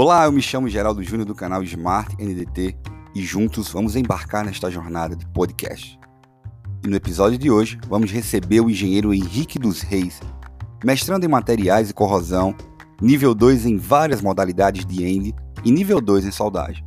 Olá, 0.00 0.26
eu 0.26 0.30
me 0.30 0.40
chamo 0.40 0.68
Geraldo 0.68 1.02
Júnior 1.02 1.26
do 1.26 1.34
canal 1.34 1.60
Smart 1.64 2.14
NDT 2.24 2.76
e 3.16 3.20
juntos 3.20 3.68
vamos 3.68 3.96
embarcar 3.96 4.44
nesta 4.44 4.70
jornada 4.70 5.16
de 5.16 5.26
podcast. 5.26 5.98
E 6.84 6.88
no 6.88 6.94
episódio 6.94 7.36
de 7.36 7.50
hoje 7.50 7.80
vamos 7.88 8.12
receber 8.12 8.60
o 8.60 8.70
engenheiro 8.70 9.12
Henrique 9.12 9.58
dos 9.58 9.80
Reis, 9.80 10.20
mestrando 10.84 11.26
em 11.26 11.28
materiais 11.28 11.90
e 11.90 11.92
corrosão, 11.92 12.54
nível 13.02 13.34
2 13.34 13.66
em 13.66 13.76
várias 13.76 14.22
modalidades 14.22 14.86
de 14.86 15.02
END 15.02 15.34
e 15.64 15.72
nível 15.72 16.00
2 16.00 16.26
em 16.26 16.30
soldagem. 16.30 16.84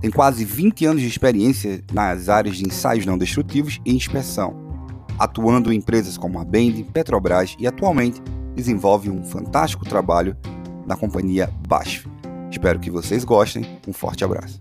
Tem 0.00 0.08
quase 0.08 0.44
20 0.44 0.86
anos 0.86 1.02
de 1.02 1.08
experiência 1.08 1.82
nas 1.92 2.28
áreas 2.28 2.56
de 2.56 2.64
ensaios 2.64 3.04
não 3.04 3.18
destrutivos 3.18 3.80
e 3.84 3.92
inspeção, 3.92 4.54
atuando 5.18 5.72
em 5.72 5.78
empresas 5.78 6.16
como 6.16 6.38
a 6.38 6.44
Bend, 6.44 6.84
Petrobras 6.92 7.56
e 7.58 7.66
atualmente 7.66 8.22
desenvolve 8.54 9.10
um 9.10 9.24
fantástico 9.24 9.84
trabalho 9.84 10.36
na 10.86 10.96
companhia 10.96 11.50
BASF. 11.66 12.08
Espero 12.50 12.78
que 12.78 12.90
vocês 12.90 13.24
gostem. 13.24 13.80
Um 13.86 13.92
forte 13.92 14.24
abraço. 14.24 14.60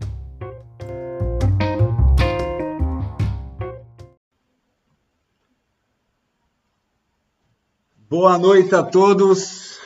Boa 8.10 8.38
noite 8.38 8.74
a 8.76 8.84
todos. 8.84 9.80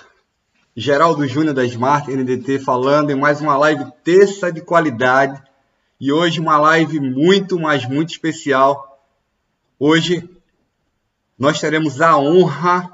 Geraldo 0.75 1.27
Júnior 1.27 1.55
da 1.55 1.65
Smart 1.65 2.11
NDT 2.11 2.59
falando 2.59 3.09
em 3.09 3.15
mais 3.15 3.41
uma 3.41 3.57
live 3.57 3.85
terça 4.03 4.51
de 4.51 4.61
qualidade 4.61 5.41
e 5.99 6.11
hoje 6.11 6.39
uma 6.39 6.59
live 6.59 6.99
muito, 6.99 7.59
mas 7.59 7.87
muito 7.87 8.11
especial. 8.11 9.01
Hoje 9.79 10.29
nós 11.37 11.59
teremos 11.59 11.99
a 12.01 12.17
honra 12.17 12.91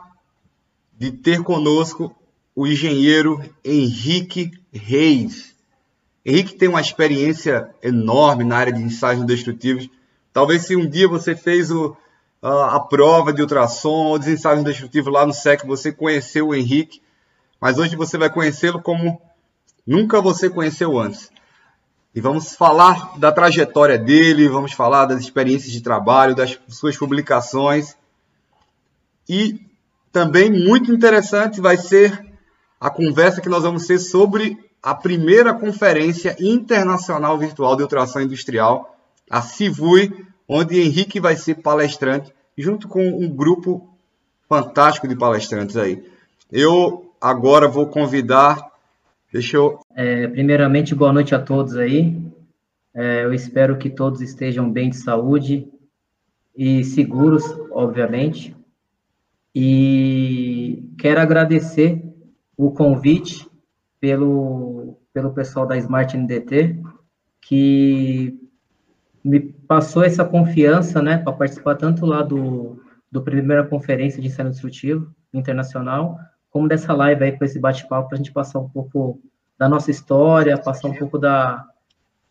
de 0.98 1.12
ter 1.12 1.43
conosco 1.43 2.15
o 2.55 2.67
engenheiro 2.67 3.41
Henrique 3.63 4.51
Reis. 4.71 5.55
Henrique 6.26 6.55
tem 6.55 6.70
uma 6.70 6.82
experiência 6.82 7.70
enorme 7.82 8.43
na 8.43 8.57
área 8.57 8.73
de 8.73 8.82
ensaios 8.82 9.26
destrutivos. 9.26 9.90
Talvez 10.32 10.65
se 10.65 10.76
um 10.76 10.87
dia 10.87 11.07
você 11.07 11.35
fez 11.35 11.71
o, 11.71 11.96
a, 12.41 12.76
a, 12.76 12.79
prova 12.79 13.34
de 13.34 13.41
ultrassom 13.41 14.07
ou 14.07 14.20
de 14.20 14.31
ensaios 14.31 14.63
destrutivos 14.63 15.12
lá 15.12 15.26
no 15.26 15.34
SEC, 15.34 15.65
você 15.65 15.91
conheceu 15.91 16.49
o 16.49 16.55
Henrique, 16.55 17.01
mas 17.59 17.77
hoje 17.77 17.96
você 17.96 18.18
vai 18.18 18.29
conhecê-lo 18.29 18.81
como 18.81 19.21
nunca 19.85 20.21
você 20.21 20.49
conheceu 20.49 20.98
antes. 20.98 21.29
E 22.15 22.21
vamos 22.21 22.55
falar 22.55 23.18
da 23.18 23.31
trajetória 23.31 23.98
dele, 23.98 24.48
vamos 24.48 24.74
falar 24.74 25.05
das 25.05 25.20
experiências 25.20 25.71
de 25.71 25.81
trabalho, 25.81 26.35
das 26.35 26.59
suas 26.70 26.96
publicações. 26.96 27.98
E 29.27 29.59
também 30.12 30.51
muito 30.51 30.93
interessante 30.93 31.59
vai 31.59 31.76
ser 31.76 32.32
a 32.84 32.89
conversa 32.89 33.39
que 33.39 33.48
nós 33.48 33.63
vamos 33.63 33.87
ter 33.87 33.98
sobre 33.98 34.57
a 34.81 34.93
primeira 34.93 35.53
conferência 35.53 36.35
internacional 36.37 37.37
virtual 37.37 37.77
de 37.77 37.84
ultrassom 37.84 38.20
industrial, 38.20 38.98
a 39.29 39.41
CIVUI, 39.41 40.12
onde 40.45 40.81
Henrique 40.81 41.17
vai 41.17 41.37
ser 41.37 41.62
palestrante, 41.62 42.34
junto 42.57 42.90
com 42.90 43.01
um 43.07 43.34
grupo 43.34 43.90
fantástico 44.49 45.07
de 45.07 45.15
palestrantes 45.15 45.77
aí. 45.77 46.03
Eu 46.51 47.09
agora 47.21 47.70
vou 47.70 47.87
convidar. 47.87 48.59
Deixa 49.31 49.55
eu. 49.55 49.79
É, 49.95 50.27
primeiramente, 50.27 50.93
boa 50.93 51.13
noite 51.13 51.34
a 51.34 51.40
todos 51.40 51.77
aí. 51.77 52.21
É, 52.93 53.23
eu 53.23 53.34
espero 53.34 53.77
que 53.77 53.90
todos 53.90 54.20
estejam 54.20 54.70
bem 54.70 54.90
de 54.90 54.97
saúde 54.97 55.70
e 56.53 56.84
seguros, 56.84 57.45
obviamente. 57.71 58.53
E 59.55 60.84
quero 60.97 61.21
agradecer 61.21 62.12
o 62.65 62.71
convite 62.71 63.45
pelo, 63.99 64.97
pelo 65.13 65.33
pessoal 65.33 65.66
da 65.66 65.78
Smart 65.78 66.16
NDT, 66.16 66.79
que 67.41 68.40
me 69.24 69.40
passou 69.40 70.03
essa 70.03 70.24
confiança, 70.24 71.02
né, 71.02 71.18
para 71.18 71.34
participar 71.34 71.75
tanto 71.75 72.06
lá 72.06 72.22
do, 72.22 72.81
do 73.12 73.22
primeira 73.22 73.66
conferência 73.66 74.22
de 74.22 74.28
ensino 74.28 74.50
instrutivo 74.50 75.13
internacional, 75.34 76.18
como 76.50 76.68
dessa 76.68 76.94
live 76.94 77.23
aí 77.23 77.31
com 77.38 77.44
esse 77.44 77.59
bate-papo, 77.59 78.07
para 78.07 78.16
a 78.16 78.18
gente 78.18 78.31
passar 78.31 78.59
um 78.59 78.69
pouco 78.69 79.19
da 79.57 79.68
nossa 79.68 79.91
história, 79.91 80.57
passar 80.57 80.88
um 80.88 80.96
pouco 80.96 81.18
da, 81.18 81.66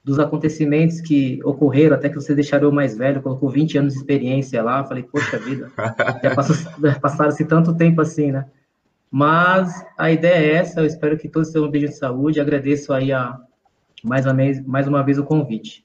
dos 0.03 0.19
acontecimentos 0.19 1.01
que 1.03 1.41
ocorreram, 1.45 1.97
até 1.97 2.09
que 2.09 2.15
você 2.15 2.35
deixaram 2.35 2.69
eu 2.69 2.73
mais 2.73 2.97
velho, 2.97 3.21
colocou 3.21 3.51
20 3.51 3.77
anos 3.77 3.93
de 3.93 3.99
experiência 3.99 4.63
lá, 4.63 4.85
falei, 4.85 5.03
poxa 5.03 5.39
vida, 5.39 5.71
já 6.23 6.35
passaram-se 7.01 7.45
tanto 7.45 7.75
tempo 7.75 8.01
assim, 8.01 8.33
né? 8.33 8.47
Mas 9.15 9.85
a 9.99 10.11
ideia 10.11 10.37
é 10.37 10.55
essa, 10.55 10.81
eu 10.81 10.87
espero 10.87 11.19
que 11.19 11.29
todos 11.29 11.51
tenham 11.51 11.69
um 11.69 11.71
beijo 11.71 11.89
de 11.89 11.99
saúde. 11.99 12.41
Agradeço 12.41 12.95
aí 12.95 13.13
a, 13.13 13.39
mais, 14.03 14.25
uma 14.25 14.33
vez, 14.33 14.67
mais 14.67 14.89
uma 14.89 15.03
vez 15.03 15.19
o 15.19 15.25
convite. 15.25 15.85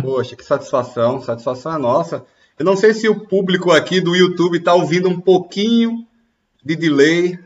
Poxa, 0.00 0.36
que 0.36 0.44
satisfação, 0.44 1.20
satisfação 1.20 1.74
é 1.74 1.78
nossa. 1.78 2.24
Eu 2.56 2.64
não 2.64 2.76
sei 2.76 2.94
se 2.94 3.08
o 3.08 3.26
público 3.26 3.72
aqui 3.72 4.00
do 4.00 4.14
YouTube 4.14 4.58
está 4.58 4.72
ouvindo 4.72 5.08
um 5.08 5.20
pouquinho 5.20 6.06
de 6.64 6.76
delay. 6.76 7.36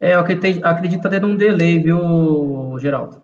É, 0.00 0.14
eu 0.14 0.18
acredito, 0.18 0.64
acredito 0.64 0.98
que 0.98 1.02
tá 1.04 1.10
tendo 1.10 1.28
um 1.28 1.36
delay, 1.36 1.78
viu, 1.78 2.76
Geraldo? 2.80 3.22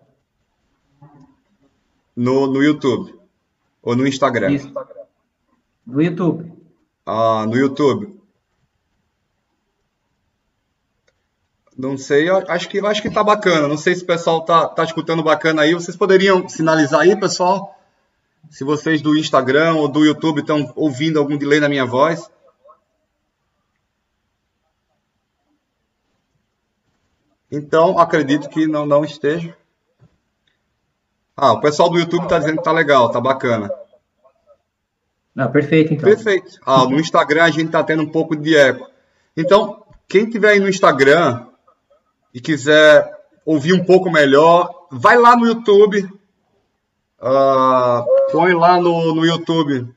No, 2.15 2.47
no 2.47 2.63
YouTube? 2.63 3.19
Ou 3.83 3.97
no 3.97 4.07
Instagram? 4.07 4.51
Isso, 4.51 4.71
no 5.85 6.01
YouTube. 6.01 6.53
Ah, 7.05 7.45
no 7.45 7.57
YouTube. 7.57 8.18
Não 11.79 11.97
sei, 11.97 12.27
acho 12.29 12.67
que 12.67 12.85
acho 12.85 13.01
que 13.01 13.09
tá 13.09 13.23
bacana. 13.23 13.65
Não 13.65 13.77
sei 13.77 13.95
se 13.95 14.03
o 14.03 14.05
pessoal 14.05 14.43
tá, 14.43 14.67
tá 14.67 14.83
escutando 14.83 15.23
bacana 15.23 15.61
aí. 15.61 15.73
Vocês 15.73 15.95
poderiam 15.95 16.45
sinalizar 16.49 16.99
aí, 16.99 17.17
pessoal? 17.17 17.73
Se 18.49 18.65
vocês 18.65 19.01
do 19.01 19.17
Instagram 19.17 19.75
ou 19.75 19.87
do 19.87 20.03
YouTube 20.03 20.41
estão 20.41 20.73
ouvindo 20.75 21.17
algum 21.17 21.37
delay 21.37 21.61
na 21.61 21.69
minha 21.69 21.85
voz. 21.85 22.29
Então, 27.49 27.97
acredito 27.97 28.49
que 28.49 28.67
não, 28.67 28.85
não 28.85 29.05
esteja. 29.05 29.55
Ah, 31.33 31.53
o 31.53 31.61
pessoal 31.61 31.89
do 31.89 31.97
YouTube 31.97 32.23
está 32.23 32.39
dizendo 32.39 32.57
que 32.57 32.63
tá 32.65 32.73
legal, 32.73 33.09
tá 33.09 33.21
bacana. 33.21 33.71
Não, 35.33 35.49
perfeito, 35.49 35.93
então. 35.93 36.09
Perfeito. 36.09 36.59
Ah, 36.65 36.83
no 36.83 36.99
Instagram 36.99 37.45
a 37.45 37.49
gente 37.49 37.67
está 37.67 37.81
tendo 37.85 38.03
um 38.03 38.09
pouco 38.09 38.35
de 38.35 38.53
eco. 38.53 38.85
Então, 39.37 39.81
quem 40.09 40.29
tiver 40.29 40.49
aí 40.49 40.59
no 40.59 40.67
Instagram, 40.67 41.48
e 42.33 42.39
quiser 42.39 43.19
ouvir 43.45 43.73
um 43.73 43.83
pouco 43.83 44.11
melhor, 44.11 44.87
vai 44.91 45.17
lá 45.17 45.35
no 45.35 45.47
YouTube, 45.47 46.03
uh, 47.19 48.31
põe 48.31 48.53
lá 48.53 48.79
no, 48.79 49.15
no 49.15 49.25
YouTube, 49.25 49.93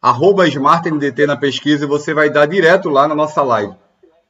arroba 0.00 0.48
SmartNDT 0.48 1.26
na 1.26 1.36
pesquisa 1.36 1.84
e 1.84 1.88
você 1.88 2.14
vai 2.14 2.30
dar 2.30 2.46
direto 2.46 2.88
lá 2.88 3.06
na 3.06 3.14
nossa 3.14 3.42
live, 3.42 3.74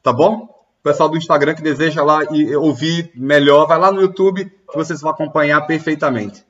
tá 0.03 0.13
bom? 0.13 0.45
O 0.81 0.83
pessoal 0.83 1.09
do 1.09 1.17
Instagram 1.17 1.55
que 1.55 1.63
deseja 1.63 2.03
lá 2.03 2.25
e 2.31 2.55
ouvir 2.57 3.11
melhor, 3.15 3.67
vai 3.67 3.79
lá 3.79 3.93
no 3.93 4.01
YouTube 4.01 4.45
que 4.45 4.77
vocês 4.77 5.01
vão 5.01 5.11
acompanhar 5.11 5.61
perfeitamente. 5.67 6.45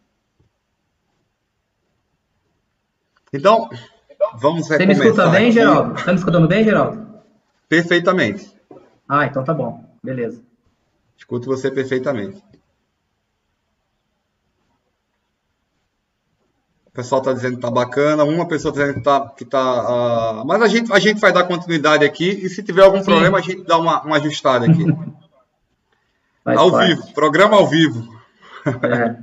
Então, 3.32 3.68
vamos 4.36 4.66
Você 4.66 4.86
me 4.86 4.92
escuta 4.92 5.28
bem. 5.28 5.52
Geraldo? 5.52 5.94
Está 5.94 6.12
me 6.12 6.18
escutando 6.18 6.48
bem, 6.48 6.64
Geraldo? 6.64 7.06
Perfeitamente. 7.68 8.57
Ah, 9.08 9.24
então 9.24 9.42
tá 9.42 9.54
bom. 9.54 9.84
Beleza. 10.02 10.42
Escuto 11.16 11.46
você 11.46 11.70
perfeitamente. 11.70 12.42
O 16.86 16.90
pessoal 16.90 17.20
está 17.20 17.32
dizendo 17.32 17.56
que 17.56 17.62
tá 17.62 17.70
bacana, 17.70 18.24
uma 18.24 18.46
pessoa 18.46 18.70
está 18.70 18.82
dizendo 18.82 18.98
que 18.98 19.04
tá. 19.04 19.28
Que 19.30 19.44
tá 19.44 20.42
uh... 20.42 20.46
Mas 20.46 20.60
a 20.60 20.68
gente, 20.68 20.92
a 20.92 20.98
gente 20.98 21.20
vai 21.20 21.32
dar 21.32 21.44
continuidade 21.44 22.04
aqui 22.04 22.28
e 22.28 22.48
se 22.48 22.62
tiver 22.62 22.82
algum 22.82 22.98
Sim. 22.98 23.04
problema, 23.04 23.38
a 23.38 23.40
gente 23.40 23.64
dá 23.64 23.78
uma, 23.78 24.02
uma 24.02 24.16
ajustada 24.16 24.66
aqui. 24.66 24.84
ao 26.44 26.70
parte. 26.70 26.94
vivo, 26.94 27.14
programa 27.14 27.56
ao 27.56 27.66
vivo. 27.66 28.06
É. 28.66 29.16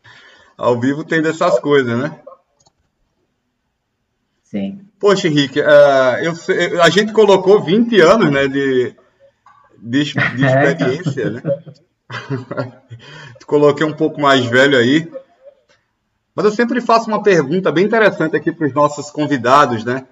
ao 0.56 0.80
vivo 0.80 1.04
tem 1.04 1.22
dessas 1.22 1.58
coisas, 1.60 1.96
né? 1.96 2.20
Sim. 4.44 4.80
Poxa, 4.98 5.28
Henrique, 5.28 5.60
uh, 5.60 6.16
eu, 6.22 6.82
a 6.82 6.90
gente 6.90 7.12
colocou 7.12 7.62
20 7.62 8.00
anos 8.00 8.30
né, 8.30 8.48
de, 8.48 8.94
de, 9.80 10.04
de 10.04 10.44
é, 10.44 10.70
experiência, 10.70 11.22
é, 11.22 11.30
né? 11.30 11.42
Coloquei 13.46 13.86
um 13.86 13.92
pouco 13.92 14.20
mais 14.20 14.44
velho 14.44 14.76
aí. 14.76 15.10
Mas 16.34 16.44
eu 16.44 16.50
sempre 16.52 16.80
faço 16.80 17.08
uma 17.08 17.22
pergunta 17.22 17.72
bem 17.72 17.84
interessante 17.84 18.36
aqui 18.36 18.52
para 18.52 18.66
os 18.66 18.72
nossos 18.72 19.10
convidados, 19.10 19.84
né? 19.84 20.06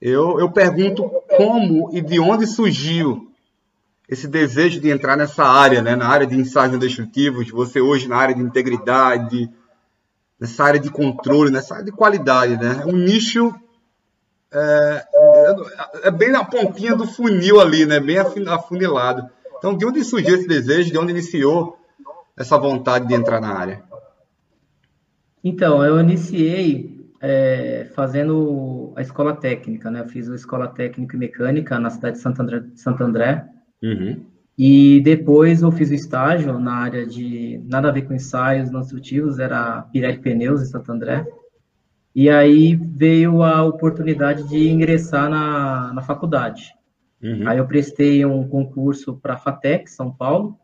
Eu, 0.00 0.40
eu 0.40 0.50
pergunto 0.50 1.08
como 1.36 1.90
e 1.92 2.00
de 2.00 2.18
onde 2.18 2.46
surgiu 2.46 3.30
esse 4.08 4.26
desejo 4.26 4.80
de 4.80 4.90
entrar 4.90 5.16
nessa 5.16 5.44
área, 5.44 5.82
né? 5.82 5.94
Na 5.94 6.08
área 6.08 6.26
de 6.26 6.36
ensaios 6.36 6.78
destrutivos, 6.78 7.50
você 7.50 7.80
hoje 7.80 8.08
na 8.08 8.16
área 8.16 8.34
de 8.34 8.42
integridade, 8.42 9.48
nessa 10.38 10.64
área 10.64 10.80
de 10.80 10.90
controle, 10.90 11.50
nessa 11.50 11.74
área 11.74 11.84
de 11.84 11.92
qualidade, 11.92 12.56
né? 12.56 12.82
Um 12.86 12.96
nicho 12.96 13.54
é, 14.52 15.04
é, 16.04 16.10
bem 16.10 16.30
na 16.30 16.44
pontinha 16.44 16.94
do 16.94 17.06
funil 17.06 17.60
ali, 17.60 17.86
né? 17.86 18.00
Bem 18.00 18.18
afunilado. 18.18 19.28
Então, 19.58 19.76
de 19.76 19.86
onde 19.86 20.02
surgiu 20.02 20.34
esse 20.34 20.48
desejo? 20.48 20.90
De 20.90 20.98
onde 20.98 21.12
iniciou 21.12 21.78
essa 22.36 22.58
vontade 22.58 23.06
de 23.06 23.14
entrar 23.14 23.40
na 23.40 23.52
área? 23.52 23.82
Então, 25.44 25.84
eu 25.84 26.00
iniciei 26.00 27.10
é, 27.20 27.88
fazendo 27.94 28.92
a 28.96 29.02
escola 29.02 29.36
técnica, 29.36 29.90
né? 29.90 30.00
Eu 30.00 30.08
fiz 30.08 30.28
a 30.28 30.34
escola 30.34 30.66
técnica 30.66 31.16
e 31.16 31.18
mecânica 31.18 31.78
na 31.78 31.90
cidade 31.90 32.16
de 32.16 32.22
Santo 32.22 32.42
André. 32.42 32.62
Santo 32.74 33.04
André. 33.04 33.46
Uhum. 33.82 34.24
E 34.58 35.00
depois 35.00 35.62
eu 35.62 35.72
fiz 35.72 35.90
o 35.90 35.94
estágio 35.94 36.58
na 36.58 36.74
área 36.74 37.06
de 37.06 37.62
nada 37.64 37.88
a 37.88 37.92
ver 37.92 38.02
com 38.02 38.12
ensaios 38.12 38.70
não 38.70 38.80
instrutivos, 38.80 39.38
era 39.38 39.82
Pirelli 39.90 40.18
Pneus 40.18 40.60
em 40.60 40.66
Santo 40.66 40.90
André. 40.92 41.26
E 42.14 42.28
aí 42.28 42.74
veio 42.74 43.42
a 43.42 43.62
oportunidade 43.62 44.48
de 44.48 44.68
ingressar 44.68 45.30
na, 45.30 45.92
na 45.92 46.02
faculdade. 46.02 46.74
Uhum. 47.22 47.46
Aí 47.46 47.58
eu 47.58 47.66
prestei 47.66 48.24
um 48.24 48.48
concurso 48.48 49.16
para 49.16 49.34
a 49.34 49.38
FATEC, 49.38 49.90
São 49.90 50.10
Paulo, 50.10 50.58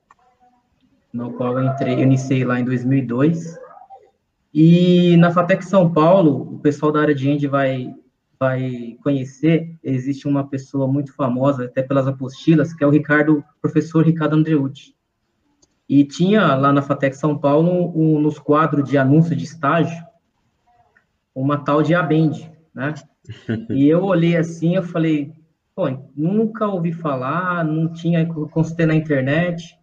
no 1.13 1.33
qual 1.33 1.59
eu 1.59 1.65
entrei, 1.65 1.95
eu 1.95 2.01
iniciei 2.01 2.45
lá 2.45 2.59
em 2.59 2.65
2002. 2.65 3.59
E 4.53 5.17
na 5.19 5.31
FATEC 5.31 5.65
São 5.65 5.93
Paulo, 5.93 6.55
o 6.55 6.59
pessoal 6.59 6.91
da 6.91 7.01
área 7.01 7.15
de 7.15 7.29
End 7.29 7.47
vai, 7.47 7.95
vai 8.41 8.97
conhecer, 9.03 9.77
existe 9.85 10.27
uma 10.27 10.49
pessoa 10.49 10.89
muito 10.89 11.15
famosa, 11.15 11.67
até 11.67 11.83
pelas 11.83 12.09
apostilas, 12.09 12.73
que 12.73 12.83
é 12.83 12.87
o 12.87 12.91
Ricardo, 12.91 13.45
professor 13.61 14.05
Ricardo 14.05 14.35
Andreucci. 14.35 14.95
E 15.89 16.05
tinha 16.05 16.55
lá 16.57 16.73
na 16.73 16.83
FATEC 16.83 17.17
São 17.17 17.39
Paulo, 17.39 17.93
um, 17.95 18.19
nos 18.19 18.39
quadros 18.39 18.89
de 18.89 18.99
anúncio 18.99 19.37
de 19.37 19.45
estágio, 19.45 20.05
uma 21.37 21.59
tal 21.59 21.83
de 21.83 21.95
Abend, 21.95 22.51
né? 22.75 22.95
E 23.71 23.87
eu 23.87 24.03
olhei 24.05 24.37
assim, 24.37 24.75
eu 24.75 24.83
falei, 24.83 25.33
pô, 25.75 25.85
nunca 26.17 26.67
ouvi 26.67 26.93
falar, 26.93 27.63
não 27.63 27.93
tinha, 27.93 28.27
consultei 28.27 28.87
na 28.87 28.95
internet. 28.95 29.79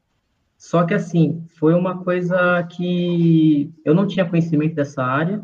Só 0.57 0.83
que 0.83 0.95
assim, 0.95 1.45
foi 1.59 1.75
uma 1.75 2.03
coisa 2.03 2.63
que 2.63 3.71
eu 3.85 3.94
não 3.94 4.07
tinha 4.07 4.27
conhecimento 4.27 4.73
dessa 4.75 5.03
área 5.03 5.44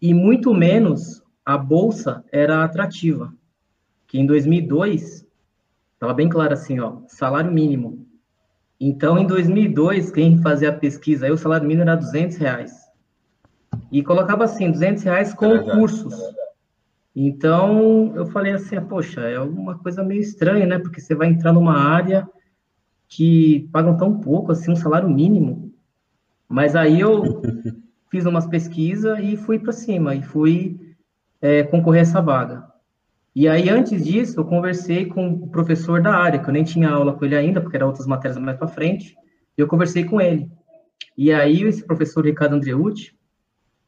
e 0.00 0.14
muito 0.14 0.54
menos 0.54 1.22
a 1.44 1.58
bolsa 1.58 2.24
era 2.32 2.64
atrativa. 2.64 3.32
Que 4.06 4.18
em 4.18 4.26
2002 4.26 5.26
estava 5.92 6.14
bem 6.14 6.28
claro 6.28 6.54
assim, 6.54 6.80
ó, 6.80 7.00
salário 7.06 7.52
mínimo. 7.52 8.06
Então, 8.80 9.18
em 9.18 9.26
2002, 9.26 10.10
quem 10.10 10.40
fazia 10.40 10.70
a 10.70 10.72
pesquisa, 10.76 11.26
aí 11.26 11.32
o 11.32 11.36
salário 11.36 11.66
mínimo 11.66 11.82
era 11.82 11.96
200 11.96 12.36
reais. 12.36 12.83
E 13.94 14.02
colocava 14.02 14.42
assim, 14.42 14.72
200 14.72 15.04
reais 15.04 15.32
com 15.32 15.54
é 15.54 15.76
cursos. 15.76 16.12
Então, 17.14 18.12
eu 18.16 18.26
falei 18.26 18.52
assim, 18.52 18.74
poxa, 18.80 19.20
é 19.20 19.38
uma 19.38 19.78
coisa 19.78 20.02
meio 20.02 20.20
estranha, 20.20 20.66
né? 20.66 20.80
Porque 20.80 21.00
você 21.00 21.14
vai 21.14 21.28
entrar 21.28 21.52
numa 21.52 21.78
área 21.78 22.28
que 23.06 23.68
pagam 23.70 23.96
tão 23.96 24.18
pouco, 24.18 24.50
assim, 24.50 24.72
um 24.72 24.76
salário 24.76 25.08
mínimo. 25.08 25.72
Mas 26.48 26.74
aí 26.74 26.98
eu 26.98 27.40
fiz 28.10 28.26
umas 28.26 28.48
pesquisas 28.48 29.16
e 29.22 29.36
fui 29.36 29.60
para 29.60 29.72
cima, 29.72 30.16
e 30.16 30.24
fui 30.24 30.96
é, 31.40 31.62
concorrer 31.62 32.00
a 32.00 32.02
essa 32.02 32.20
vaga. 32.20 32.64
E 33.32 33.46
aí, 33.46 33.68
antes 33.68 34.04
disso, 34.04 34.40
eu 34.40 34.44
conversei 34.44 35.06
com 35.06 35.34
o 35.34 35.48
professor 35.50 36.02
da 36.02 36.16
área, 36.16 36.40
que 36.40 36.48
eu 36.48 36.52
nem 36.52 36.64
tinha 36.64 36.90
aula 36.90 37.12
com 37.12 37.24
ele 37.24 37.36
ainda, 37.36 37.60
porque 37.60 37.76
eram 37.76 37.86
outras 37.86 38.08
matérias 38.08 38.40
mais 38.40 38.58
para 38.58 38.66
frente, 38.66 39.14
e 39.56 39.60
eu 39.60 39.68
conversei 39.68 40.02
com 40.02 40.20
ele. 40.20 40.50
E 41.16 41.32
aí, 41.32 41.62
esse 41.62 41.86
professor 41.86 42.24
Ricardo 42.24 42.56
Andreucci, 42.56 43.14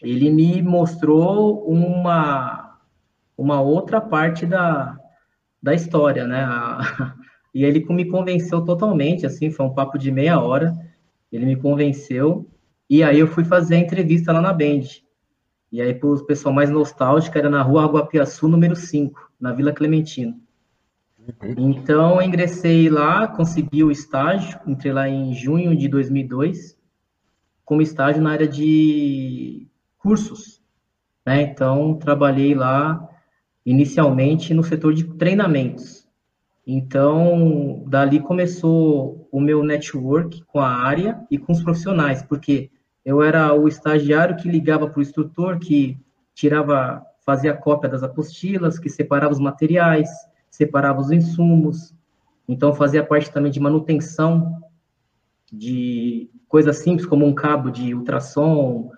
ele 0.00 0.30
me 0.30 0.62
mostrou 0.62 1.64
uma, 1.68 2.78
uma 3.36 3.60
outra 3.60 4.00
parte 4.00 4.46
da, 4.46 4.96
da 5.62 5.74
história, 5.74 6.26
né? 6.26 6.44
A, 6.44 7.14
e 7.54 7.64
ele 7.64 7.84
me 7.90 8.04
convenceu 8.04 8.62
totalmente, 8.62 9.26
assim, 9.26 9.50
foi 9.50 9.64
um 9.64 9.74
papo 9.74 9.98
de 9.98 10.10
meia 10.10 10.38
hora, 10.38 10.76
ele 11.32 11.46
me 11.46 11.56
convenceu, 11.56 12.48
e 12.88 13.02
aí 13.02 13.18
eu 13.18 13.26
fui 13.26 13.44
fazer 13.44 13.76
a 13.76 13.78
entrevista 13.78 14.32
lá 14.32 14.40
na 14.40 14.52
Band. 14.52 14.82
E 15.72 15.80
aí, 15.80 15.92
para 15.92 16.08
o 16.08 16.24
pessoal 16.24 16.54
mais 16.54 16.70
nostálgico, 16.70 17.36
era 17.36 17.50
na 17.50 17.60
rua 17.62 17.84
Aguapiaçu, 17.84 18.46
número 18.46 18.76
5, 18.76 19.30
na 19.40 19.52
Vila 19.52 19.72
Clementino. 19.72 20.40
Então, 21.56 22.20
eu 22.20 22.22
ingressei 22.22 22.88
lá, 22.88 23.26
consegui 23.26 23.82
o 23.82 23.90
estágio, 23.90 24.60
entrei 24.64 24.92
lá 24.92 25.08
em 25.08 25.34
junho 25.34 25.76
de 25.76 25.88
2002, 25.88 26.78
como 27.64 27.82
estágio 27.82 28.22
na 28.22 28.30
área 28.30 28.46
de 28.46 29.66
cursos. 30.06 30.62
Né? 31.26 31.42
Então, 31.42 31.96
trabalhei 31.96 32.54
lá 32.54 33.08
inicialmente 33.64 34.54
no 34.54 34.62
setor 34.62 34.94
de 34.94 35.02
treinamentos. 35.02 36.06
Então, 36.64 37.84
dali 37.88 38.20
começou 38.20 39.28
o 39.32 39.40
meu 39.40 39.64
network 39.64 40.44
com 40.44 40.60
a 40.60 40.68
área 40.68 41.20
e 41.28 41.36
com 41.36 41.52
os 41.52 41.60
profissionais, 41.60 42.22
porque 42.22 42.70
eu 43.04 43.20
era 43.20 43.52
o 43.52 43.66
estagiário 43.66 44.36
que 44.36 44.48
ligava 44.48 44.88
para 44.88 45.00
o 45.00 45.02
instrutor, 45.02 45.58
que 45.58 45.98
tirava, 46.32 47.04
fazia 47.24 47.56
cópia 47.56 47.90
das 47.90 48.04
apostilas, 48.04 48.78
que 48.78 48.88
separava 48.88 49.32
os 49.32 49.40
materiais, 49.40 50.08
separava 50.48 51.00
os 51.00 51.10
insumos. 51.10 51.92
Então, 52.48 52.72
fazia 52.72 53.04
parte 53.04 53.32
também 53.32 53.50
de 53.50 53.58
manutenção 53.58 54.62
de 55.52 56.30
coisas 56.46 56.76
simples, 56.78 57.06
como 57.06 57.26
um 57.26 57.34
cabo 57.34 57.70
de 57.70 57.92
ultrassom. 57.92 58.92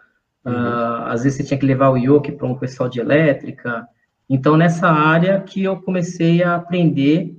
Uh, 0.49 1.03
às 1.05 1.23
vezes 1.23 1.39
você 1.39 1.45
tinha 1.45 1.59
que 1.59 1.67
levar 1.67 1.91
o 1.91 1.97
yoke 1.97 2.33
para 2.33 2.47
um 2.47 2.59
pessoal 2.59 2.89
de 2.89 3.01
elétrica. 3.01 3.87
Então, 4.29 4.57
nessa 4.57 4.89
área 4.89 5.41
que 5.41 5.65
eu 5.65 5.81
comecei 5.81 6.43
a 6.43 6.57
aprender 6.57 7.37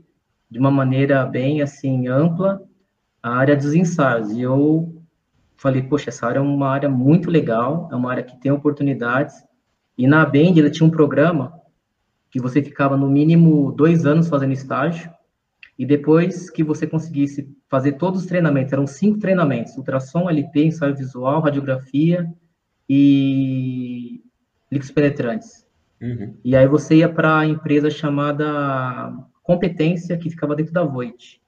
de 0.49 0.59
uma 0.59 0.71
maneira 0.71 1.25
bem, 1.25 1.61
assim, 1.61 2.07
ampla, 2.07 2.61
a 3.21 3.35
área 3.35 3.55
dos 3.55 3.73
ensaios. 3.73 4.31
E 4.31 4.41
eu 4.41 5.03
falei, 5.57 5.81
poxa, 5.81 6.09
essa 6.09 6.25
área 6.25 6.39
é 6.39 6.41
uma 6.41 6.69
área 6.69 6.89
muito 6.89 7.29
legal, 7.29 7.89
é 7.91 7.95
uma 7.95 8.11
área 8.11 8.23
que 8.23 8.39
tem 8.39 8.51
oportunidades. 8.51 9.35
E 9.97 10.07
na 10.07 10.25
Bend, 10.25 10.59
ele 10.59 10.69
tinha 10.69 10.87
um 10.87 10.91
programa 10.91 11.53
que 12.31 12.39
você 12.39 12.61
ficava 12.61 12.95
no 12.95 13.09
mínimo 13.09 13.71
dois 13.71 14.05
anos 14.05 14.29
fazendo 14.29 14.53
estágio, 14.53 15.11
e 15.77 15.85
depois 15.85 16.49
que 16.49 16.63
você 16.63 16.85
conseguisse 16.85 17.55
fazer 17.69 17.93
todos 17.93 18.21
os 18.21 18.27
treinamentos, 18.27 18.73
eram 18.73 18.85
cinco 18.85 19.17
treinamentos, 19.17 19.77
ultrassom, 19.77 20.29
LP, 20.29 20.65
ensaio 20.65 20.95
visual, 20.95 21.41
radiografia, 21.41 22.27
e 22.89 24.21
líquidos 24.71 24.91
penetrantes. 24.91 25.65
Uhum. 26.01 26.35
E 26.43 26.55
aí 26.55 26.67
você 26.67 26.95
ia 26.95 27.09
para 27.09 27.39
a 27.39 27.45
empresa 27.45 27.89
chamada 27.89 29.13
Competência, 29.43 30.17
que 30.17 30.29
ficava 30.29 30.55
dentro 30.55 30.73
da 30.73 30.83
Voit. 30.83 31.41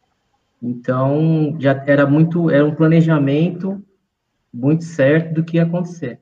Então, 0.62 1.56
já 1.60 1.84
era 1.88 2.06
muito, 2.06 2.50
era 2.50 2.66
um 2.66 2.76
planejamento 2.76 3.84
muito 4.54 4.84
certo 4.84 5.34
do 5.34 5.44
que 5.44 5.58
ia 5.58 5.64
acontecer. 5.64 6.20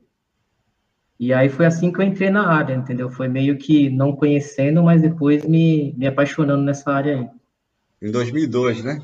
E 1.18 1.34
aí 1.34 1.50
foi 1.50 1.66
assim 1.66 1.92
que 1.92 2.00
eu 2.00 2.04
entrei 2.04 2.30
na 2.30 2.48
área, 2.48 2.74
entendeu? 2.74 3.10
Foi 3.10 3.28
meio 3.28 3.58
que 3.58 3.90
não 3.90 4.16
conhecendo, 4.16 4.82
mas 4.82 5.02
depois 5.02 5.44
me, 5.44 5.92
me 5.98 6.06
apaixonando 6.06 6.62
nessa 6.62 6.90
área 6.90 7.18
aí. 7.18 7.28
Em 8.00 8.10
2002, 8.10 8.82
né? 8.82 9.02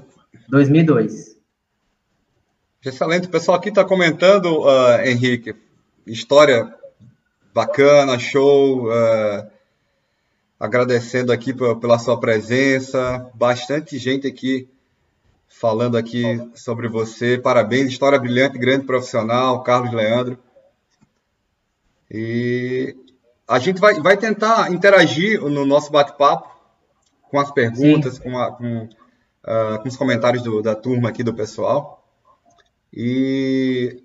2002. 0.49 1.37
Excelente. 2.83 3.27
O 3.27 3.31
pessoal 3.31 3.59
aqui 3.59 3.69
está 3.69 3.85
comentando, 3.85 4.63
uh, 4.63 5.01
Henrique, 5.05 5.55
história 6.07 6.73
bacana, 7.53 8.19
show. 8.19 8.87
Uh, 8.87 9.57
agradecendo 10.59 11.33
aqui 11.33 11.53
pela 11.55 11.99
sua 11.99 12.19
presença. 12.19 13.31
Bastante 13.35 13.99
gente 13.99 14.27
aqui 14.27 14.69
falando 15.49 15.97
aqui 15.97 16.51
sobre 16.55 16.89
você. 16.89 17.39
Parabéns, 17.39 17.89
história 17.89 18.19
brilhante, 18.19 18.59
grande 18.59 18.87
profissional, 18.87 19.63
Carlos 19.63 19.93
Leandro. 19.93 20.39
E 22.11 22.97
a 23.47 23.59
gente 23.59 23.81
vai, 23.81 23.95
vai 24.01 24.17
tentar 24.17 24.73
interagir 24.73 25.41
no 25.43 25.65
nosso 25.65 25.91
bate-papo 25.91 26.55
com 27.31 27.39
as 27.39 27.51
perguntas, 27.51 28.19
com, 28.19 28.39
a, 28.39 28.53
com, 28.53 28.85
uh, 28.85 29.83
com, 29.83 29.89
os 29.89 29.97
comentários 29.97 30.43
do, 30.43 30.63
da 30.63 30.75
turma 30.75 31.09
aqui 31.09 31.23
do 31.23 31.35
pessoal. 31.35 32.05
E 32.93 34.03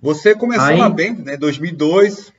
você 0.00 0.34
começou 0.34 0.66
aí, 0.66 0.78
na 0.78 0.88
Band, 0.88 1.24
né? 1.24 1.36
2002, 1.36 2.32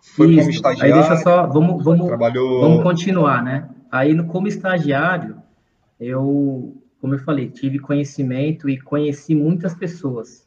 foi 0.00 0.28
isso, 0.30 0.38
como 0.38 0.50
estagiário. 0.50 0.94
Aí 0.94 1.00
deixa 1.00 1.16
só, 1.22 1.46
vamos, 1.46 1.82
vamos, 1.82 2.06
trabalhou... 2.06 2.60
vamos 2.60 2.82
continuar, 2.82 3.42
né? 3.42 3.68
Aí, 3.90 4.22
como 4.24 4.46
estagiário, 4.46 5.36
eu, 5.98 6.76
como 7.00 7.14
eu 7.14 7.18
falei, 7.18 7.48
tive 7.48 7.78
conhecimento 7.78 8.68
e 8.68 8.78
conheci 8.80 9.34
muitas 9.34 9.74
pessoas. 9.74 10.46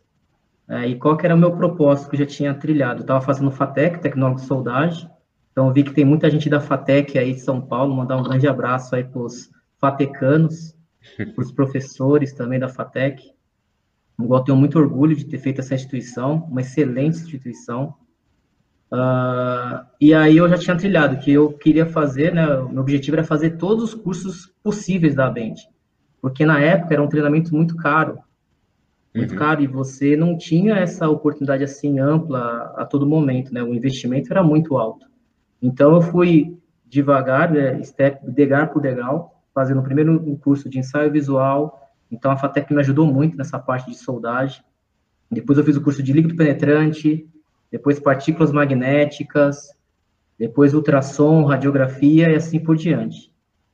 É, 0.70 0.86
e 0.86 0.96
qual 0.96 1.16
que 1.16 1.26
era 1.26 1.34
o 1.34 1.38
meu 1.38 1.56
propósito 1.56 2.10
que 2.10 2.16
eu 2.16 2.20
já 2.20 2.26
tinha 2.26 2.54
trilhado? 2.54 3.00
Eu 3.00 3.02
estava 3.02 3.22
fazendo 3.22 3.50
FATEC, 3.50 4.02
Tecnólogo 4.02 4.42
de 4.42 4.46
Soldagem, 4.46 5.10
então 5.52 5.72
vi 5.72 5.82
que 5.82 5.94
tem 5.94 6.04
muita 6.04 6.30
gente 6.30 6.50
da 6.50 6.60
FATEC 6.60 7.18
aí 7.18 7.34
de 7.34 7.40
São 7.40 7.62
Paulo, 7.62 7.96
mandar 7.96 8.18
um 8.18 8.24
grande 8.24 8.48
abraço 8.48 8.96
aí 8.96 9.04
para 9.04 9.22
os 9.22 9.50
fatecanos, 9.80 10.76
para 11.16 11.42
os 11.42 11.52
professores 11.52 12.34
também 12.34 12.60
da 12.60 12.68
FATEC. 12.68 13.32
Eu 14.20 14.40
tenho 14.40 14.58
muito 14.58 14.80
orgulho 14.80 15.16
de 15.16 15.26
ter 15.26 15.38
feito 15.38 15.62
essa 15.62 15.76
instituição, 15.76 16.48
uma 16.50 16.62
excelente 16.62 17.18
instituição. 17.18 17.94
Uh, 18.92 19.86
e 20.00 20.14
aí 20.14 20.38
eu 20.38 20.50
já 20.50 20.58
tinha 20.58 20.78
trilhado 20.78 21.18
que 21.18 21.32
eu 21.32 21.54
queria 21.54 21.86
fazer, 21.86 22.34
né? 22.34 22.48
Meu 22.48 22.82
objetivo 22.82 23.18
era 23.18 23.24
fazer 23.24 23.58
todos 23.58 23.84
os 23.84 23.94
cursos 23.94 24.52
possíveis 24.64 25.14
da 25.14 25.30
Band, 25.30 25.56
porque 26.22 26.46
na 26.46 26.60
época 26.60 26.94
era 26.94 27.04
um 27.04 27.10
treinamento 27.10 27.54
muito 27.54 27.76
caro, 27.76 28.18
muito 29.14 29.34
uhum. 29.34 29.38
caro 29.38 29.62
e 29.62 29.68
você 29.68 30.16
não 30.16 30.38
tinha 30.38 30.76
essa 30.76 31.08
oportunidade 31.10 31.64
assim 31.64 32.00
ampla 32.00 32.74
a 32.78 32.86
todo 32.86 33.06
momento, 33.06 33.54
né? 33.54 33.62
O 33.62 33.74
investimento 33.74 34.32
era 34.32 34.42
muito 34.42 34.78
alto. 34.78 35.06
Então 35.62 35.94
eu 35.94 36.02
fui 36.02 36.58
devagar, 36.86 37.52
né, 37.52 37.84
step, 37.84 38.26
degrau 38.32 38.68
por 38.68 38.82
degrau, 38.82 39.44
fazendo 39.54 39.84
primeiro 39.84 40.14
um 40.14 40.38
curso 40.38 40.70
de 40.70 40.80
ensaio 40.80 41.12
visual. 41.12 41.87
Então 42.12 42.32
a 42.32 42.38
Fatec 42.38 42.74
me 42.74 42.80
ajudou 42.80 43.06
muito 43.06 43.38
nessa 43.38 43.60
parte 43.60 43.90
de 43.90 43.98
soldagem. 43.98 44.64
Depois 45.30 45.58
eu 45.58 45.64
fiz 45.64 45.76
o 45.76 45.82
curso 45.82 46.02
de 46.02 46.14
líquido 46.14 46.36
penetrante, 46.36 47.28
depois 47.72 48.00
partículas 48.00 48.52
magnéticas, 48.52 49.76
depois 50.38 50.74
ultrassom, 50.74 51.44
radiografia 51.44 52.30
e 52.30 52.36
assim 52.36 52.60
por 52.60 52.76
diante. 52.76 53.32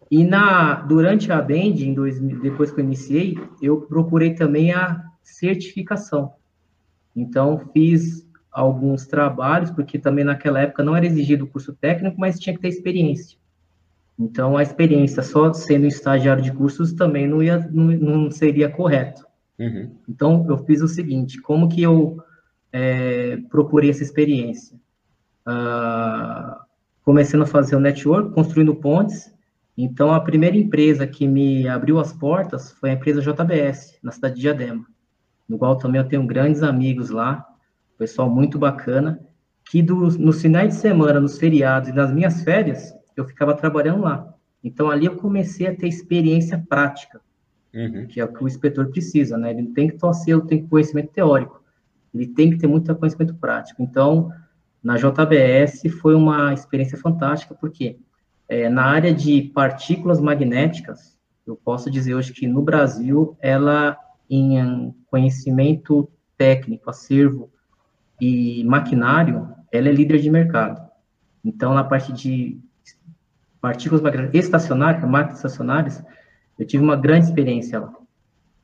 E 0.10 0.24
na 0.24 0.76
durante 0.76 1.32
a 1.32 1.42
Bend, 1.42 1.88
em 1.88 1.94
2000, 1.94 2.42
depois 2.42 2.72
que 2.72 2.80
eu 2.80 2.84
iniciei, 2.84 3.38
eu 3.62 3.82
procurei 3.82 4.34
também 4.34 4.72
a 4.72 5.04
certificação. 5.22 6.34
Então 7.16 7.60
fiz 7.74 8.28
alguns 8.52 9.08
trabalhos, 9.08 9.72
porque 9.72 9.98
também 9.98 10.24
naquela 10.24 10.62
época 10.62 10.84
não 10.84 10.96
era 10.96 11.06
exigido 11.06 11.46
o 11.46 11.48
curso 11.48 11.74
técnico, 11.74 12.20
mas 12.20 12.40
tinha 12.40 12.56
que 12.56 12.62
ter 12.62 12.68
experiência. 12.68 13.38
Então 14.18 14.56
a 14.58 14.64
experiência 14.64 15.24
só 15.24 15.52
sendo 15.54 15.88
estagiário 15.88 16.44
de 16.44 16.52
cursos 16.52 16.94
também 16.94 17.28
não 17.28 17.42
ia 17.42 17.60
não, 17.72 17.86
não 17.86 18.32
seria 18.32 18.70
correto. 18.70 19.26
Uhum. 19.60 19.96
Então 20.08 20.46
eu 20.50 20.58
fiz 20.60 20.82
o 20.82 20.88
seguinte: 20.88 21.42
como 21.42 21.68
que 21.68 21.82
eu 21.82 22.18
é, 22.72 23.38
procurei 23.50 23.92
essa 23.92 24.04
experiência. 24.04 24.76
Uh, 25.48 26.64
começando 27.04 27.44
a 27.44 27.46
fazer 27.46 27.76
o 27.76 27.80
network, 27.80 28.32
construindo 28.32 28.76
pontes. 28.76 29.32
Então, 29.78 30.14
a 30.14 30.20
primeira 30.20 30.56
empresa 30.56 31.06
que 31.06 31.28
me 31.28 31.68
abriu 31.68 32.00
as 32.00 32.14
portas 32.14 32.72
foi 32.74 32.92
a 32.92 32.94
empresa 32.94 33.22
JBS, 33.22 34.00
na 34.02 34.12
cidade 34.12 34.36
de 34.36 34.42
Diadema, 34.42 34.86
no 35.48 35.58
qual 35.58 35.76
também 35.76 36.00
eu 36.00 36.08
tenho 36.08 36.26
grandes 36.26 36.64
amigos 36.64 37.10
lá, 37.10 37.46
pessoal 37.98 38.30
muito 38.30 38.58
bacana, 38.60 39.20
que 39.70 39.82
do, 39.82 40.08
nos 40.18 40.42
finais 40.42 40.76
de 40.76 40.80
semana, 40.80 41.20
nos 41.20 41.38
feriados 41.38 41.90
e 41.90 41.94
nas 41.94 42.14
minhas 42.14 42.44
férias, 42.44 42.94
eu 43.16 43.26
ficava 43.26 43.54
trabalhando 43.54 44.02
lá. 44.02 44.34
Então, 44.64 44.90
ali 44.90 45.06
eu 45.06 45.16
comecei 45.16 45.68
a 45.68 45.76
ter 45.76 45.88
experiência 45.88 46.64
prática, 46.70 47.20
uhum. 47.74 48.08
que 48.08 48.20
é 48.20 48.26
o 48.26 48.32
que 48.32 48.44
o 48.44 48.48
inspetor 48.48 48.90
precisa, 48.90 49.38
né? 49.38 49.52
Ele 49.52 49.68
tem 49.68 49.90
que 49.90 49.98
torcer, 49.98 50.36
ele 50.36 50.48
tem 50.48 50.66
conhecimento 50.66 51.12
teórico, 51.12 51.62
ele 52.14 52.28
tem 52.28 52.52
que 52.52 52.58
ter 52.58 52.68
muito 52.68 52.96
conhecimento 52.96 53.36
prático. 53.36 53.82
Então, 53.82 54.32
na 54.82 54.96
JBS 54.96 55.82
foi 56.02 56.16
uma 56.16 56.54
experiência 56.54 56.98
fantástica, 56.98 57.54
porque 57.56 57.98
é, 58.48 58.70
na 58.70 58.84
área 58.84 59.14
de 59.14 59.42
partículas 59.54 60.20
magnéticas, 60.22 61.18
eu 61.46 61.56
posso 61.56 61.92
dizer 61.92 62.16
hoje 62.16 62.34
que 62.34 62.48
no 62.48 62.62
Brasil, 62.62 63.38
ela, 63.42 63.98
em 64.30 64.94
conhecimento 65.08 66.10
técnico, 66.38 66.90
acervo 66.90 67.50
e 68.20 68.64
maquinário, 68.64 69.50
ela 69.72 69.90
é 69.90 69.92
líder 69.92 70.20
de 70.20 70.30
mercado. 70.30 70.82
Então, 71.44 71.74
na 71.74 71.84
parte 71.84 72.14
de 72.14 72.60
partículas 73.64 74.04
estacionárias, 74.34 75.10
máquinas 75.10 75.38
estacionárias, 75.38 76.04
eu 76.60 76.68
tive 76.68 76.84
uma 76.84 76.98
grande 76.98 77.28
experiência 77.28 77.80
lá. 77.80 77.94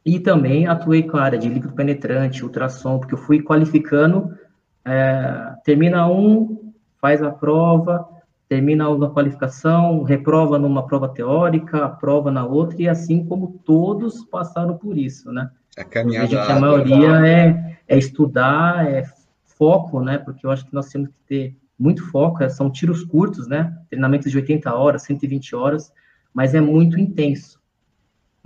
E 0.05 0.19
também 0.19 0.67
atuei 0.67 1.03
com 1.03 1.15
a 1.15 1.23
área 1.23 1.39
de 1.39 1.47
líquido 1.47 1.73
penetrante, 1.73 2.43
ultrassom, 2.43 2.99
porque 2.99 3.13
eu 3.13 3.17
fui 3.17 3.41
qualificando, 3.41 4.37
é, 4.83 5.53
termina 5.63 6.05
um, 6.05 6.73
faz 6.99 7.23
a 7.23 7.31
prova, 7.31 8.09
termina 8.49 8.93
a 8.93 9.09
qualificação, 9.09 10.03
reprova 10.03 10.59
numa 10.59 10.85
prova 10.85 11.07
teórica, 11.07 11.85
aprova 11.85 12.29
na 12.29 12.45
outra, 12.45 12.81
e 12.81 12.89
assim 12.89 13.23
como 13.23 13.57
todos 13.63 14.25
passaram 14.25 14.77
por 14.77 14.97
isso, 14.97 15.31
né? 15.31 15.49
A 15.77 15.85
caminhada... 15.85 16.27
Que 16.27 16.35
a 16.35 16.59
maioria 16.59 17.25
é, 17.25 17.77
é 17.87 17.97
estudar, 17.97 18.85
é 18.85 19.05
foco, 19.45 20.01
né? 20.01 20.17
Porque 20.17 20.45
eu 20.45 20.51
acho 20.51 20.65
que 20.65 20.73
nós 20.73 20.89
temos 20.89 21.07
que 21.07 21.15
ter 21.25 21.55
muito 21.79 22.03
foco, 22.11 22.43
é, 22.43 22.49
são 22.49 22.69
tiros 22.69 23.03
curtos, 23.03 23.47
né? 23.47 23.75
Treinamentos 23.89 24.29
de 24.29 24.37
80 24.37 24.75
horas, 24.75 25.03
120 25.03 25.55
horas, 25.55 25.91
mas 26.33 26.53
é 26.53 26.59
muito 26.59 26.99
intenso. 26.99 27.59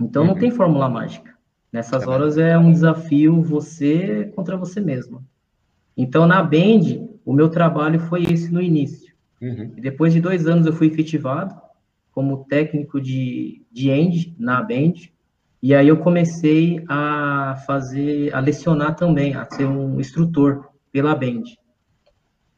Então, 0.00 0.22
uhum. 0.22 0.28
não 0.28 0.34
tem 0.36 0.50
fórmula 0.50 0.88
mágica. 0.88 1.34
Nessas 1.72 2.06
horas 2.06 2.38
é 2.38 2.56
um 2.56 2.70
desafio 2.70 3.42
você 3.42 4.32
contra 4.36 4.56
você 4.56 4.80
mesmo. 4.80 5.24
Então, 5.96 6.26
na 6.26 6.40
Bend, 6.40 7.04
o 7.24 7.32
meu 7.32 7.48
trabalho 7.48 7.98
foi 7.98 8.22
esse 8.22 8.52
no 8.52 8.62
início. 8.62 9.12
Uhum. 9.42 9.72
depois 9.76 10.12
de 10.14 10.22
dois 10.22 10.46
anos, 10.46 10.64
eu 10.64 10.72
fui 10.72 10.86
efetivado 10.86 11.54
como 12.12 12.44
técnico 12.44 12.98
de, 12.98 13.60
de 13.70 13.90
End 13.90 14.34
na 14.38 14.62
Bend. 14.62 15.12
E 15.60 15.74
aí 15.74 15.88
eu 15.88 15.98
comecei 15.98 16.82
a 16.88 17.62
fazer, 17.66 18.32
a 18.32 18.38
lecionar 18.38 18.94
também, 18.94 19.34
a 19.34 19.44
ser 19.50 19.66
um 19.66 19.98
instrutor 19.98 20.68
pela 20.92 21.14
Bend. 21.14 21.58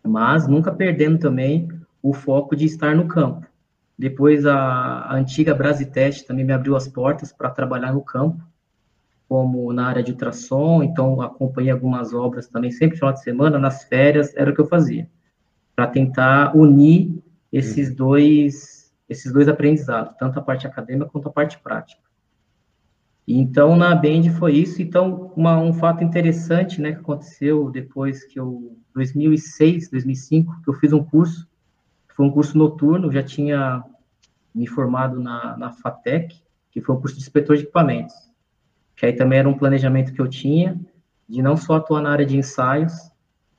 Mas 0.07 0.47
nunca 0.47 0.73
perdendo 0.73 1.19
também 1.19 1.69
o 2.03 2.13
foco 2.13 2.55
de 2.55 2.65
estar 2.65 2.95
no 2.95 3.09
campo. 3.09 3.47
Depois 3.99 4.45
a, 4.47 4.57
a 4.57 5.15
antiga 5.15 5.55
Brasitest 5.55 6.27
também 6.27 6.45
me 6.45 6.53
abriu 6.53 6.77
as 6.77 6.87
portas 6.87 7.33
para 7.33 7.51
trabalhar 7.51 7.93
no 7.93 8.03
campo 8.03 8.43
como 9.29 9.73
na 9.73 9.89
área 9.89 10.03
de 10.03 10.13
ultrassom, 10.13 10.83
então 10.83 11.21
acompanhei 11.21 11.71
algumas 11.71 12.13
obras 12.15 12.47
também, 12.47 12.71
sempre 12.71 12.97
final 12.97 13.13
de 13.13 13.23
semana, 13.23 13.59
nas 13.59 13.85
férias, 13.85 14.35
era 14.37 14.51
o 14.51 14.55
que 14.55 14.61
eu 14.61 14.67
fazia, 14.67 15.09
para 15.75 15.87
tentar 15.87 16.57
unir 16.57 17.23
esses 17.53 17.95
dois, 17.95 18.93
esses 19.09 19.33
dois 19.33 19.49
aprendizados, 19.49 20.15
tanto 20.19 20.39
a 20.39 20.43
parte 20.43 20.67
acadêmica 20.67 21.11
quanto 21.11 21.29
a 21.29 21.33
parte 21.33 21.59
prática. 21.59 22.06
Então, 23.27 23.75
na 23.77 23.95
Bend 23.95 24.31
foi 24.31 24.55
isso. 24.55 24.81
Então, 24.81 25.33
uma, 25.37 25.59
um 25.59 25.73
fato 25.73 26.05
interessante, 26.05 26.81
né, 26.81 26.93
que 26.93 27.01
aconteceu 27.01 27.71
depois 27.71 28.25
que 28.25 28.39
eu, 28.39 28.79
2006, 28.95 29.91
2005, 29.91 30.63
que 30.63 30.71
eu 30.71 30.75
fiz 30.75 30.93
um 30.93 31.03
curso, 31.03 31.49
foi 32.15 32.25
um 32.25 32.31
curso 32.31 32.57
noturno, 32.57 33.13
já 33.13 33.23
tinha 33.23 33.83
me 34.55 34.67
formado 34.67 35.21
na, 35.21 35.57
na 35.57 35.73
FATEC, 35.73 36.35
que 36.71 36.81
foi 36.81 36.95
um 36.95 37.01
curso 37.01 37.17
de 37.17 37.23
inspetor 37.23 37.57
de 37.57 37.65
equipamentos 37.65 38.15
que 38.97 39.05
aí 39.05 39.13
também 39.13 39.39
era 39.39 39.49
um 39.49 39.57
planejamento 39.57 40.13
que 40.13 40.21
eu 40.21 40.27
tinha 40.27 40.81
de 41.29 41.43
não 41.43 41.57
só 41.57 41.75
atuar 41.75 42.01
na 42.01 42.11
área 42.11 42.25
de 42.25 42.37
ensaios, 42.37 42.95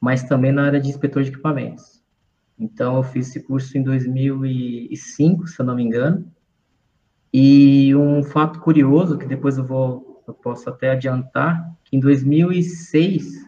mas 0.02 0.24
também 0.24 0.52
na 0.52 0.66
área 0.66 0.82
de 0.82 0.90
inspetor 0.90 1.22
de 1.22 1.30
equipamentos. 1.30 2.02
Então, 2.58 2.96
eu 2.96 3.04
fiz 3.04 3.30
esse 3.30 3.44
curso 3.44 3.78
em 3.78 3.84
2005, 3.84 5.48
se 5.48 5.60
eu 5.60 5.66
não 5.66 5.76
me 5.76 5.84
engano. 5.84 6.32
E 7.34 7.94
um 7.96 8.24
fato 8.24 8.60
curioso, 8.60 9.18
que 9.18 9.26
depois 9.26 9.58
eu 9.58 9.64
vou, 9.64 10.24
eu 10.28 10.34
posso 10.34 10.70
até 10.70 10.92
adiantar, 10.92 11.76
que 11.84 11.96
em 11.96 12.00
2006 12.00 13.46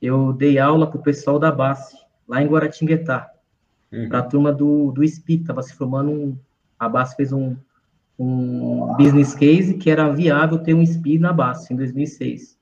eu 0.00 0.32
dei 0.32 0.58
aula 0.58 0.86
para 0.86 0.98
o 0.98 1.02
pessoal 1.02 1.38
da 1.38 1.50
base, 1.50 1.96
lá 2.26 2.42
em 2.42 2.46
Guaratinguetá, 2.46 3.30
uhum. 3.92 4.08
para 4.08 4.20
a 4.20 4.22
turma 4.22 4.52
do, 4.52 4.92
do 4.92 5.06
SPI, 5.06 5.40
estava 5.40 5.62
se 5.62 5.74
formando 5.74 6.10
um, 6.10 6.38
a 6.78 6.88
base 6.88 7.16
fez 7.16 7.32
um, 7.32 7.56
um 8.18 8.94
business 8.96 9.34
case 9.34 9.74
que 9.74 9.90
era 9.90 10.10
viável 10.12 10.58
ter 10.58 10.74
um 10.74 10.84
SPI 10.84 11.18
na 11.18 11.32
base, 11.32 11.72
em 11.72 11.76
2006. 11.76 12.58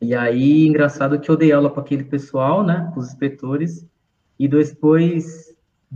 E 0.00 0.14
aí, 0.14 0.66
engraçado 0.66 1.18
que 1.18 1.30
eu 1.30 1.36
dei 1.36 1.52
aula 1.52 1.70
para 1.70 1.82
aquele 1.82 2.04
pessoal, 2.04 2.62
né, 2.62 2.92
os 2.96 3.08
inspetores, 3.08 3.86
e 4.38 4.46
depois, 4.46 5.45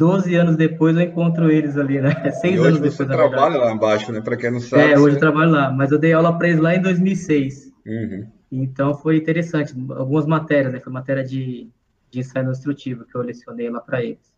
12 0.00 0.34
anos 0.34 0.56
depois, 0.56 0.96
eu 0.96 1.02
encontro 1.02 1.50
eles 1.50 1.76
ali, 1.76 2.00
né, 2.00 2.10
seis 2.40 2.58
anos 2.58 2.80
depois. 2.80 2.94
você 2.94 3.04
trabalha 3.04 3.58
lá 3.58 3.70
embaixo, 3.70 4.10
né, 4.10 4.22
para 4.22 4.34
quem 4.34 4.50
não 4.50 4.58
sabe. 4.58 4.92
É, 4.92 4.98
hoje 4.98 5.16
eu 5.16 5.20
trabalho 5.20 5.50
lá, 5.50 5.70
mas 5.70 5.92
eu 5.92 5.98
dei 5.98 6.14
aula 6.14 6.38
para 6.38 6.48
eles 6.48 6.58
lá 6.58 6.74
em 6.74 6.80
2006. 6.80 7.70
Uhum. 7.86 8.26
Então, 8.50 8.94
foi 8.94 9.18
interessante, 9.18 9.74
algumas 9.90 10.24
matérias, 10.24 10.72
né, 10.72 10.80
foi 10.80 10.90
matéria 10.90 11.22
de, 11.22 11.68
de 12.10 12.20
ensaio 12.20 12.50
instrutivo 12.50 13.04
que 13.04 13.14
eu 13.14 13.20
lecionei 13.20 13.68
lá 13.68 13.78
para 13.78 14.02
eles. 14.02 14.32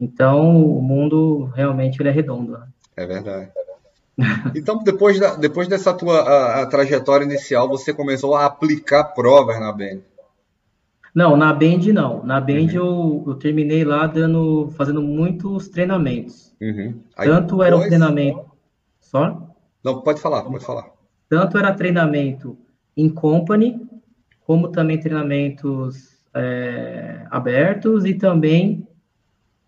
Então, 0.00 0.56
o 0.56 0.80
mundo 0.80 1.52
realmente 1.54 2.00
ele 2.00 2.08
é 2.08 2.12
redondo, 2.12 2.52
né? 2.52 2.66
É 2.96 3.06
verdade. 3.06 3.50
Então, 4.56 4.82
depois, 4.82 5.20
da, 5.20 5.36
depois 5.36 5.68
dessa 5.68 5.94
tua 5.94 6.22
a, 6.22 6.62
a 6.62 6.66
trajetória 6.66 7.24
inicial, 7.24 7.68
você 7.68 7.94
começou 7.94 8.34
a 8.34 8.46
aplicar 8.46 9.04
provas 9.04 9.60
na 9.60 9.70
Band? 9.70 10.00
Não, 11.18 11.36
na 11.36 11.52
Band 11.52 11.80
não. 11.92 12.22
Na 12.22 12.40
Band 12.40 12.52
uhum. 12.52 12.70
eu, 12.70 13.24
eu, 13.26 13.34
terminei 13.34 13.84
lá 13.84 14.06
dando, 14.06 14.70
fazendo 14.76 15.02
muitos 15.02 15.68
treinamentos. 15.68 16.54
Uhum. 16.62 16.94
Tanto 17.16 17.56
depois... 17.56 17.66
era 17.66 17.76
o 17.76 17.80
treinamento. 17.80 18.44
Só? 19.00 19.52
Não, 19.82 20.00
pode 20.02 20.20
falar, 20.20 20.42
pode 20.44 20.64
falar. 20.64 20.92
Tanto 21.28 21.58
era 21.58 21.74
treinamento 21.74 22.56
em 22.96 23.08
company, 23.08 23.84
como 24.46 24.68
também 24.68 25.00
treinamentos 25.00 26.20
é, 26.32 27.26
abertos 27.32 28.04
e 28.04 28.14
também 28.14 28.86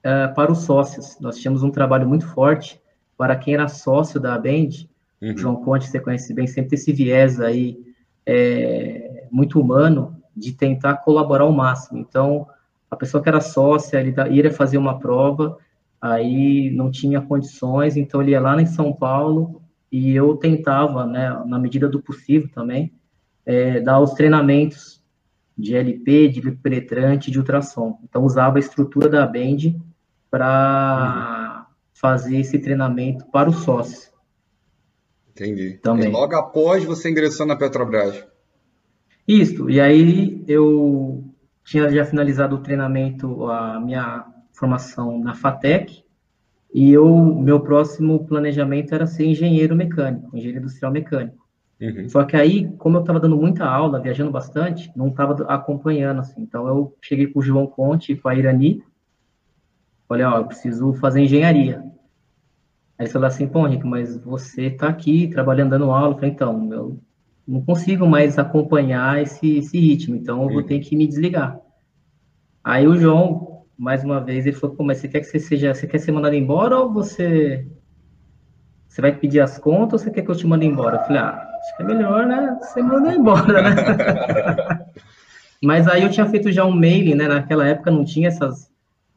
é, 0.05 0.29
para 0.29 0.53
os 0.53 0.59
sócios. 0.59 1.19
Nós 1.19 1.37
tínhamos 1.39 1.65
um 1.65 1.71
trabalho 1.73 2.09
muito 2.09 2.29
forte 2.29 2.81
para 3.19 3.35
quem 3.35 3.55
era 3.55 3.67
sócio 3.67 4.21
da 4.21 4.39
Band, 4.39 4.87
uhum. 5.21 5.37
João 5.37 5.57
Conte, 5.57 5.89
você 5.89 5.99
conhece 5.99 6.33
bem, 6.33 6.47
sempre 6.47 6.77
esse 6.77 6.93
viés 6.93 7.41
aí 7.41 7.77
é, 8.25 9.27
muito 9.33 9.61
humano 9.61 10.20
de 10.41 10.53
tentar 10.53 10.97
colaborar 10.97 11.45
ao 11.45 11.53
máximo. 11.53 11.99
Então, 11.99 12.47
a 12.91 12.97
pessoa 12.97 13.23
que 13.23 13.29
era 13.29 13.41
sócia, 13.41 14.01
ele 14.01 14.15
ia 14.31 14.51
fazer 14.51 14.79
uma 14.79 14.99
prova, 14.99 15.59
aí 16.01 16.71
não 16.71 16.91
tinha 16.91 17.21
condições, 17.21 17.97
então 17.97 18.23
ele 18.23 18.33
ia 18.33 18.41
lá 18.41 18.61
em 18.61 18.67
São 18.67 18.93
Paulo 18.93 19.63
e 19.93 20.15
eu 20.15 20.37
tentava, 20.37 21.07
né, 21.07 21.31
na 21.47 21.59
medida 21.59 21.89
do 21.89 22.01
possível 22.01 22.49
também, 22.53 22.93
é, 23.45 23.81
dar 23.81 24.01
os 24.01 24.13
treinamentos 24.15 25.03
de 25.57 25.77
LP, 25.77 26.29
de 26.29 26.51
penetrante, 26.53 27.31
de 27.31 27.39
ultrassom. 27.39 27.99
Então 28.03 28.25
usava 28.25 28.57
a 28.57 28.61
estrutura 28.61 29.09
da 29.09 29.27
Bend 29.27 29.79
para 30.31 31.67
uhum. 31.67 31.75
fazer 31.93 32.39
esse 32.39 32.59
treinamento 32.59 33.27
para 33.27 33.51
os 33.51 33.57
sócios. 33.57 34.11
Entendi. 35.31 35.79
Também. 35.83 36.09
E 36.09 36.13
logo 36.13 36.35
após 36.35 36.85
você 36.85 37.11
ingressou 37.11 37.47
na 37.47 37.57
Petrobras. 37.57 38.27
Isso. 39.31 39.71
E 39.71 39.81
aí 39.81 40.43
eu 40.49 41.25
tinha 41.65 41.89
já 41.89 42.05
finalizado 42.05 42.57
o 42.57 42.61
treinamento, 42.61 43.47
a 43.47 43.79
minha 43.79 44.27
formação 44.53 45.23
na 45.23 45.35
FATEC, 45.35 46.03
e 46.75 46.91
eu, 46.91 47.07
meu 47.37 47.61
próximo 47.61 48.27
planejamento 48.27 48.93
era 48.93 49.07
ser 49.07 49.27
engenheiro 49.27 49.77
mecânico, 49.77 50.37
engenheiro 50.37 50.59
industrial 50.59 50.93
mecânico. 50.93 51.47
Uhum. 51.81 52.09
Só 52.09 52.25
que 52.25 52.37
aí, 52.37 52.69
como 52.77 52.97
eu 52.97 53.03
estava 53.03 53.21
dando 53.21 53.37
muita 53.37 53.65
aula, 53.65 54.01
viajando 54.01 54.33
bastante, 54.33 54.91
não 54.97 55.09
estava 55.09 55.45
acompanhando, 55.45 56.21
assim. 56.21 56.43
Então, 56.43 56.67
eu 56.67 56.97
cheguei 57.01 57.29
com 57.29 57.39
o 57.39 57.43
João 57.43 57.69
Conte 57.69 58.13
e 58.13 58.17
com 58.17 58.29
a 58.29 58.35
Irani, 58.35 58.83
falei, 60.09 60.27
ó, 60.27 60.39
eu 60.39 60.47
preciso 60.47 60.93
fazer 60.95 61.21
engenharia. 61.21 61.85
Aí 62.99 63.07
ele 63.07 63.11
falou 63.11 63.29
assim, 63.29 63.47
pô, 63.47 63.67
Henrique, 63.67 63.87
mas 63.87 64.17
você 64.17 64.67
está 64.67 64.89
aqui 64.89 65.29
trabalhando, 65.29 65.71
dando 65.71 65.91
aula. 65.91 66.15
Eu 66.15 66.15
falei, 66.17 66.31
então, 66.31 66.73
eu 66.73 67.01
não 67.47 67.63
consigo 67.63 68.07
mais 68.07 68.39
acompanhar 68.39 69.21
esse, 69.23 69.59
esse 69.59 69.79
ritmo, 69.79 70.17
então 70.17 70.43
eu 70.43 70.51
vou 70.51 70.63
ter 70.63 70.79
que 70.81 70.97
me 70.97 71.07
desligar. 71.07 71.59
Aí 72.63 72.87
o 72.87 72.97
João, 72.97 73.65
mais 73.77 74.05
uma 74.05 74.21
vez, 74.21 74.47
ele 74.47 74.57
falou, 74.57 74.77
pô, 74.77 74.85
mas 74.85 74.99
você 74.99 75.09
quer 75.09 75.21
que 75.21 75.27
você 75.27 75.39
seja, 75.39 75.75
você 75.75 75.87
quer 75.87 75.99
ser 75.99 76.13
mandado 76.13 76.35
embora 76.35 76.79
ou 76.79 76.93
você 76.93 77.67
você 78.91 79.01
vai 79.01 79.13
pedir 79.13 79.41
as 79.41 79.57
contas 79.57 79.93
ou 79.93 79.99
você 80.05 80.11
quer 80.11 80.23
que 80.23 80.31
eu 80.31 80.35
te 80.35 80.47
mande 80.47 80.67
embora? 80.67 80.97
Eu 80.97 81.05
falei, 81.05 81.23
ah, 81.23 81.49
acho 81.61 81.77
que 81.77 81.83
é 81.83 81.87
melhor, 81.87 82.27
né? 82.27 82.59
Você 82.61 82.83
manda 82.83 83.15
embora, 83.15 83.63
né? 83.63 84.87
Mas 85.63 85.87
aí 85.87 86.03
eu 86.03 86.11
tinha 86.11 86.27
feito 86.27 86.51
já 86.51 86.65
um 86.65 86.73
mailing, 86.73 87.15
né? 87.15 87.29
Naquela 87.29 87.67
época 87.69 87.91
não 87.91 88.05
tinha 88.05 88.27
essas, 88.27 88.69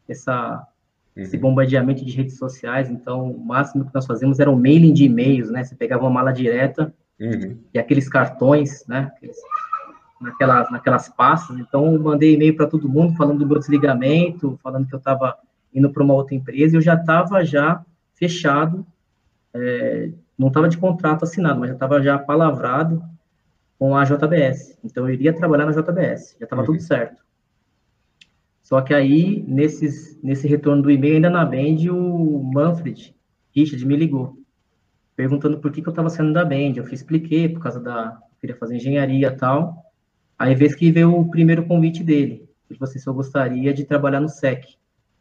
essa, 0.08 0.68
uhum. 1.16 1.24
esse 1.24 1.38
bombardeamento 1.38 2.06
de 2.06 2.16
redes 2.16 2.38
sociais, 2.38 2.90
então 2.92 3.32
o 3.32 3.44
máximo 3.44 3.84
que 3.84 3.94
nós 3.96 4.06
fazíamos 4.06 4.40
era 4.40 4.52
um 4.52 4.56
mailing 4.56 4.94
de 4.94 5.06
e-mails, 5.06 5.50
né? 5.50 5.64
Você 5.64 5.76
pegava 5.76 6.04
uma 6.04 6.12
mala 6.12 6.32
direta 6.32 6.94
uhum. 7.20 7.58
e 7.74 7.80
aqueles 7.80 8.08
cartões, 8.10 8.86
né? 8.88 9.12
Aqueles, 9.16 9.38
naquelas, 10.22 10.72
naquelas 10.72 11.10
pastas. 11.10 11.58
Então, 11.58 11.94
eu 11.94 12.02
mandei 12.02 12.34
e-mail 12.34 12.56
para 12.56 12.68
todo 12.68 12.90
mundo 12.90 13.16
falando 13.16 13.40
do 13.40 13.48
meu 13.48 13.60
desligamento, 13.60 14.60
falando 14.64 14.88
que 14.88 14.96
eu 14.96 15.00
estava 15.00 15.38
indo 15.74 15.92
para 15.92 16.04
uma 16.04 16.14
outra 16.14 16.36
empresa 16.36 16.76
e 16.76 16.78
eu 16.78 16.82
já 16.82 16.96
estava 16.96 17.44
já 17.44 17.84
fechado, 18.14 18.86
é, 19.54 20.12
não 20.38 20.48
estava 20.48 20.70
de 20.70 20.78
contrato 20.78 21.24
assinado, 21.24 21.60
mas 21.60 21.70
já 21.70 21.74
estava 21.74 22.02
já 22.02 22.18
palavrado 22.18 23.04
com 23.78 23.96
a 23.96 24.04
JBS. 24.04 24.78
Então, 24.84 25.08
eu 25.08 25.14
iria 25.14 25.34
trabalhar 25.34 25.66
na 25.66 25.72
JBS, 25.72 26.38
já 26.40 26.46
estava 26.46 26.62
uhum. 26.62 26.68
tudo 26.68 26.82
certo. 26.82 27.24
Só 28.62 28.80
que 28.82 28.94
aí, 28.94 29.44
nesses, 29.46 30.18
nesse 30.24 30.48
retorno 30.48 30.82
do 30.82 30.90
e-mail, 30.90 31.16
ainda 31.16 31.30
na 31.30 31.44
Band, 31.44 31.92
o 31.92 32.42
Manfred 32.54 33.14
Richard 33.54 33.86
me 33.86 33.96
ligou, 33.96 34.38
perguntando 35.16 35.60
por 35.60 35.72
que, 35.72 35.82
que 35.82 35.88
eu 35.88 35.92
estava 35.92 36.10
saindo 36.10 36.34
da 36.34 36.46
Band. 36.46 36.74
Eu 36.76 36.84
expliquei, 36.90 37.50
por 37.50 37.62
causa 37.62 37.80
da... 37.80 38.20
Queria 38.40 38.56
fazer 38.58 38.76
engenharia 38.76 39.28
e 39.28 39.38
tal. 39.38 39.84
Aí 40.38 40.54
vez 40.54 40.76
que 40.76 40.92
veio 40.92 41.16
o 41.16 41.30
primeiro 41.30 41.66
convite 41.66 42.04
dele, 42.04 42.50
que 42.68 42.78
você 42.80 43.00
só 43.00 43.14
gostaria 43.14 43.74
de 43.74 43.86
trabalhar 43.86 44.20
no 44.20 44.28
SEC, 44.28 44.66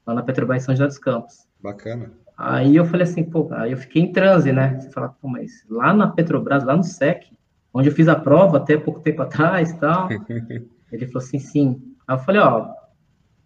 lá 0.06 0.14
na 0.14 0.22
Petrobras 0.22 0.64
São 0.64 0.74
José 0.74 0.86
dos 0.86 0.98
Campos. 0.98 1.46
Bacana. 1.62 2.10
Aí 2.36 2.74
eu 2.74 2.84
falei 2.84 3.04
assim, 3.04 3.22
pô, 3.22 3.48
aí 3.52 3.70
eu 3.70 3.76
fiquei 3.76 4.02
em 4.02 4.12
transe, 4.12 4.52
né? 4.52 4.80
Você 4.80 4.90
fala, 4.90 5.10
pô, 5.10 5.28
mas 5.28 5.64
lá 5.68 5.92
na 5.92 6.08
Petrobras, 6.08 6.64
lá 6.64 6.76
no 6.76 6.82
SEC, 6.82 7.26
onde 7.72 7.88
eu 7.88 7.94
fiz 7.94 8.08
a 8.08 8.16
prova 8.16 8.56
até 8.56 8.76
pouco 8.76 9.00
tempo 9.00 9.22
atrás 9.22 9.70
e 9.70 9.78
tal. 9.78 10.08
Ele 10.90 11.06
falou 11.06 11.24
assim, 11.24 11.38
sim. 11.38 11.94
Aí 12.06 12.16
eu 12.16 12.20
falei, 12.20 12.40
ó, 12.40 12.68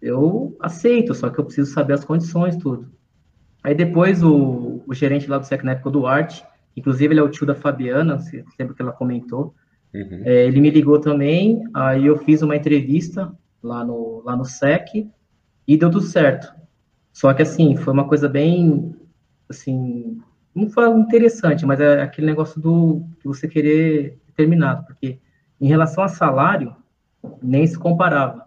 eu 0.01 0.57
aceito, 0.61 1.14
só 1.14 1.29
que 1.29 1.38
eu 1.38 1.44
preciso 1.44 1.73
saber 1.73 1.94
as 1.94 2.05
condições, 2.05 2.57
tudo. 2.57 2.90
Aí 3.66 3.74
depois 3.74 4.22
o, 4.22 4.81
o 4.87 4.94
gerente 4.94 5.29
lá 5.29 5.38
do 5.38 5.44
SEC 5.44 5.62
na 5.64 5.72
época, 5.72 5.88
o 5.88 5.92
Duarte, 5.92 6.44
inclusive 6.76 7.12
ele 7.12 7.20
é 7.20 7.22
o 7.22 7.29
tio 7.29 7.44
da 7.44 7.55
Fabiana, 7.55 8.18
lembra 8.59 8.74
que 8.74 8.81
ela 8.81 8.92
comentou, 8.92 9.55
Uhum. 9.96 10.22
É, 10.24 10.44
ele 10.44 10.61
me 10.61 10.70
ligou 10.70 11.00
também, 11.00 11.64
aí 11.72 12.07
eu 12.07 12.18
fiz 12.18 12.42
uma 12.42 12.55
entrevista 12.55 13.33
lá 13.62 13.83
no, 13.83 14.22
lá 14.24 14.37
no 14.37 14.44
SEC 14.44 15.09
e 15.66 15.76
deu 15.76 15.90
tudo 15.90 16.05
certo. 16.05 16.52
Só 17.12 17.33
que, 17.33 17.42
assim, 17.42 17.76
foi 17.76 17.92
uma 17.94 18.07
coisa 18.07 18.29
bem, 18.29 18.94
assim, 19.48 20.20
não 20.55 20.68
foi 20.68 20.87
interessante, 20.90 21.64
mas 21.64 21.81
é 21.81 22.02
aquele 22.02 22.26
negócio 22.26 22.61
do 22.61 23.07
que 23.20 23.26
você 23.26 23.48
querer 23.48 24.18
terminado, 24.37 24.85
porque 24.85 25.18
em 25.59 25.66
relação 25.66 26.05
a 26.05 26.09
salário, 26.09 26.76
nem 27.42 27.66
se 27.66 27.79
comparava. 27.79 28.46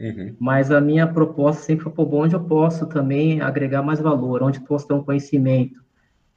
Uhum. 0.00 0.36
Mas 0.38 0.70
a 0.70 0.80
minha 0.80 1.06
proposta 1.06 1.62
sempre 1.62 1.84
foi, 1.84 1.92
pô, 1.92 2.06
onde 2.12 2.34
eu 2.34 2.40
posso 2.40 2.86
também 2.86 3.40
agregar 3.40 3.82
mais 3.82 4.00
valor, 4.00 4.42
onde 4.42 4.58
eu 4.58 4.64
posso 4.64 4.86
ter 4.86 4.94
um 4.94 5.02
conhecimento, 5.02 5.82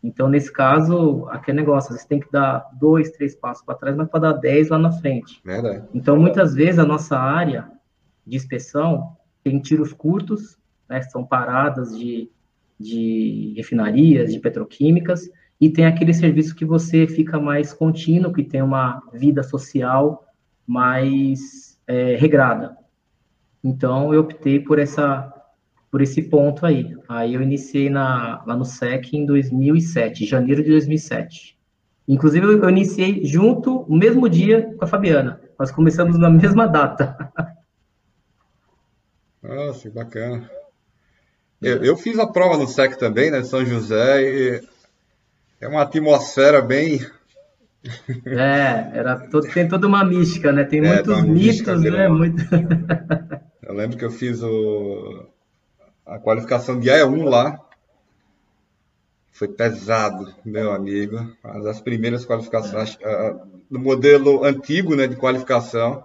então, 0.04 0.28
nesse 0.28 0.52
caso, 0.52 1.28
aquele 1.30 1.58
negócio, 1.58 1.96
você 1.96 2.08
tem 2.08 2.20
que 2.20 2.32
dar 2.32 2.68
dois, 2.74 3.12
três 3.12 3.36
passos 3.36 3.64
para 3.64 3.76
trás, 3.76 3.96
mas 3.96 4.10
para 4.10 4.20
dar 4.20 4.34
dez 4.34 4.70
lá 4.70 4.80
na 4.80 4.92
frente. 4.92 5.40
Verdade. 5.46 5.84
Então, 5.94 6.18
muitas 6.20 6.56
vezes, 6.56 6.80
a 6.80 6.86
nossa 6.86 7.18
área 7.18 7.70
de 8.26 8.36
inspeção 8.36 9.16
tem 9.44 9.60
tiros 9.60 9.94
curtos, 9.94 10.58
né, 10.90 11.02
são 11.04 11.24
paradas 11.24 11.98
de, 11.98 12.30
de 12.80 13.54
refinarias, 13.56 14.34
de 14.34 14.40
petroquímicas, 14.40 15.30
e 15.60 15.70
tem 15.70 15.86
aquele 15.86 16.14
serviço 16.14 16.56
que 16.56 16.66
você 16.66 17.06
fica 17.06 17.40
mais 17.40 17.72
contínuo, 17.72 18.34
que 18.34 18.44
tem 18.44 18.64
uma 18.64 19.04
vida 19.14 19.44
social 19.44 20.26
mais 20.66 21.80
é, 21.86 22.16
regrada. 22.16 22.76
Então, 23.64 24.14
eu 24.14 24.22
optei 24.22 24.60
por 24.60 24.80
essa 24.80 25.32
por 25.92 26.02
esse 26.02 26.24
ponto 26.24 26.66
aí. 26.66 26.96
Aí 27.08 27.34
eu 27.34 27.42
iniciei 27.42 27.90
na, 27.90 28.42
lá 28.48 28.56
no 28.56 28.64
SEC 28.64 29.14
em 29.14 29.26
2007, 29.26 30.26
janeiro 30.26 30.64
de 30.64 30.70
2007. 30.70 31.58
Inclusive, 32.08 32.46
eu 32.46 32.70
iniciei 32.70 33.26
junto, 33.26 33.86
no 33.88 33.98
mesmo 33.98 34.30
dia, 34.30 34.74
com 34.78 34.86
a 34.86 34.88
Fabiana. 34.88 35.42
Nós 35.60 35.70
começamos 35.70 36.18
na 36.18 36.30
mesma 36.32 36.66
data. 36.66 37.32
Nossa, 39.44 39.90
que 39.90 39.90
bacana. 39.90 40.50
Eu, 41.62 41.84
eu, 41.84 41.98
fiz 41.98 42.18
a 42.18 42.26
prova 42.26 42.58
no 42.58 42.68
SEC 42.68 42.98
também, 42.98 43.30
né, 43.30 43.44
São 43.44 43.64
José, 43.64 44.24
e 44.24 44.62
é 45.60 45.68
uma 45.68 45.82
atmosfera 45.82 46.62
bem... 46.62 47.06
É, 48.26 48.98
era 48.98 49.28
todo, 49.30 49.48
tem 49.52 49.68
toda 49.68 49.88
uma 49.88 50.06
mística, 50.06 50.52
né? 50.52 50.64
Tem 50.64 50.80
é, 50.80 50.94
muitos 50.94 51.24
mitos, 51.24 51.82
né? 51.82 52.08
Muito... 52.08 52.44
eu 53.72 53.78
lembro 53.78 53.98
que 53.98 54.04
eu 54.04 54.12
fiz 54.12 54.44
o, 54.44 55.26
a 56.06 56.20
qualificação 56.20 56.78
de 56.78 56.90
E1 56.90 57.24
lá 57.24 57.58
foi 59.32 59.48
pesado, 59.48 60.34
meu 60.44 60.74
amigo. 60.74 61.18
As, 61.42 61.66
as 61.66 61.82
primeiras 61.82 62.26
qualificações 62.26 62.98
do 63.70 63.80
modelo 63.80 64.44
antigo, 64.44 64.94
né, 64.94 65.08
de 65.08 65.16
qualificação. 65.16 66.04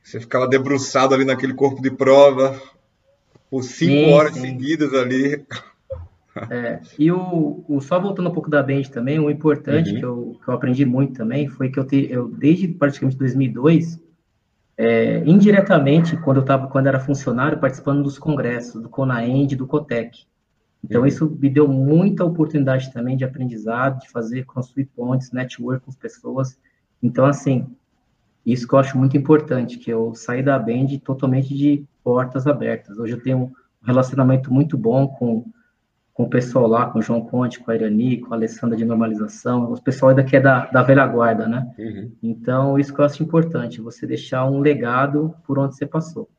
Você 0.00 0.20
ficava 0.20 0.46
debruçado 0.46 1.12
ali 1.12 1.24
naquele 1.24 1.54
corpo 1.54 1.82
de 1.82 1.90
prova 1.90 2.60
por 3.50 3.64
cinco 3.64 3.92
sim, 3.92 4.12
horas 4.12 4.34
sim. 4.34 4.42
seguidas 4.42 4.94
ali. 4.94 5.44
É, 6.50 6.80
e 6.98 7.10
o, 7.10 7.64
o, 7.68 7.80
só 7.80 7.98
voltando 7.98 8.28
um 8.28 8.32
pouco 8.32 8.50
da 8.50 8.62
Band 8.62 8.82
também, 8.92 9.18
o 9.18 9.30
importante 9.30 9.90
uhum. 9.90 9.98
que, 9.98 10.04
eu, 10.04 10.40
que 10.44 10.48
eu 10.48 10.54
aprendi 10.54 10.84
muito 10.84 11.14
também 11.14 11.48
foi 11.48 11.68
que 11.68 11.78
eu, 11.78 11.84
te, 11.84 12.08
eu 12.10 12.28
desde 12.28 12.68
praticamente 12.68 13.18
2002 13.18 14.03
é, 14.76 15.18
indiretamente, 15.24 16.16
quando 16.16 16.38
eu 16.38 16.42
estava, 16.42 16.66
quando 16.66 16.86
era 16.86 16.98
funcionário, 16.98 17.58
participando 17.58 18.02
dos 18.02 18.18
congressos, 18.18 18.82
do 18.82 18.88
CONAEND, 18.88 19.56
do 19.56 19.66
COTEC. 19.66 20.26
Então, 20.82 21.02
uhum. 21.02 21.06
isso 21.06 21.38
me 21.40 21.48
deu 21.48 21.66
muita 21.68 22.24
oportunidade 22.24 22.92
também 22.92 23.16
de 23.16 23.24
aprendizado, 23.24 24.00
de 24.00 24.10
fazer, 24.10 24.44
construir 24.44 24.86
pontes, 24.86 25.32
network 25.32 25.84
com 25.84 25.90
as 25.90 25.96
pessoas. 25.96 26.58
Então, 27.02 27.24
assim, 27.24 27.66
isso 28.44 28.68
que 28.68 28.74
eu 28.74 28.78
acho 28.78 28.98
muito 28.98 29.16
importante, 29.16 29.78
que 29.78 29.90
eu 29.90 30.14
saí 30.14 30.42
da 30.42 30.58
Band 30.58 30.98
totalmente 31.02 31.54
de 31.56 31.84
portas 32.02 32.46
abertas. 32.46 32.98
Hoje 32.98 33.14
eu 33.14 33.22
tenho 33.22 33.38
um 33.38 33.52
relacionamento 33.82 34.52
muito 34.52 34.76
bom 34.76 35.08
com 35.08 35.46
com 36.14 36.22
o 36.22 36.30
pessoal 36.30 36.68
lá, 36.68 36.86
com 36.86 37.00
o 37.00 37.02
João 37.02 37.20
Conte, 37.20 37.58
com 37.58 37.72
a 37.72 37.74
Irani, 37.74 38.20
com 38.20 38.32
a 38.32 38.36
Alessandra 38.36 38.76
de 38.76 38.84
normalização, 38.84 39.72
o 39.72 39.82
pessoal 39.82 40.10
ainda 40.10 40.22
que 40.22 40.36
é 40.36 40.40
da, 40.40 40.66
da 40.66 40.80
velha 40.80 41.04
guarda, 41.08 41.48
né? 41.48 41.74
Uhum. 41.76 42.12
Então, 42.22 42.78
isso 42.78 42.94
que 42.94 43.00
eu 43.00 43.04
acho 43.04 43.20
importante, 43.20 43.80
você 43.80 44.06
deixar 44.06 44.48
um 44.48 44.60
legado 44.60 45.34
por 45.44 45.58
onde 45.58 45.74
você 45.74 45.84
passou. 45.84 46.30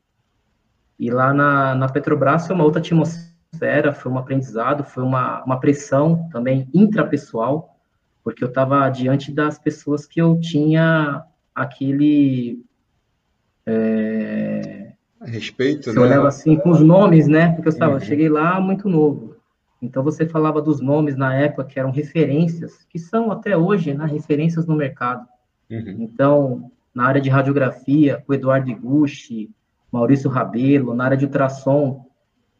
E 0.98 1.12
lá 1.12 1.34
na, 1.34 1.76
na 1.76 1.90
Petrobras 1.90 2.48
foi 2.48 2.56
uma 2.56 2.64
outra 2.64 2.80
atmosfera, 2.80 3.94
foi 3.94 4.10
um 4.10 4.18
aprendizado, 4.18 4.86
foi 4.86 5.04
uma, 5.04 5.44
uma 5.44 5.60
pressão 5.60 6.30
também 6.32 6.70
intrapessoal, 6.74 7.78
porque 8.24 8.46
eu 8.46 8.48
estava 8.48 8.90
diante 8.90 9.30
das 9.30 9.60
pessoas 9.60 10.06
que 10.06 10.22
eu 10.22 10.40
tinha 10.40 11.26
aquele... 11.54 12.64
É, 13.66 14.94
Respeito, 15.20 15.86
você 15.86 16.00
né? 16.00 16.06
olhava 16.06 16.28
assim 16.30 16.56
com 16.56 16.70
os 16.70 16.80
nomes, 16.80 17.28
né? 17.28 17.52
Porque 17.54 17.68
eu 17.68 17.74
estava, 17.74 17.96
uhum. 17.96 18.00
cheguei 18.00 18.30
lá 18.30 18.62
muito 18.62 18.88
novo. 18.88 19.35
Então 19.86 20.04
você 20.04 20.26
falava 20.26 20.62
dos 20.62 20.82
nomes 20.82 21.16
na 21.16 21.34
época 21.36 21.66
que 21.66 21.80
eram 21.80 21.92
referências, 21.92 22.84
que 22.90 22.98
são 22.98 23.32
até 23.32 23.56
hoje, 23.56 23.94
né, 23.94 24.06
referências 24.06 24.66
no 24.66 24.76
mercado. 24.76 25.28
Uhum. 25.70 25.98
Então, 26.00 26.72
na 26.94 27.06
área 27.06 27.22
de 27.22 27.30
radiografia, 27.30 28.24
o 28.28 28.34
Eduardo 28.34 28.70
Iguchi, 28.70 29.52
Maurício 29.92 30.30
Rabelo, 30.30 30.94
na 30.94 31.06
área 31.06 31.18
de 31.18 31.26
ultrassom, 31.26 32.06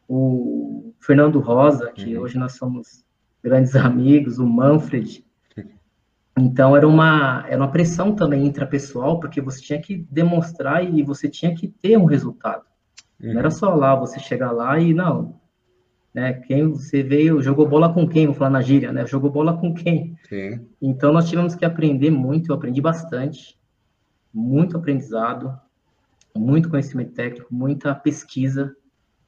o 0.08 0.94
Fernando 1.00 1.40
Rosa, 1.40 1.90
que 1.92 2.16
uhum. 2.16 2.22
hoje 2.22 2.38
nós 2.38 2.52
somos 2.52 3.04
grandes 3.42 3.74
amigos, 3.76 4.38
o 4.38 4.46
Manfred. 4.46 5.24
Então 6.38 6.76
era 6.76 6.86
uma 6.86 7.46
era 7.48 7.56
uma 7.56 7.70
pressão 7.70 8.14
também 8.14 8.44
intrapessoal, 8.44 9.18
porque 9.18 9.40
você 9.40 9.58
tinha 9.62 9.80
que 9.80 10.06
demonstrar 10.10 10.84
e 10.84 11.02
você 11.02 11.30
tinha 11.30 11.54
que 11.54 11.66
ter 11.66 11.96
um 11.96 12.04
resultado. 12.04 12.62
Uhum. 13.18 13.32
Não 13.32 13.38
era 13.38 13.50
só 13.50 13.74
lá 13.74 13.94
você 13.94 14.20
chegar 14.20 14.52
lá 14.52 14.78
e 14.78 14.92
não, 14.92 15.40
né? 16.16 16.32
Quem 16.32 16.66
você 16.70 17.02
veio, 17.02 17.42
jogou 17.42 17.68
bola 17.68 17.92
com 17.92 18.08
quem? 18.08 18.24
Vou 18.24 18.34
falar 18.34 18.48
na 18.48 18.62
gíria, 18.62 18.90
né? 18.90 19.04
Jogou 19.06 19.30
bola 19.30 19.54
com 19.54 19.74
quem? 19.74 20.16
Sim. 20.26 20.66
Então 20.80 21.12
nós 21.12 21.28
tivemos 21.28 21.54
que 21.54 21.62
aprender 21.62 22.10
muito, 22.10 22.50
eu 22.50 22.56
aprendi 22.56 22.80
bastante, 22.80 23.54
muito 24.32 24.78
aprendizado, 24.78 25.54
muito 26.34 26.70
conhecimento 26.70 27.12
técnico, 27.12 27.54
muita 27.54 27.94
pesquisa 27.94 28.74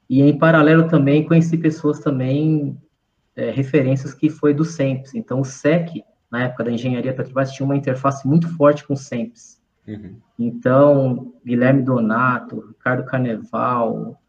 e 0.09 0.23
em 0.23 0.35
paralelo 0.35 0.87
também 0.87 1.27
conheci 1.27 1.59
pessoas 1.59 1.99
também 1.99 2.75
é, 3.35 3.51
referências 3.51 4.15
que 4.15 4.27
foi 4.27 4.51
do 4.51 4.65
SEMPS. 4.65 5.13
Então 5.13 5.41
o 5.41 5.45
SEC 5.45 6.03
na 6.31 6.45
época 6.45 6.63
da 6.63 6.71
engenharia 6.71 7.13
Petrobras 7.13 7.51
tinha 7.51 7.65
uma 7.65 7.77
interface 7.77 8.27
muito 8.27 8.49
forte 8.57 8.83
com 8.83 8.95
o 8.95 8.97
SEMPS. 8.97 9.61
Uhum. 9.87 10.15
Então 10.39 11.35
Guilherme 11.45 11.83
Donato, 11.83 12.65
Ricardo 12.69 13.05
Carneval, 13.05 14.19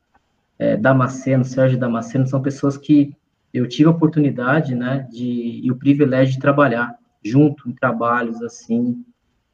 é, 0.61 0.77
Damasceno, 0.77 1.43
Sérgio 1.43 1.79
Damasceno 1.79 2.27
são 2.27 2.43
pessoas 2.43 2.77
que 2.77 3.17
eu 3.53 3.67
tive 3.67 3.89
a 3.89 3.93
oportunidade, 3.93 4.75
né, 4.75 5.09
de 5.11 5.63
e 5.65 5.73
o 5.73 5.77
privilégio 5.77 6.35
de 6.35 6.39
trabalhar 6.39 6.95
junto 7.25 7.69
em 7.69 7.73
trabalhos 7.73 8.43
assim, 8.43 9.03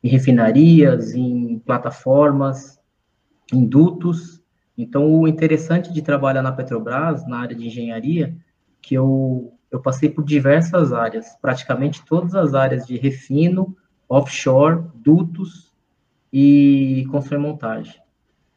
em 0.02 0.08
refinarias, 0.08 1.14
em 1.14 1.60
plataformas, 1.60 2.78
em 3.52 3.64
dutos. 3.64 4.42
Então, 4.76 5.20
o 5.20 5.28
interessante 5.28 5.92
de 5.92 6.02
trabalhar 6.02 6.42
na 6.42 6.52
Petrobras, 6.52 7.26
na 7.26 7.38
área 7.38 7.56
de 7.56 7.66
engenharia, 7.66 8.36
que 8.82 8.94
eu, 8.94 9.52
eu 9.70 9.80
passei 9.80 10.08
por 10.08 10.24
diversas 10.24 10.92
áreas, 10.92 11.36
praticamente 11.40 12.04
todas 12.04 12.34
as 12.34 12.52
áreas 12.52 12.84
de 12.84 12.96
refino, 12.96 13.76
offshore, 14.08 14.84
dutos 14.94 15.72
e 16.32 17.06
construção 17.10 17.38
e 17.38 17.42
montagem. 17.42 18.05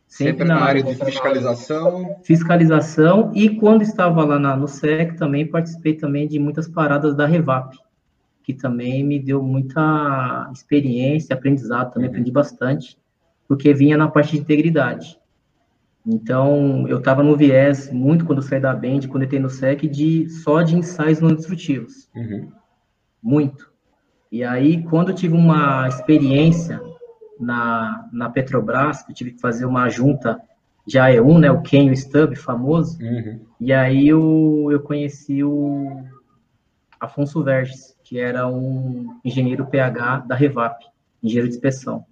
Sempre, 0.10 0.40
Sempre 0.40 0.46
na, 0.46 0.56
na 0.56 0.66
área 0.66 0.82
de 0.82 0.96
fiscalização. 0.96 2.16
Fiscalização 2.24 3.32
e 3.36 3.48
quando 3.48 3.84
estava 3.84 4.26
lá 4.26 4.40
na, 4.40 4.58
no 4.58 4.68
SEC 4.68 5.16
também 5.16 5.46
participei 5.46 5.94
também 5.94 6.28
de 6.28 6.40
muitas 6.40 6.68
paradas 6.68 7.16
da 7.16 7.28
Revap, 7.28 7.78
que 8.44 8.52
também 8.52 9.04
me 9.04 9.20
deu 9.20 9.44
muita 9.44 10.50
experiência, 10.52 11.36
aprendizado, 11.36 11.94
também 11.94 12.10
aprendi 12.10 12.32
bastante, 12.32 12.98
porque 13.48 13.72
vinha 13.72 13.96
na 13.96 14.08
parte 14.08 14.32
de 14.32 14.40
integridade. 14.40 15.20
Então, 16.04 16.88
eu 16.88 16.98
estava 16.98 17.22
no 17.22 17.38
viés, 17.38 17.92
muito 17.92 18.26
quando 18.26 18.40
eu 18.40 18.44
saí 18.44 18.60
da 18.60 18.74
Band, 18.74 19.02
quando 19.02 19.22
eu 19.22 19.26
entrei 19.28 19.40
no 19.40 19.50
SEC, 19.50 19.88
de, 19.88 20.28
só 20.28 20.64
de 20.64 20.76
ensaios 20.76 21.20
não 21.20 21.36
destrutivos. 21.36 22.10
Uhum. 22.16 22.52
Muito. 23.22 23.72
E 24.32 24.44
aí, 24.44 24.82
quando 24.86 25.10
eu 25.10 25.16
tive 25.16 25.36
uma 25.36 25.88
experiência 25.88 26.82
na, 27.40 28.08
na 28.12 28.30
Petrobras, 28.30 29.02
que 29.02 29.12
eu 29.12 29.16
tive 29.16 29.32
que 29.32 29.42
fazer 29.42 29.66
uma 29.66 29.90
junta 29.90 30.40
de 30.86 30.98
AE1, 30.98 31.40
né, 31.40 31.52
o 31.52 31.62
Ken 31.62 31.92
o 31.92 31.96
Stubb, 31.96 32.36
famoso, 32.36 33.00
uhum. 33.02 33.40
e 33.62 33.72
aí 33.72 34.08
eu, 34.08 34.70
eu 34.72 34.80
conheci 34.80 35.44
o 35.44 36.04
Afonso 37.00 37.44
Verges, 37.44 37.96
que 38.04 38.20
era 38.20 38.48
um 38.48 39.20
engenheiro 39.24 39.68
PH 39.68 40.20
da 40.20 40.36
Revap, 40.36 40.84
engenheiro 41.24 41.48
de 41.48 41.56
inspeção. 41.56 42.06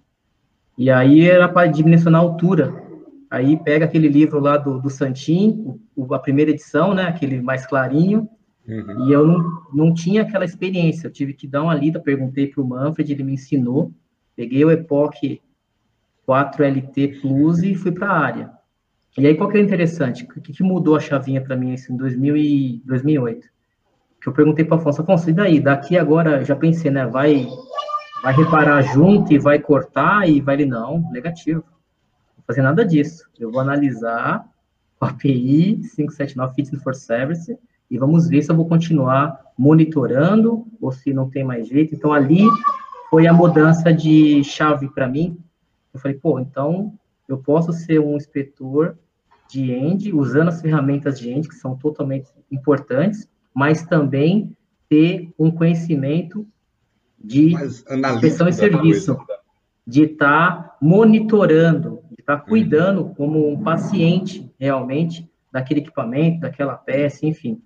E 0.76 0.90
aí 0.90 1.28
era 1.28 1.48
para 1.48 1.66
dimensionar 1.66 2.20
a 2.20 2.24
altura. 2.24 2.72
Aí 3.28 3.56
pega 3.56 3.84
aquele 3.84 4.08
livro 4.08 4.38
lá 4.38 4.56
do, 4.56 4.80
do 4.80 4.88
Santin, 4.88 5.78
o, 5.96 6.14
a 6.14 6.18
primeira 6.18 6.52
edição, 6.52 6.94
né, 6.94 7.02
aquele 7.02 7.42
mais 7.42 7.66
clarinho, 7.66 8.28
uhum. 8.66 9.08
e 9.08 9.12
eu 9.12 9.26
não, 9.26 9.62
não 9.74 9.92
tinha 9.92 10.22
aquela 10.22 10.44
experiência. 10.44 11.08
Eu 11.08 11.12
tive 11.12 11.34
que 11.34 11.48
dar 11.48 11.64
uma 11.64 11.74
lida, 11.74 11.98
perguntei 11.98 12.46
para 12.46 12.62
o 12.62 12.66
Manfred, 12.66 13.12
ele 13.12 13.24
me 13.24 13.34
ensinou, 13.34 13.92
Peguei 14.38 14.64
o 14.64 14.70
Epoch 14.70 15.42
4LT 16.28 17.20
Plus 17.20 17.60
e 17.64 17.74
fui 17.74 17.90
para 17.90 18.08
a 18.08 18.18
área. 18.20 18.52
E 19.18 19.26
aí, 19.26 19.34
qual 19.34 19.50
que 19.50 19.58
é 19.58 19.60
interessante? 19.60 20.22
O 20.22 20.28
que, 20.40 20.52
que 20.52 20.62
mudou 20.62 20.94
a 20.94 21.00
chavinha 21.00 21.40
para 21.40 21.56
mim 21.56 21.74
assim, 21.74 21.92
em 21.92 21.96
2000 21.96 22.36
e 22.36 22.82
2008? 22.84 23.48
Que 24.22 24.28
eu 24.28 24.32
perguntei 24.32 24.64
para 24.64 24.76
Afonso, 24.76 25.02
Afonso, 25.02 25.28
e 25.28 25.32
daí? 25.32 25.58
Daqui 25.58 25.98
agora, 25.98 26.44
já 26.44 26.54
pensei, 26.54 26.88
né? 26.88 27.04
Vai, 27.04 27.48
vai 28.22 28.32
reparar 28.32 28.82
junto 28.82 29.32
e 29.32 29.40
vai 29.40 29.58
cortar 29.58 30.28
e 30.28 30.40
vai... 30.40 30.54
Ele, 30.54 30.66
não, 30.66 31.10
negativo. 31.10 31.64
Não 31.66 32.36
vou 32.36 32.44
fazer 32.46 32.62
nada 32.62 32.84
disso. 32.84 33.28
Eu 33.40 33.50
vou 33.50 33.60
analisar 33.60 34.48
o 35.00 35.04
API 35.04 35.80
579 35.96 36.54
Fitness 36.54 36.80
for 36.84 36.94
Service 36.94 37.58
e 37.90 37.98
vamos 37.98 38.28
ver 38.28 38.42
se 38.42 38.52
eu 38.52 38.56
vou 38.56 38.68
continuar 38.68 39.36
monitorando 39.58 40.64
ou 40.80 40.92
se 40.92 41.12
não 41.12 41.28
tem 41.28 41.42
mais 41.42 41.66
jeito. 41.66 41.92
Então, 41.92 42.12
ali 42.12 42.46
foi 43.10 43.26
a 43.26 43.32
mudança 43.32 43.92
de 43.92 44.42
chave 44.44 44.88
para 44.88 45.08
mim. 45.08 45.38
Eu 45.92 46.00
falei, 46.00 46.16
pô, 46.16 46.38
então 46.38 46.92
eu 47.28 47.38
posso 47.38 47.72
ser 47.72 48.00
um 48.00 48.16
inspetor 48.16 48.96
de 49.48 49.72
end, 49.72 50.12
usando 50.12 50.48
as 50.48 50.60
ferramentas 50.60 51.18
de 51.18 51.30
end, 51.30 51.48
que 51.48 51.54
são 51.54 51.76
totalmente 51.76 52.28
importantes, 52.50 53.28
mas 53.54 53.82
também 53.82 54.54
ter 54.88 55.30
um 55.38 55.50
conhecimento 55.50 56.46
de 57.18 57.54
inspeção 57.54 58.48
e 58.48 58.52
serviço, 58.52 59.18
de 59.86 60.04
estar 60.04 60.62
tá 60.62 60.76
monitorando, 60.80 62.02
de 62.10 62.20
estar 62.20 62.36
tá 62.36 62.42
cuidando 62.42 63.02
uhum. 63.02 63.14
como 63.14 63.50
um 63.50 63.62
paciente 63.62 64.50
realmente 64.58 65.28
daquele 65.50 65.80
equipamento, 65.80 66.40
daquela 66.40 66.74
peça, 66.74 67.26
enfim. 67.26 67.60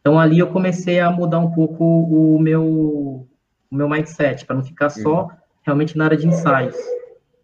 Então 0.00 0.18
ali 0.18 0.38
eu 0.38 0.48
comecei 0.48 1.00
a 1.00 1.10
mudar 1.10 1.40
um 1.40 1.50
pouco 1.50 1.84
o 1.84 2.38
meu 2.38 3.26
o 3.74 3.76
meu 3.76 3.88
mindset, 3.88 4.46
para 4.46 4.56
não 4.56 4.62
ficar 4.62 4.88
só 4.88 5.24
uhum. 5.24 5.30
realmente 5.62 5.98
na 5.98 6.04
área 6.04 6.16
de 6.16 6.26
ensaios. 6.26 6.76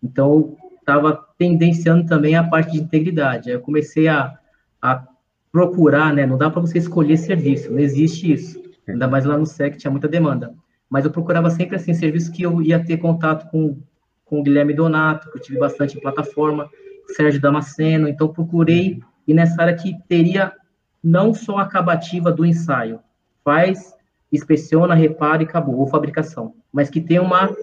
Então, 0.03 0.57
estava 0.79 1.27
tendenciando 1.37 2.07
também 2.07 2.37
a 2.37 2.45
parte 2.45 2.73
de 2.73 2.79
integridade. 2.79 3.51
Aí 3.51 3.57
eu 3.57 3.61
comecei 3.61 4.09
a, 4.09 4.39
a 4.81 5.05
procurar, 5.53 6.15
né? 6.15 6.25
Não 6.25 6.39
dá 6.39 6.49
para 6.49 6.61
você 6.61 6.79
escolher 6.79 7.17
serviço, 7.17 7.71
não 7.71 7.79
existe 7.79 8.33
isso. 8.33 8.63
Ainda 8.89 9.09
mais 9.09 9.25
lá 9.25 9.37
no 9.37 9.47
SEC 9.47 9.77
tinha 9.77 9.91
muita 9.91 10.09
demanda. 10.09 10.55
Mas 10.89 11.05
eu 11.05 11.11
procurava 11.11 11.51
sempre 11.51 11.77
assim 11.77 11.95
serviço 11.95 12.33
que 12.33 12.43
eu 12.43 12.63
ia 12.63 12.83
ter 12.83 12.97
contato 12.97 13.49
com, 13.51 13.81
com 14.25 14.41
o 14.41 14.43
Guilherme 14.43 14.75
Donato, 14.75 15.31
que 15.31 15.39
eu 15.39 15.43
tive 15.43 15.59
bastante 15.59 15.97
em 15.97 16.01
plataforma, 16.01 16.69
Sérgio 17.09 17.41
Damasceno. 17.41 18.09
Então 18.09 18.29
procurei 18.29 19.01
e 19.27 19.35
nessa 19.35 19.63
área 19.63 19.77
que 19.77 19.97
teria 20.09 20.53
não 21.03 21.33
só 21.33 21.59
a 21.59 21.63
acabativa 21.63 22.33
do 22.33 22.45
ensaio, 22.45 23.01
faz 23.45 23.95
inspeciona, 24.33 24.95
repara 24.95 25.43
e 25.43 25.47
acabou, 25.47 25.77
ou 25.77 25.87
fabricação, 25.87 26.55
mas 26.73 26.89
que 26.89 27.01
tenha 27.01 27.23
uma 27.23 27.55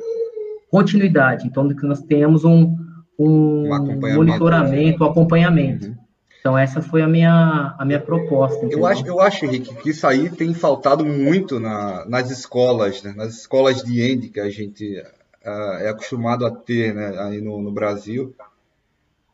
continuidade, 0.70 1.48
então 1.48 1.68
que 1.74 1.86
nós 1.86 2.02
tenhamos 2.02 2.44
um, 2.44 2.76
um, 3.18 3.74
um 3.74 4.16
monitoramento, 4.16 5.04
um 5.04 5.08
acompanhamento. 5.08 5.88
Uhum. 5.88 5.96
Então 6.40 6.58
essa 6.58 6.82
foi 6.82 7.02
a 7.02 7.08
minha, 7.08 7.76
a 7.78 7.84
minha 7.86 8.00
proposta. 8.00 8.66
Eu 8.68 8.86
acho, 8.86 9.06
eu 9.06 9.20
acho, 9.20 9.46
Henrique, 9.46 9.76
que 9.76 9.90
isso 9.90 10.06
aí 10.06 10.30
tem 10.30 10.54
faltado 10.54 11.06
muito 11.06 11.60
na, 11.60 12.06
nas 12.06 12.30
escolas, 12.30 13.04
né? 13.04 13.14
nas 13.16 13.34
escolas 13.34 13.84
de 13.84 14.02
END 14.02 14.30
que 14.30 14.40
a 14.40 14.50
gente 14.50 14.98
uh, 15.46 15.74
é 15.82 15.90
acostumado 15.90 16.46
a 16.46 16.52
ter 16.52 16.94
né? 16.94 17.18
aí 17.20 17.42
no, 17.42 17.62
no 17.62 17.72
Brasil, 17.72 18.34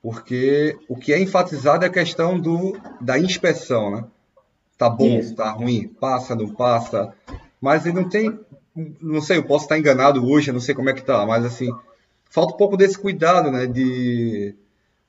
porque 0.01 0.75
o 0.87 0.95
que 0.95 1.13
é 1.13 1.21
enfatizado 1.21 1.85
é 1.85 1.87
a 1.87 1.91
questão 1.91 2.39
do, 2.39 2.77
da 2.99 3.19
inspeção, 3.19 3.91
né? 3.91 4.03
Tá 4.83 4.89
bom, 4.89 5.17
Isso. 5.17 5.33
tá 5.33 5.49
ruim, 5.49 5.87
passa, 5.87 6.35
não 6.35 6.49
passa. 6.53 7.13
Mas 7.61 7.85
ele 7.85 7.95
não 7.95 8.09
tem. 8.09 8.37
Não 8.99 9.21
sei, 9.21 9.37
eu 9.37 9.45
posso 9.45 9.63
estar 9.63 9.77
enganado 9.77 10.27
hoje, 10.27 10.49
eu 10.49 10.53
não 10.53 10.59
sei 10.59 10.75
como 10.75 10.89
é 10.89 10.93
que 10.93 11.05
tá, 11.05 11.25
mas 11.25 11.45
assim, 11.45 11.71
falta 12.29 12.53
um 12.53 12.57
pouco 12.57 12.75
desse 12.75 12.97
cuidado, 12.97 13.49
né? 13.49 13.65
De. 13.65 14.53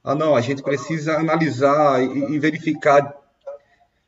Ah, 0.05 0.15
não, 0.15 0.37
a 0.37 0.41
gente 0.41 0.63
precisa 0.63 1.17
analisar 1.17 2.01
e, 2.01 2.35
e 2.35 2.39
verificar. 2.39 3.17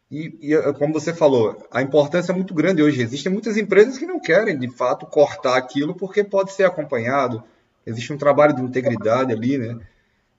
E, 0.08 0.38
e, 0.40 0.72
como 0.74 0.92
você 0.92 1.12
falou, 1.12 1.60
a 1.68 1.82
importância 1.82 2.30
é 2.30 2.34
muito 2.34 2.54
grande 2.54 2.80
hoje. 2.80 3.02
Existem 3.02 3.32
muitas 3.32 3.56
empresas 3.56 3.98
que 3.98 4.06
não 4.06 4.20
querem, 4.20 4.56
de 4.56 4.70
fato, 4.70 5.04
cortar 5.04 5.56
aquilo 5.56 5.96
porque 5.96 6.22
pode 6.22 6.52
ser 6.52 6.62
acompanhado. 6.62 7.42
Existe 7.84 8.12
um 8.12 8.18
trabalho 8.18 8.54
de 8.54 8.62
integridade 8.62 9.32
ali, 9.32 9.58
né? 9.58 9.80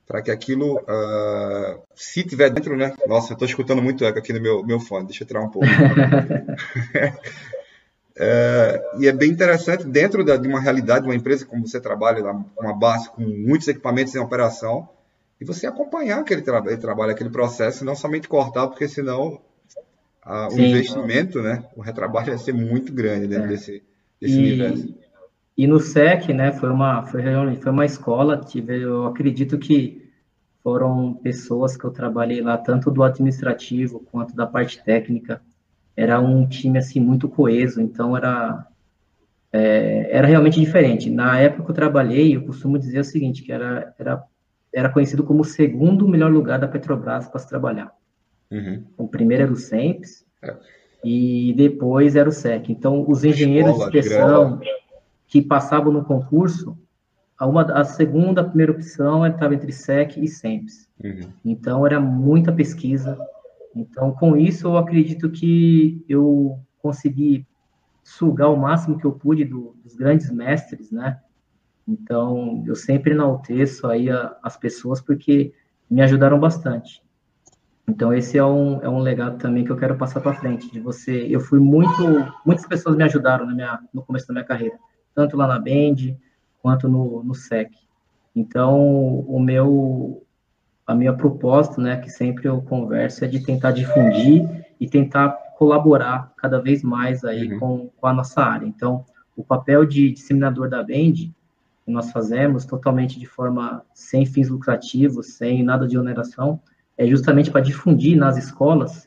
Para 0.07 0.21
que 0.21 0.31
aquilo, 0.31 0.77
uh, 0.77 1.81
se 1.93 2.23
tiver 2.23 2.49
dentro, 2.49 2.77
né? 2.77 2.93
Nossa, 3.05 3.31
eu 3.31 3.33
estou 3.33 3.45
escutando 3.45 3.81
muito 3.81 4.05
eco 4.05 4.17
aqui 4.17 4.31
no 4.31 4.41
meu, 4.41 4.65
meu 4.65 4.79
fone, 4.79 5.05
deixa 5.05 5.23
eu 5.23 5.27
tirar 5.27 5.41
um 5.41 5.49
pouco. 5.49 5.67
é, 8.17 8.81
e 8.99 9.07
é 9.07 9.11
bem 9.11 9.29
interessante, 9.29 9.83
dentro 9.83 10.23
da, 10.23 10.37
de 10.37 10.47
uma 10.47 10.61
realidade, 10.61 11.05
uma 11.05 11.15
empresa 11.15 11.45
como 11.45 11.67
você 11.67 11.81
trabalha, 11.81 12.23
uma 12.57 12.73
base 12.73 13.09
com 13.09 13.21
muitos 13.21 13.67
equipamentos 13.67 14.15
em 14.15 14.19
operação, 14.19 14.87
e 15.41 15.45
você 15.45 15.67
acompanhar 15.67 16.19
aquele 16.19 16.41
tra 16.41 16.61
trabalho, 16.77 17.11
aquele 17.11 17.29
processo, 17.29 17.83
não 17.83 17.95
somente 17.95 18.29
cortar, 18.29 18.67
porque 18.67 18.87
senão 18.87 19.41
a, 20.23 20.47
o 20.47 20.57
investimento, 20.57 21.41
né, 21.41 21.65
o 21.75 21.81
retrabalho 21.81 22.27
vai 22.27 22.37
ser 22.37 22.53
muito 22.53 22.93
grande 22.93 23.27
dentro 23.27 23.45
é. 23.45 23.49
desse, 23.49 23.83
desse 24.21 24.35
e, 24.35 24.37
universo. 24.37 25.06
E 25.57 25.65
no 25.65 25.79
SEC, 25.79 26.31
né, 26.33 26.51
foi 26.51 26.69
uma, 26.69 27.03
foi, 27.07 27.23
foi 27.55 27.71
uma 27.71 27.85
escola, 27.85 28.37
tive, 28.37 28.79
eu 28.79 29.07
acredito 29.07 29.57
que 29.57 30.07
foram 30.61 31.15
pessoas 31.15 31.75
que 31.75 31.83
eu 31.83 31.89
trabalhei 31.89 32.41
lá, 32.41 32.57
tanto 32.57 32.91
do 32.91 33.01
administrativo 33.01 34.05
quanto 34.11 34.35
da 34.35 34.45
parte 34.45 34.83
técnica. 34.83 35.41
Era 35.95 36.19
um 36.19 36.45
time, 36.45 36.77
assim, 36.77 36.99
muito 36.99 37.27
coeso, 37.27 37.81
então 37.81 38.15
era, 38.15 38.67
é, 39.51 40.09
era 40.15 40.27
realmente 40.27 40.59
diferente. 40.59 41.09
Na 41.09 41.39
época 41.39 41.63
que 41.63 41.71
eu 41.71 41.75
trabalhei, 41.75 42.35
eu 42.35 42.45
costumo 42.45 42.77
dizer 42.77 42.99
o 42.99 43.03
seguinte, 43.03 43.41
que 43.41 43.51
era, 43.51 43.95
era, 43.97 44.23
era 44.71 44.89
conhecido 44.89 45.23
como 45.23 45.41
o 45.41 45.45
segundo 45.45 46.07
melhor 46.07 46.31
lugar 46.31 46.59
da 46.59 46.67
Petrobras 46.67 47.27
para 47.27 47.39
se 47.39 47.49
trabalhar. 47.49 47.91
Uhum. 48.51 48.83
O 48.95 49.07
primeiro 49.07 49.43
era 49.43 49.51
o 49.51 49.55
SEMPS, 49.55 50.23
é. 50.43 50.55
e 51.03 51.51
depois 51.57 52.15
era 52.15 52.29
o 52.29 52.31
SEC. 52.31 52.69
Então, 52.69 53.03
os 53.07 53.23
engenheiros 53.23 53.71
Escola, 53.71 53.89
de 53.89 53.97
inspeção 53.97 54.59
que 55.27 55.41
passavam 55.41 55.91
no 55.91 56.03
concurso, 56.03 56.77
a, 57.37 57.45
uma, 57.45 57.61
a 57.63 57.83
segunda, 57.83 58.41
a 58.41 58.45
primeira 58.45 58.71
opção 58.71 59.25
estava 59.25 59.53
entre 59.53 59.71
SEC 59.71 60.17
e 60.17 60.27
SEMPS. 60.27 60.89
Uhum. 61.03 61.29
Então, 61.45 61.85
era 61.85 61.99
muita 61.99 62.51
pesquisa. 62.51 63.17
Então, 63.75 64.11
com 64.11 64.35
isso, 64.35 64.67
eu 64.67 64.77
acredito 64.77 65.29
que 65.29 66.03
eu 66.09 66.59
consegui 66.81 67.45
sugar 68.03 68.49
o 68.49 68.57
máximo 68.57 68.97
que 68.97 69.05
eu 69.05 69.11
pude 69.11 69.43
do, 69.43 69.75
dos 69.83 69.95
grandes 69.95 70.31
mestres, 70.31 70.91
né? 70.91 71.19
Então, 71.87 72.63
eu 72.65 72.75
sempre 72.75 73.11
enalteço 73.11 73.85
aí 73.87 74.09
a, 74.09 74.35
as 74.41 74.57
pessoas 74.57 74.99
porque 74.99 75.53
me 75.89 76.01
ajudaram 76.01 76.39
bastante. 76.39 77.01
Então, 77.87 78.13
esse 78.13 78.37
é 78.37 78.43
um, 78.43 78.81
é 78.81 78.89
um 78.89 78.99
legado 78.99 79.37
também 79.37 79.63
que 79.63 79.71
eu 79.71 79.77
quero 79.77 79.95
passar 79.95 80.19
para 80.19 80.33
frente, 80.33 80.69
de 80.71 80.79
você, 80.79 81.25
eu 81.29 81.39
fui 81.39 81.59
muito, 81.59 82.03
muitas 82.45 82.65
pessoas 82.65 82.97
me 82.97 83.03
ajudaram 83.03 83.45
na 83.45 83.53
minha, 83.53 83.79
no 83.93 84.03
começo 84.03 84.27
da 84.27 84.33
minha 84.33 84.45
carreira, 84.45 84.77
tanto 85.17 85.35
lá 85.35 85.47
na 85.47 85.57
Bend, 85.57 86.15
quanto 86.61 86.87
no, 86.87 87.23
no 87.23 87.33
SEC. 87.33 87.71
Então, 88.35 89.21
o 89.21 89.39
meu, 89.39 90.23
a 90.85 90.93
minha 90.93 91.11
proposta, 91.11 91.81
né, 91.81 91.97
que 91.97 92.07
sempre 92.07 92.47
eu 92.47 92.61
converso, 92.61 93.25
é 93.25 93.27
de 93.27 93.43
tentar 93.43 93.71
difundir 93.71 94.47
e 94.79 94.87
tentar 94.87 95.29
colaborar 95.57 96.31
cada 96.37 96.61
vez 96.61 96.83
mais 96.83 97.25
aí 97.25 97.51
uhum. 97.51 97.59
com, 97.59 97.89
com 97.97 98.05
a 98.05 98.13
nossa 98.13 98.43
área. 98.43 98.67
Então, 98.67 99.03
o 99.35 99.43
papel 99.43 99.87
de 99.87 100.11
disseminador 100.11 100.69
da 100.69 100.83
Bend, 100.83 101.33
que 101.83 101.91
nós 101.91 102.11
fazemos 102.11 102.63
totalmente 102.63 103.19
de 103.19 103.25
forma 103.25 103.83
sem 103.95 104.23
fins 104.23 104.49
lucrativos, 104.49 105.33
sem 105.33 105.63
nada 105.63 105.87
de 105.87 105.97
oneração, 105.97 106.59
é 106.95 107.07
justamente 107.07 107.49
para 107.49 107.61
difundir 107.61 108.15
nas 108.15 108.37
escolas 108.37 109.06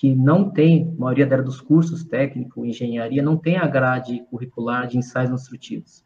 que 0.00 0.14
não 0.14 0.48
tem, 0.48 0.94
a 0.96 0.98
maioria 0.98 1.26
dela 1.26 1.42
dos 1.42 1.60
cursos 1.60 2.02
técnico, 2.02 2.64
engenharia, 2.64 3.22
não 3.22 3.36
tem 3.36 3.58
a 3.58 3.66
grade 3.66 4.24
curricular 4.30 4.86
de 4.86 4.96
ensaios 4.96 5.30
instrutivos. 5.30 6.02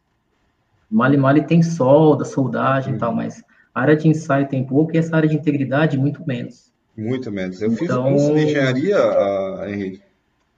Mali 0.91 1.15
Mali 1.15 1.47
tem 1.47 1.63
solda, 1.63 2.25
soldagem 2.25 2.95
e 2.95 2.97
tal, 2.97 3.11
uhum. 3.11 3.15
mas 3.15 3.41
a 3.73 3.81
área 3.81 3.95
de 3.95 4.09
ensaio 4.09 4.49
tem 4.49 4.65
pouco 4.65 4.93
e 4.93 4.97
essa 4.97 5.15
área 5.15 5.29
de 5.29 5.37
integridade 5.37 5.97
muito 5.97 6.27
menos. 6.27 6.73
Muito 6.97 7.31
menos. 7.31 7.61
Eu 7.61 7.71
então... 7.71 7.77
fiz 7.77 7.95
um 7.95 8.03
curso 8.03 8.33
de 8.33 8.41
engenharia, 8.41 8.97
uh, 8.97 9.65
Henrique. 9.69 10.01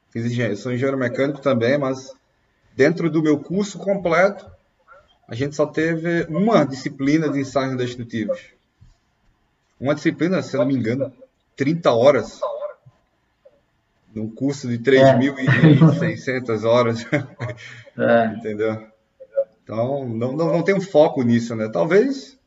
Fiz 0.09 0.25
engenharia, 0.25 0.55
sou 0.55 0.73
engenheiro 0.73 0.97
mecânico 0.97 1.39
também, 1.39 1.77
mas 1.77 2.15
dentro 2.75 3.07
do 3.07 3.21
meu 3.21 3.37
curso 3.37 3.77
completo, 3.77 4.49
a 5.27 5.35
gente 5.35 5.55
só 5.55 5.67
teve 5.67 6.23
uma 6.23 6.65
disciplina 6.65 7.29
de 7.29 7.41
ensaios 7.41 7.77
destrutivos. 7.77 8.39
Uma 9.79 9.93
disciplina, 9.93 10.41
se 10.41 10.55
eu 10.55 10.61
não 10.61 10.67
me 10.67 10.73
engano, 10.73 11.13
30 11.55 11.91
horas. 11.91 12.39
Num 14.13 14.29
curso 14.29 14.67
de 14.67 14.79
3.600 14.79 16.63
é. 16.63 16.67
horas. 16.67 17.05
É. 17.99 18.27
Entendeu? 18.27 18.87
Então, 19.63 20.07
não, 20.07 20.31
não, 20.33 20.53
não 20.53 20.61
tem 20.61 20.75
um 20.75 20.79
foco 20.79 21.23
nisso, 21.23 21.55
né? 21.55 21.67
Talvez 21.67 22.37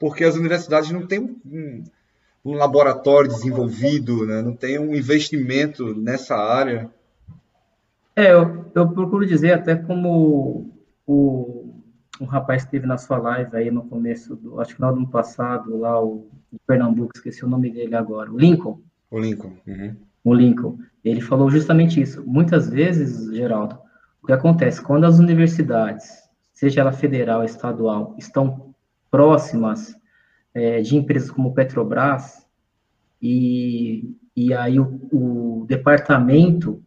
porque 0.00 0.24
as 0.24 0.34
universidades 0.34 0.90
não 0.90 1.06
têm 1.06 1.20
um, 1.20 1.84
um 2.42 2.54
laboratório 2.54 3.28
desenvolvido, 3.28 4.26
né? 4.26 4.40
não 4.40 4.56
tem 4.56 4.78
um 4.78 4.94
investimento 4.94 5.94
nessa 5.94 6.34
área. 6.34 6.90
É, 8.16 8.32
eu, 8.32 8.64
eu 8.74 8.88
procuro 8.88 9.26
dizer, 9.26 9.52
até 9.52 9.76
como 9.76 10.72
o, 11.06 11.74
um 12.18 12.24
rapaz 12.24 12.64
que 12.64 12.70
teve 12.70 12.86
na 12.86 12.96
sua 12.96 13.18
live 13.18 13.54
aí 13.54 13.70
no 13.70 13.84
começo, 13.84 14.34
do, 14.34 14.58
acho 14.58 14.70
que 14.70 14.76
final 14.76 14.94
do 14.94 15.00
ano 15.00 15.08
passado, 15.08 15.76
lá 15.76 16.02
o, 16.02 16.26
o 16.50 16.58
Pernambuco, 16.66 17.12
esqueci 17.14 17.44
o 17.44 17.48
nome 17.48 17.70
dele 17.70 17.94
agora, 17.94 18.32
o 18.32 18.38
Lincoln. 18.38 18.80
O 19.10 19.18
Lincoln. 19.18 19.52
Uhum. 19.66 19.96
O 20.22 20.34
Lincoln. 20.34 20.78
Ele 21.04 21.20
falou 21.20 21.50
justamente 21.50 22.00
isso. 22.00 22.22
Muitas 22.26 22.68
vezes, 22.68 23.34
Geraldo, 23.34 23.78
o 24.22 24.26
que 24.26 24.32
acontece, 24.32 24.82
quando 24.82 25.04
as 25.04 25.18
universidades 25.18 26.20
seja 26.52 26.82
ela 26.82 26.92
federal, 26.92 27.42
estadual, 27.42 28.14
estão 28.18 28.74
próximas 29.10 29.96
é, 30.52 30.82
de 30.82 30.94
empresas 30.94 31.30
como 31.30 31.54
Petrobras, 31.54 32.46
e, 33.22 34.14
e 34.36 34.52
aí 34.52 34.78
o, 34.78 35.00
o, 35.12 35.64
departamento, 35.66 36.82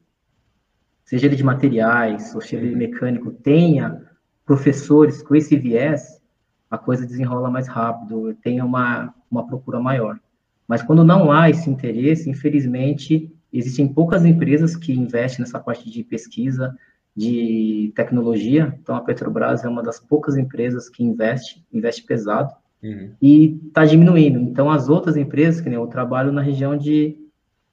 seja 1.04 1.26
ele 1.26 1.36
de 1.36 1.44
materiais, 1.44 2.34
ou 2.36 2.42
seja 2.42 2.58
ele 2.58 2.76
mecânico, 2.76 3.32
tenha 3.32 4.02
professores 4.46 5.24
com 5.24 5.36
esse 5.36 5.58
viés, 5.58 6.22
a 6.70 6.78
coisa 6.78 7.06
desenrola 7.06 7.50
mais 7.50 7.68
rápido, 7.68 8.36
tenha 8.44 8.64
uma, 8.64 9.14
uma 9.30 9.46
procura 9.46 9.80
maior. 9.80 10.20
Mas 10.68 10.82
quando 10.82 11.04
não 11.04 11.32
há 11.32 11.50
esse 11.50 11.70
interesse, 11.70 12.30
infelizmente, 12.30 13.32
existem 13.52 13.88
poucas 13.88 14.26
empresas 14.26 14.76
que 14.76 14.94
investem 14.94 15.42
nessa 15.42 15.60
parte 15.60 15.90
de 15.90 16.04
pesquisa, 16.04 16.76
de 17.16 17.92
tecnologia. 17.96 18.78
Então, 18.82 18.96
a 18.96 19.02
Petrobras 19.02 19.64
é 19.64 19.70
uma 19.70 19.84
das 19.84 20.00
poucas 20.00 20.36
empresas 20.36 20.90
que 20.90 21.04
investe, 21.04 21.64
investe 21.72 22.04
pesado, 22.04 22.52
uhum. 22.82 23.12
e 23.22 23.62
está 23.68 23.86
diminuindo. 23.86 24.40
Então, 24.40 24.72
as 24.72 24.90
outras 24.90 25.16
empresas, 25.16 25.62
que 25.62 25.70
nem 25.70 25.78
eu 25.78 25.88
trabalho 25.88 26.32
na 26.32 26.42
região 26.42 26.76
de, 26.76 27.18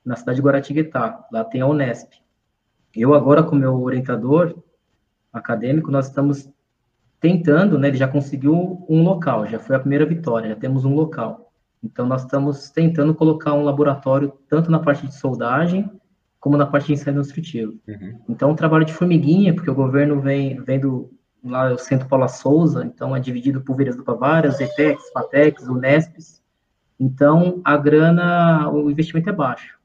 na 0.05 0.17
cidade 0.17 0.37
de 0.37 0.43
Guaratinguetá, 0.43 1.27
lá 1.33 1.45
tem 1.45 1.61
a 1.61 1.67
Unesp. 1.67 2.13
Eu 2.95 3.15
agora, 3.15 3.43
com 3.43 3.57
meu 3.57 3.81
orientador 3.81 4.55
acadêmico, 5.33 5.91
nós 5.91 6.09
estamos 6.09 6.51
tentando, 7.21 7.79
né, 7.79 7.89
ele 7.89 7.99
já 7.99 8.09
conseguiu 8.09 8.85
um 8.89 9.03
local, 9.03 9.47
já 9.47 9.59
foi 9.59 9.77
a 9.77 9.81
primeira 9.81 10.07
vitória, 10.07 10.49
já 10.49 10.57
temos 10.57 10.85
um 10.85 10.95
local. 10.95 11.50
Então, 11.83 12.07
nós 12.07 12.23
estamos 12.23 12.71
tentando 12.71 13.15
colocar 13.15 13.55
um 13.55 13.65
laboratório, 13.65 14.33
tanto 14.49 14.71
na 14.71 14.79
parte 14.79 15.07
de 15.07 15.15
soldagem, 15.15 15.91
como 16.39 16.57
na 16.57 16.67
parte 16.67 16.87
de 16.87 16.93
ensaio 16.95 17.21
instrutivo. 17.21 17.79
Uhum. 17.87 18.21
Então, 18.29 18.51
um 18.51 18.57
trabalho 18.57 18.85
de 18.85 18.93
formiguinha, 18.93 19.55
porque 19.55 19.71
o 19.71 19.75
governo 19.75 20.21
vem, 20.21 20.61
vem 20.63 20.81
do, 20.81 21.11
lá 21.45 21.73
o 21.73 21.79
Centro 21.79 22.09
Paula 22.09 22.29
Souza, 22.29 22.85
então 22.85 23.15
é 23.15 23.21
dividido 23.21 23.61
por 23.61 23.77
Viras 23.77 23.97
do 23.97 24.05
Pavaras, 24.05 24.61
ETEX, 24.61 25.11
FATEX, 25.13 25.67
UNESPs, 25.69 26.43
então 26.99 27.61
a 27.65 27.77
grana, 27.77 28.71
o 28.71 28.91
investimento 28.91 29.31
é 29.31 29.33
baixo. 29.33 29.79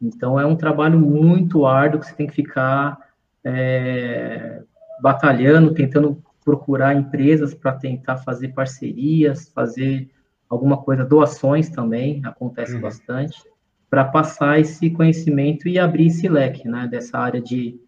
Então 0.00 0.40
é 0.40 0.46
um 0.46 0.56
trabalho 0.56 0.98
muito 0.98 1.66
árduo 1.66 2.00
que 2.00 2.06
você 2.06 2.14
tem 2.14 2.26
que 2.26 2.34
ficar 2.34 2.98
é, 3.44 4.62
batalhando, 5.00 5.74
tentando 5.74 6.22
procurar 6.44 6.94
empresas 6.94 7.54
para 7.54 7.72
tentar 7.72 8.16
fazer 8.16 8.48
parcerias, 8.48 9.48
fazer 9.50 10.10
alguma 10.52 10.76
coisa, 10.76 11.02
doações 11.02 11.70
também, 11.70 12.20
acontece 12.26 12.74
uhum. 12.74 12.82
bastante 12.82 13.42
para 13.88 14.04
passar 14.04 14.60
esse 14.60 14.90
conhecimento 14.90 15.66
e 15.66 15.78
abrir 15.78 16.08
esse 16.08 16.28
leque, 16.28 16.68
né, 16.68 16.86
dessa 16.86 17.18
área 17.18 17.40
de 17.40 17.80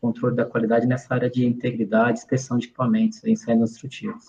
controle 0.00 0.36
da 0.36 0.44
qualidade, 0.44 0.86
nessa 0.86 1.12
área 1.12 1.28
de 1.28 1.44
integridade, 1.44 2.18
inspeção 2.18 2.56
de 2.56 2.66
equipamentos, 2.66 3.24
ensaios 3.24 3.72
instrutivos. 3.72 4.24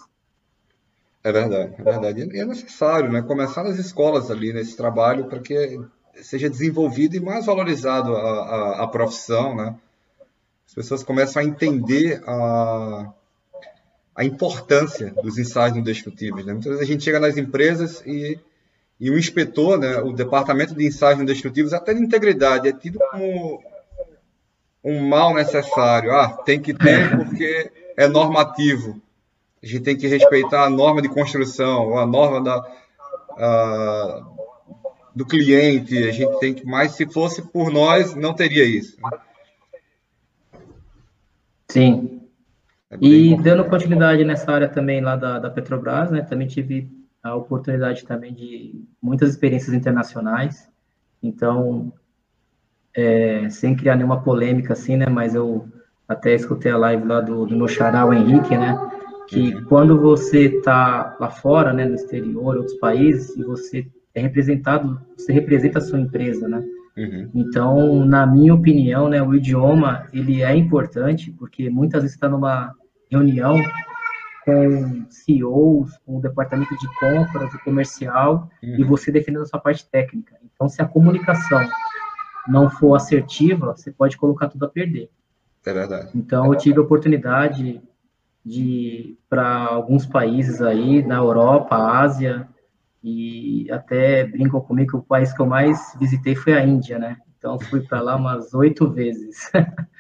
É 1.24 1.32
verdade, 1.32 1.76
é 1.78 1.84
verdade. 1.84 2.30
E 2.32 2.40
é 2.40 2.46
necessário, 2.46 3.12
né, 3.12 3.22
começar 3.22 3.64
nas 3.64 3.78
escolas 3.78 4.32
ali, 4.32 4.52
nesse 4.52 4.76
trabalho, 4.76 5.26
para 5.26 5.40
que 5.40 5.80
seja 6.16 6.50
desenvolvido 6.50 7.16
e 7.16 7.20
mais 7.20 7.46
valorizado 7.46 8.16
a, 8.16 8.20
a, 8.20 8.84
a 8.84 8.88
profissão, 8.88 9.56
né? 9.56 9.76
As 10.68 10.74
pessoas 10.74 11.04
começam 11.04 11.42
a 11.42 11.46
entender 11.46 12.24
a, 12.26 13.14
a 14.16 14.24
importância 14.24 15.14
dos 15.22 15.38
ensaios 15.38 15.76
não 15.76 15.84
destrutíveis. 15.84 16.46
Né? 16.46 16.54
Muitas 16.54 16.72
vezes 16.72 16.88
a 16.88 16.92
gente 16.92 17.04
chega 17.04 17.20
nas 17.20 17.38
empresas 17.38 18.02
e 18.06 18.40
e 19.00 19.10
o 19.10 19.18
inspetor, 19.18 19.78
né, 19.78 19.98
o 19.98 20.14
departamento 20.14 20.74
de 20.74 20.88
ensaios 20.88 21.18
não 21.18 21.26
até 21.74 21.94
de 21.94 22.02
integridade, 22.02 22.68
é 22.68 22.72
tido 22.72 23.00
como 23.12 23.62
um 24.84 25.08
mal 25.08 25.34
necessário. 25.34 26.12
Ah, 26.12 26.30
tem 26.30 26.62
que 26.62 26.74
ter 26.74 27.16
porque 27.18 27.72
é 27.98 28.08
normativo. 28.08 29.02
A 29.62 29.66
gente 29.66 29.82
tem 29.82 29.98
que 29.98 30.08
respeitar 30.08 30.64
a 30.64 30.70
norma 30.70 31.02
de 31.02 31.10
construção, 31.10 31.98
a 31.98 32.06
norma 32.06 32.42
da, 32.42 32.66
do 35.14 35.26
cliente. 35.26 35.98
A 36.08 36.12
gente 36.12 36.40
tem 36.40 36.54
que, 36.54 36.66
mas 36.66 36.94
se 36.94 37.06
fosse 37.06 37.42
por 37.42 37.72
nós, 37.72 38.16
não 38.16 38.34
teria 38.34 38.64
isso. 38.64 38.96
Sim. 41.68 42.22
É 43.02 43.06
e 43.06 43.38
dando 43.42 43.66
continuidade 43.66 44.24
nessa 44.24 44.52
área 44.52 44.68
também 44.68 45.02
lá 45.02 45.16
da, 45.16 45.40
da 45.40 45.50
Petrobras, 45.50 46.12
né, 46.12 46.22
também 46.22 46.48
tive 46.48 46.90
a 47.22 47.36
oportunidade 47.36 48.06
também 48.06 48.34
de 48.34 48.84
muitas 49.02 49.30
experiências 49.32 49.74
internacionais. 49.74 50.70
Então, 51.24 51.92
é, 52.96 53.50
sem 53.50 53.76
criar 53.76 53.96
nenhuma 53.96 54.22
polêmica 54.22 54.74
assim, 54.74 54.96
né? 54.96 55.08
Mas 55.08 55.34
eu 55.34 55.68
até 56.08 56.36
escutei 56.36 56.72
a 56.72 56.78
live 56.78 57.06
lá 57.06 57.22
do, 57.22 57.46
do 57.46 57.56
meu 57.56 57.68
xará, 57.68 58.06
o 58.06 58.14
Henrique, 58.14 58.56
né? 58.56 58.78
Que 59.28 59.56
uhum. 59.56 59.66
quando 59.66 60.00
você 60.00 60.46
está 60.46 61.18
lá 61.20 61.30
fora, 61.30 61.74
né, 61.74 61.86
no 61.86 61.96
exterior, 61.96 62.58
outros 62.58 62.78
países, 62.78 63.36
e 63.36 63.44
você 63.44 63.88
é 64.14 64.22
representado, 64.22 65.02
você 65.18 65.34
representa 65.34 65.80
a 65.80 65.82
sua 65.82 66.00
empresa, 66.00 66.48
né? 66.48 66.64
Uhum. 66.96 67.30
Então, 67.34 68.06
na 68.06 68.26
minha 68.26 68.54
opinião, 68.54 69.10
né, 69.10 69.22
o 69.22 69.34
idioma 69.36 70.08
ele 70.14 70.42
é 70.42 70.56
importante 70.56 71.32
porque 71.32 71.70
muitas 71.70 72.04
vezes 72.04 72.16
está 72.16 72.30
numa 72.30 72.74
reunião 73.10 73.60
com 74.46 75.06
CEOs, 75.10 75.98
com 76.06 76.18
o 76.18 76.22
departamento 76.22 76.78
de 76.78 76.88
compras, 77.00 77.54
o 77.54 77.60
comercial, 77.64 78.50
uhum. 78.64 78.76
e 78.78 78.84
você 78.84 79.12
defendendo 79.12 79.42
a 79.42 79.48
sua 79.48 79.60
parte 79.60 79.90
técnica. 79.90 80.36
Então, 80.44 80.70
se 80.70 80.82
a 80.82 80.86
comunicação 80.86 81.68
não 82.48 82.70
for 82.70 82.96
assertiva, 82.96 83.76
você 83.76 83.92
pode 83.92 84.18
colocar 84.18 84.48
tudo 84.48 84.66
a 84.66 84.70
perder. 84.70 85.10
É 85.66 85.74
verdade. 85.74 86.10
Então, 86.14 86.54
eu 86.54 86.58
tive 86.58 86.78
a 86.78 86.84
oportunidade 86.84 87.82
de 88.46 89.18
para 89.28 89.66
alguns 89.66 90.06
países 90.06 90.62
aí, 90.62 91.04
na 91.04 91.16
Europa, 91.16 91.76
Ásia, 91.76 92.48
e 93.04 93.68
até 93.72 94.24
brincam 94.24 94.62
comigo 94.62 94.92
que 94.92 94.98
o 94.98 95.02
país 95.02 95.34
que 95.34 95.42
eu 95.42 95.48
mais 95.48 95.96
visitei 96.00 96.36
foi 96.36 96.54
a 96.54 96.64
Índia, 96.64 97.00
né? 97.00 97.18
Então, 97.38 97.60
fui 97.60 97.82
para 97.82 98.02
lá 98.02 98.16
umas 98.16 98.54
oito 98.54 98.90
vezes. 98.90 99.52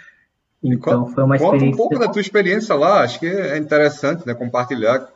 então, 0.73 1.07
foi 1.07 1.23
uma 1.23 1.35
experiência... 1.35 1.71
Conta 1.71 1.73
um 1.73 1.77
pouco 1.77 1.99
da 1.99 2.11
tua 2.11 2.21
experiência 2.21 2.75
lá, 2.75 3.01
acho 3.01 3.19
que 3.19 3.27
é 3.27 3.57
interessante, 3.57 4.25
né, 4.25 4.33
compartilhar. 4.33 5.07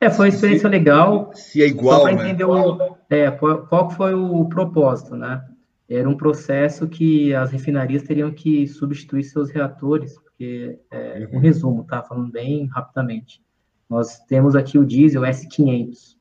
É, 0.00 0.10
foi 0.10 0.26
uma 0.26 0.34
experiência 0.34 0.68
se, 0.68 0.72
legal. 0.72 1.30
Se 1.34 1.62
é 1.62 1.66
igual, 1.66 2.06
né? 2.06 2.12
entender 2.12 2.44
o, 2.44 2.96
é, 3.08 3.30
qual 3.30 3.90
foi 3.90 4.14
o 4.14 4.44
propósito, 4.46 5.16
né? 5.16 5.42
era 5.88 6.08
um 6.08 6.16
processo 6.16 6.88
que 6.88 7.34
as 7.34 7.50
refinarias 7.50 8.02
teriam 8.02 8.30
que 8.32 8.66
substituir 8.66 9.22
seus 9.24 9.50
reatores, 9.50 10.18
porque 10.18 10.78
é 10.90 11.28
um 11.30 11.34
uhum. 11.34 11.40
resumo, 11.40 11.84
tá? 11.84 12.02
Falando 12.02 12.30
bem 12.30 12.66
rapidamente. 12.66 13.42
Nós 13.88 14.18
temos 14.20 14.56
aqui 14.56 14.78
o 14.78 14.84
diesel 14.84 15.22
S500, 15.22 16.16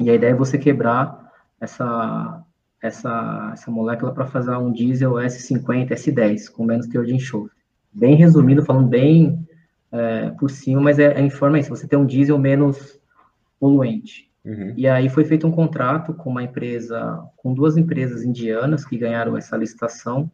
e 0.00 0.10
a 0.10 0.14
ideia 0.14 0.30
é 0.30 0.34
você 0.34 0.56
quebrar 0.56 1.30
essa, 1.60 2.42
essa, 2.82 3.50
essa 3.52 3.70
molécula 3.70 4.12
para 4.12 4.26
fazer 4.26 4.56
um 4.56 4.72
diesel 4.72 5.12
S50, 5.14 5.90
S10, 5.90 6.50
com 6.50 6.64
menos 6.64 6.86
teor 6.86 7.04
de 7.04 7.14
enxofre. 7.14 7.52
Bem 7.92 8.14
resumido, 8.14 8.64
falando 8.64 8.88
bem 8.88 9.46
é, 9.92 10.30
por 10.30 10.50
cima, 10.50 10.80
mas 10.80 10.98
é, 10.98 11.12
é 11.12 11.20
informa 11.20 11.58
isso, 11.58 11.70
você 11.70 11.86
tem 11.86 11.98
um 11.98 12.06
diesel 12.06 12.38
menos 12.38 12.98
poluente. 13.58 14.30
Uhum. 14.44 14.72
E 14.76 14.88
aí 14.88 15.08
foi 15.08 15.24
feito 15.24 15.46
um 15.46 15.50
contrato 15.50 16.14
com 16.14 16.30
uma 16.30 16.42
empresa, 16.42 17.22
com 17.36 17.52
duas 17.52 17.76
empresas 17.76 18.22
indianas 18.22 18.84
que 18.84 18.96
ganharam 18.96 19.36
essa 19.36 19.56
licitação. 19.56 20.30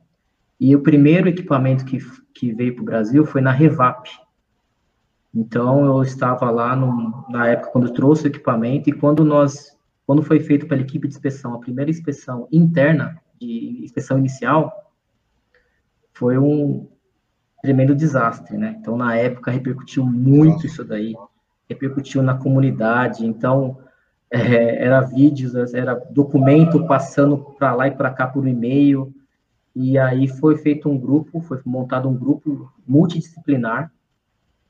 E 0.58 0.74
o 0.74 0.82
primeiro 0.82 1.28
equipamento 1.28 1.84
que, 1.84 1.98
que 2.32 2.52
veio 2.52 2.74
para 2.74 2.82
o 2.82 2.86
Brasil 2.86 3.26
foi 3.26 3.40
na 3.40 3.50
Revap. 3.50 4.08
Então 5.34 5.84
eu 5.84 6.02
estava 6.02 6.50
lá 6.50 6.74
no, 6.74 7.26
na 7.28 7.48
época 7.48 7.70
quando 7.70 7.92
trouxe 7.92 8.24
o 8.24 8.28
equipamento 8.28 8.88
e 8.88 8.92
quando 8.92 9.24
nós, 9.24 9.75
quando 10.06 10.22
foi 10.22 10.38
feito 10.40 10.66
pela 10.66 10.80
equipe 10.80 11.08
de 11.08 11.14
inspeção 11.14 11.54
a 11.54 11.58
primeira 11.58 11.90
inspeção 11.90 12.46
interna, 12.52 13.20
de 13.40 13.80
inspeção 13.82 14.18
inicial, 14.18 14.92
foi 16.14 16.38
um 16.38 16.88
tremendo 17.60 17.94
desastre, 17.94 18.56
né? 18.56 18.76
Então 18.80 18.96
na 18.96 19.16
época 19.16 19.50
repercutiu 19.50 20.06
muito 20.06 20.66
isso 20.66 20.84
daí, 20.84 21.14
repercutiu 21.68 22.22
na 22.22 22.34
comunidade. 22.34 23.26
Então 23.26 23.78
é, 24.30 24.84
era 24.84 25.00
vídeos, 25.00 25.54
era 25.74 25.94
documento 25.94 26.86
passando 26.86 27.36
para 27.36 27.74
lá 27.74 27.88
e 27.88 27.90
para 27.90 28.10
cá 28.10 28.26
por 28.26 28.46
e-mail, 28.46 29.12
e 29.74 29.98
aí 29.98 30.26
foi 30.26 30.56
feito 30.56 30.88
um 30.88 30.98
grupo, 30.98 31.40
foi 31.40 31.60
montado 31.64 32.08
um 32.08 32.16
grupo 32.16 32.72
multidisciplinar, 32.86 33.92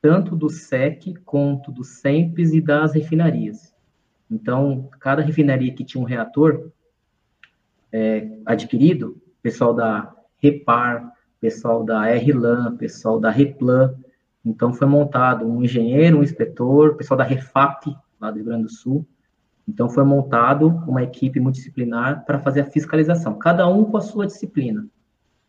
tanto 0.01 0.35
do 0.35 0.49
SEC 0.49 1.13
quanto 1.23 1.71
do 1.71 1.83
SEMPES 1.83 2.53
e 2.53 2.61
das 2.61 2.93
refinarias. 2.93 3.73
Então, 4.29 4.89
cada 4.99 5.21
refinaria 5.21 5.73
que 5.73 5.83
tinha 5.83 6.01
um 6.01 6.05
reator 6.05 6.69
é, 7.91 8.27
adquirido, 8.45 9.21
pessoal 9.41 9.73
da 9.73 10.13
Repar, 10.37 11.13
pessoal 11.39 11.83
da 11.83 12.03
RLAN, 12.05 12.75
pessoal 12.75 13.19
da 13.19 13.29
Replan, 13.29 13.95
então 14.43 14.73
foi 14.73 14.87
montado 14.87 15.45
um 15.45 15.63
engenheiro, 15.63 16.19
um 16.19 16.23
inspetor, 16.23 16.95
pessoal 16.95 17.17
da 17.17 17.23
Refap, 17.23 17.95
lá 18.19 18.31
do 18.31 18.37
Rio 18.37 18.45
Grande 18.45 18.63
do 18.63 18.69
Sul, 18.69 19.05
então, 19.67 19.89
foi 19.89 20.05
montado 20.05 20.67
uma 20.87 21.03
equipe 21.03 21.39
multidisciplinar 21.39 22.23
para 22.25 22.39
fazer 22.39 22.61
a 22.61 22.65
fiscalização, 22.65 23.37
cada 23.37 23.67
um 23.67 23.83
com 23.83 23.97
a 23.97 24.01
sua 24.01 24.25
disciplina. 24.25 24.87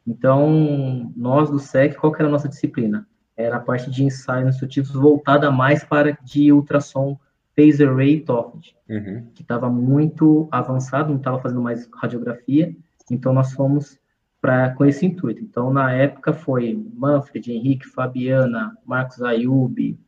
Então, 0.05 1.13
nós 1.17 1.49
do 1.51 1.59
SEC, 1.59 1.95
qual 1.97 2.13
era 2.15 2.27
a 2.27 2.31
nossa 2.31 2.49
disciplina? 2.49 3.07
Era 3.37 3.57
a 3.59 3.61
parte 3.61 3.91
de 3.91 4.03
ensaios 4.03 4.49
instrutivos 4.49 4.91
voltada 4.91 5.51
mais 5.53 5.85
para 5.85 6.19
de 6.25 6.53
ultrassom 6.53 7.17
phased 7.59 7.85
array 7.85 8.21
TOFD, 8.21 8.73
uhum. 8.89 9.27
que 9.35 9.43
estava 9.43 9.69
muito 9.69 10.47
avançado, 10.53 11.09
não 11.09 11.17
estava 11.17 11.41
fazendo 11.41 11.61
mais 11.61 11.89
radiografia, 11.93 12.73
então 13.11 13.33
nós 13.33 13.53
fomos 13.53 13.99
para 14.41 14.71
com 14.75 14.85
esse 14.85 15.05
intuito. 15.05 15.43
Então, 15.43 15.73
na 15.73 15.93
época 15.93 16.33
foi 16.33 16.81
Manfred, 16.95 17.53
Henrique, 17.53 17.89
Fabiana, 17.89 18.77
Marcos 18.87 19.21
Ayub, 19.21 19.99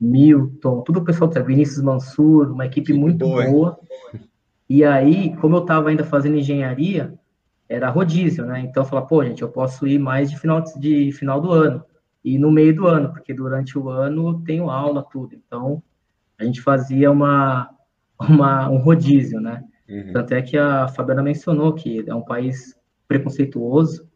Milton, 0.00 0.80
tudo 0.80 0.98
o 0.98 1.04
pessoal 1.04 1.30
Vinícius 1.30 1.80
Mansur, 1.80 2.50
uma 2.50 2.66
equipe 2.66 2.92
muito 2.92 3.24
boa. 3.24 3.46
boa. 3.46 3.80
E 4.68 4.82
aí, 4.82 5.36
como 5.36 5.54
eu 5.54 5.60
estava 5.60 5.90
ainda 5.90 6.02
fazendo 6.02 6.36
engenharia, 6.36 7.14
era 7.68 7.90
rodízio, 7.90 8.44
né? 8.44 8.58
Então 8.60 8.82
eu 8.82 8.88
falava, 8.88 9.06
pô, 9.06 9.24
gente, 9.24 9.42
eu 9.42 9.48
posso 9.48 9.86
ir 9.86 10.00
mais 10.00 10.28
de 10.28 10.38
final, 10.40 10.64
de 10.76 11.12
final 11.12 11.40
do 11.40 11.52
ano 11.52 11.84
e 12.24 12.36
no 12.38 12.50
meio 12.50 12.74
do 12.74 12.88
ano, 12.88 13.12
porque 13.12 13.32
durante 13.32 13.78
o 13.78 13.88
ano 13.88 14.30
eu 14.30 14.34
tenho 14.40 14.68
aula, 14.68 15.06
tudo. 15.12 15.36
Então 15.36 15.80
a 16.42 16.44
gente 16.44 16.60
fazia 16.60 17.10
uma, 17.10 17.70
uma 18.20 18.68
um 18.68 18.78
rodízio, 18.78 19.40
né? 19.40 19.62
Uhum. 19.88 20.12
Tanto 20.12 20.34
é 20.34 20.42
que 20.42 20.56
a 20.56 20.88
Fabiana 20.88 21.22
mencionou 21.22 21.72
que 21.72 22.04
é 22.06 22.14
um 22.14 22.24
país 22.24 22.74
preconceituoso, 23.06 24.08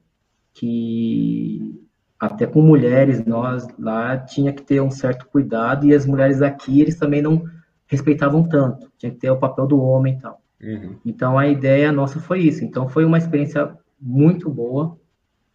que 0.53 1.81
até 2.19 2.47
com 2.47 2.63
mulheres, 2.63 3.25
nós 3.27 3.67
lá 3.79 4.17
tinha 4.17 4.53
que 4.53 4.63
ter 4.63 4.81
um 4.81 4.91
certo 4.91 5.27
cuidado, 5.27 5.87
e 5.87 5.95
as 5.95 6.07
mulheres 6.07 6.41
aqui, 6.41 6.81
eles 6.81 6.97
também 6.97 7.21
não 7.21 7.45
respeitavam 7.87 8.49
tanto, 8.49 8.91
tinha 8.97 9.13
que 9.13 9.19
ter 9.19 9.31
o 9.31 9.39
papel 9.39 9.67
do 9.67 9.81
homem 9.81 10.15
e 10.15 10.19
tal. 10.19 10.43
Uhum. 10.63 10.97
Então, 11.05 11.39
a 11.39 11.47
ideia 11.47 11.93
nossa 11.93 12.19
foi 12.19 12.41
isso. 12.41 12.65
Então, 12.65 12.89
foi 12.89 13.05
uma 13.05 13.19
experiência 13.19 13.77
muito 14.01 14.49
boa, 14.49 14.99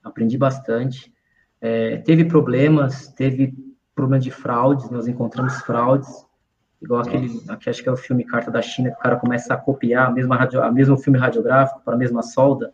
aprendi 0.03 0.37
bastante. 0.37 1.11
É, 1.59 1.97
teve 1.97 2.25
problemas, 2.25 3.07
teve 3.09 3.53
problema 3.95 4.21
de 4.21 4.31
fraudes, 4.31 4.89
nós 4.89 5.07
encontramos 5.07 5.55
fraudes, 5.61 6.25
igual 6.81 7.01
aquele, 7.01 7.29
acho 7.47 7.83
que 7.83 7.89
é 7.89 7.91
o 7.91 7.97
filme 7.97 8.23
Carta 8.23 8.49
da 8.49 8.61
China, 8.61 8.89
que 8.89 8.97
o 8.97 8.99
cara 8.99 9.15
começa 9.17 9.53
a 9.53 9.57
copiar 9.57 10.07
a 10.07 10.11
mesma, 10.11 10.35
radio, 10.35 10.63
a 10.63 10.71
mesmo 10.71 10.97
filme 10.97 11.19
radiográfico 11.19 11.81
para 11.83 11.93
a 11.93 11.97
mesma 11.97 12.23
solda. 12.23 12.73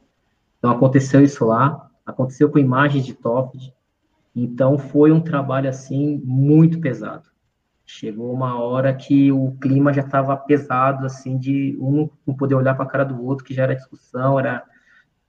Então, 0.57 0.71
aconteceu 0.71 1.21
isso 1.21 1.45
lá, 1.45 1.89
aconteceu 2.05 2.49
com 2.49 2.57
imagens 2.57 3.05
de 3.05 3.13
TOFD, 3.13 3.73
então 4.35 4.77
foi 4.77 5.11
um 5.11 5.19
trabalho 5.19 5.69
assim 5.69 6.21
muito 6.23 6.79
pesado. 6.79 7.27
Chegou 7.85 8.33
uma 8.33 8.59
hora 8.61 8.93
que 8.93 9.31
o 9.31 9.53
clima 9.61 9.93
já 9.93 10.01
estava 10.01 10.35
pesado, 10.35 11.05
assim, 11.05 11.37
de 11.37 11.77
um 11.79 12.09
não 12.25 12.35
poder 12.35 12.55
olhar 12.55 12.75
para 12.75 12.83
a 12.83 12.87
cara 12.87 13.05
do 13.05 13.23
outro, 13.23 13.45
que 13.45 13.53
já 13.53 13.63
era 13.63 13.75
discussão, 13.75 14.39
era. 14.39 14.63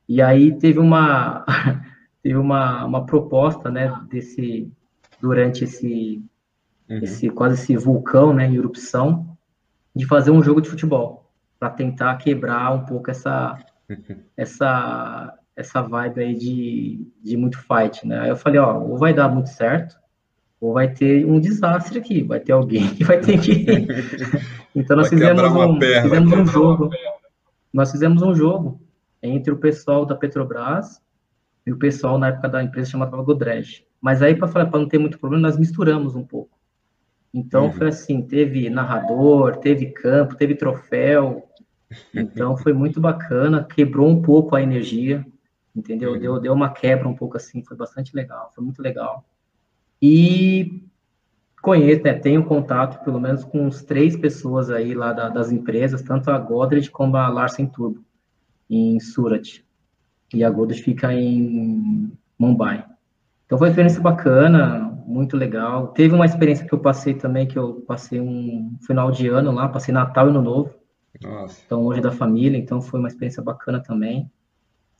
E 0.08 0.20
aí 0.20 0.56
teve 0.58 0.78
uma 0.78 1.44
teve 2.22 2.36
uma, 2.36 2.84
uma 2.84 3.06
proposta, 3.06 3.70
né, 3.70 3.96
desse 4.10 4.70
durante 5.20 5.64
esse 5.64 6.22
uhum. 6.88 6.98
esse 7.02 7.28
quase 7.30 7.54
esse 7.54 7.76
vulcão, 7.76 8.32
né, 8.32 8.46
em 8.46 8.56
erupção, 8.56 9.36
de 9.94 10.06
fazer 10.06 10.30
um 10.30 10.42
jogo 10.42 10.60
de 10.60 10.68
futebol 10.68 11.30
para 11.58 11.70
tentar 11.70 12.16
quebrar 12.16 12.72
um 12.72 12.84
pouco 12.84 13.10
essa 13.10 13.58
essa 14.36 15.34
essa 15.56 15.82
vibe 15.82 16.20
aí 16.20 16.34
de, 16.34 17.06
de 17.20 17.36
muito 17.36 17.58
fight, 17.58 18.06
né? 18.06 18.20
Aí 18.20 18.28
eu 18.28 18.36
falei, 18.36 18.60
ó, 18.60 18.78
ou 18.78 18.96
vai 18.96 19.12
dar 19.12 19.28
muito 19.28 19.48
certo, 19.48 19.96
ou 20.60 20.72
vai 20.72 20.92
ter 20.92 21.26
um 21.26 21.40
desastre 21.40 21.98
aqui, 21.98 22.22
vai 22.22 22.38
ter 22.38 22.52
alguém 22.52 22.94
que 22.94 23.02
vai 23.02 23.20
ter 23.20 23.40
que. 23.40 23.66
então 24.74 24.96
nós 24.96 25.08
fizemos 25.08 25.42
um, 25.42 25.80
fizemos 25.80 26.32
um 26.32 26.46
jogo. 26.46 26.90
Nós 27.72 27.90
fizemos 27.90 28.22
um 28.22 28.34
jogo 28.34 28.80
entre 29.22 29.52
o 29.52 29.58
pessoal 29.58 30.06
da 30.06 30.14
Petrobras 30.14 31.02
e 31.66 31.72
o 31.72 31.76
pessoal 31.76 32.18
na 32.18 32.28
época 32.28 32.48
da 32.48 32.62
empresa 32.62 32.90
chamada 32.90 33.16
Godrej. 33.16 33.84
Mas 34.00 34.22
aí, 34.22 34.34
para 34.34 34.70
não 34.72 34.88
ter 34.88 34.98
muito 34.98 35.18
problema, 35.18 35.48
nós 35.48 35.58
misturamos 35.58 36.14
um 36.14 36.24
pouco. 36.24 36.57
Então 37.32 37.66
uhum. 37.66 37.72
foi 37.72 37.88
assim, 37.88 38.22
teve 38.22 38.70
narrador, 38.70 39.56
teve 39.56 39.86
campo, 39.86 40.36
teve 40.36 40.54
troféu. 40.54 41.48
Então 42.14 42.56
foi 42.56 42.72
muito 42.72 43.00
bacana, 43.00 43.64
quebrou 43.64 44.08
um 44.08 44.20
pouco 44.20 44.54
a 44.54 44.62
energia 44.62 45.24
entendeu? 45.78 46.12
Uhum. 46.12 46.18
Deu, 46.18 46.40
deu 46.40 46.52
uma 46.52 46.70
quebra 46.70 47.08
um 47.08 47.14
pouco 47.14 47.36
assim, 47.36 47.62
foi 47.62 47.76
bastante 47.76 48.14
legal, 48.14 48.50
foi 48.54 48.64
muito 48.64 48.82
legal. 48.82 49.24
E 50.02 50.82
conheço, 51.62 52.02
né, 52.02 52.14
tenho 52.14 52.44
contato 52.44 53.02
pelo 53.04 53.20
menos 53.20 53.44
com 53.44 53.66
uns 53.66 53.82
três 53.82 54.16
pessoas 54.16 54.70
aí 54.70 54.94
lá 54.94 55.12
da, 55.12 55.28
das 55.28 55.50
empresas, 55.50 56.02
tanto 56.02 56.30
a 56.30 56.38
Godrej 56.38 56.90
como 56.90 57.16
a 57.16 57.28
Larsen 57.28 57.66
Turbo, 57.66 58.04
em 58.68 58.98
Surat. 59.00 59.60
E 60.32 60.44
a 60.44 60.50
Godrej 60.50 60.82
fica 60.82 61.12
em 61.12 62.12
Mumbai. 62.38 62.84
Então 63.46 63.56
foi 63.56 63.68
uma 63.68 63.70
experiência 63.70 64.00
bacana, 64.00 64.87
muito 65.08 65.36
legal. 65.36 65.88
Teve 65.88 66.14
uma 66.14 66.26
experiência 66.26 66.66
que 66.66 66.72
eu 66.72 66.78
passei 66.78 67.14
também, 67.14 67.46
que 67.46 67.58
eu 67.58 67.82
passei 67.86 68.20
um 68.20 68.76
final 68.86 69.10
de 69.10 69.26
ano 69.26 69.50
lá, 69.50 69.68
passei 69.68 69.92
Natal 69.92 70.26
e 70.26 70.30
Ano 70.30 70.42
Novo. 70.42 70.74
Nossa. 71.22 71.62
Então, 71.64 71.82
hoje 71.84 72.00
da 72.00 72.12
família, 72.12 72.58
então 72.58 72.82
foi 72.82 73.00
uma 73.00 73.08
experiência 73.08 73.42
bacana 73.42 73.80
também. 73.80 74.30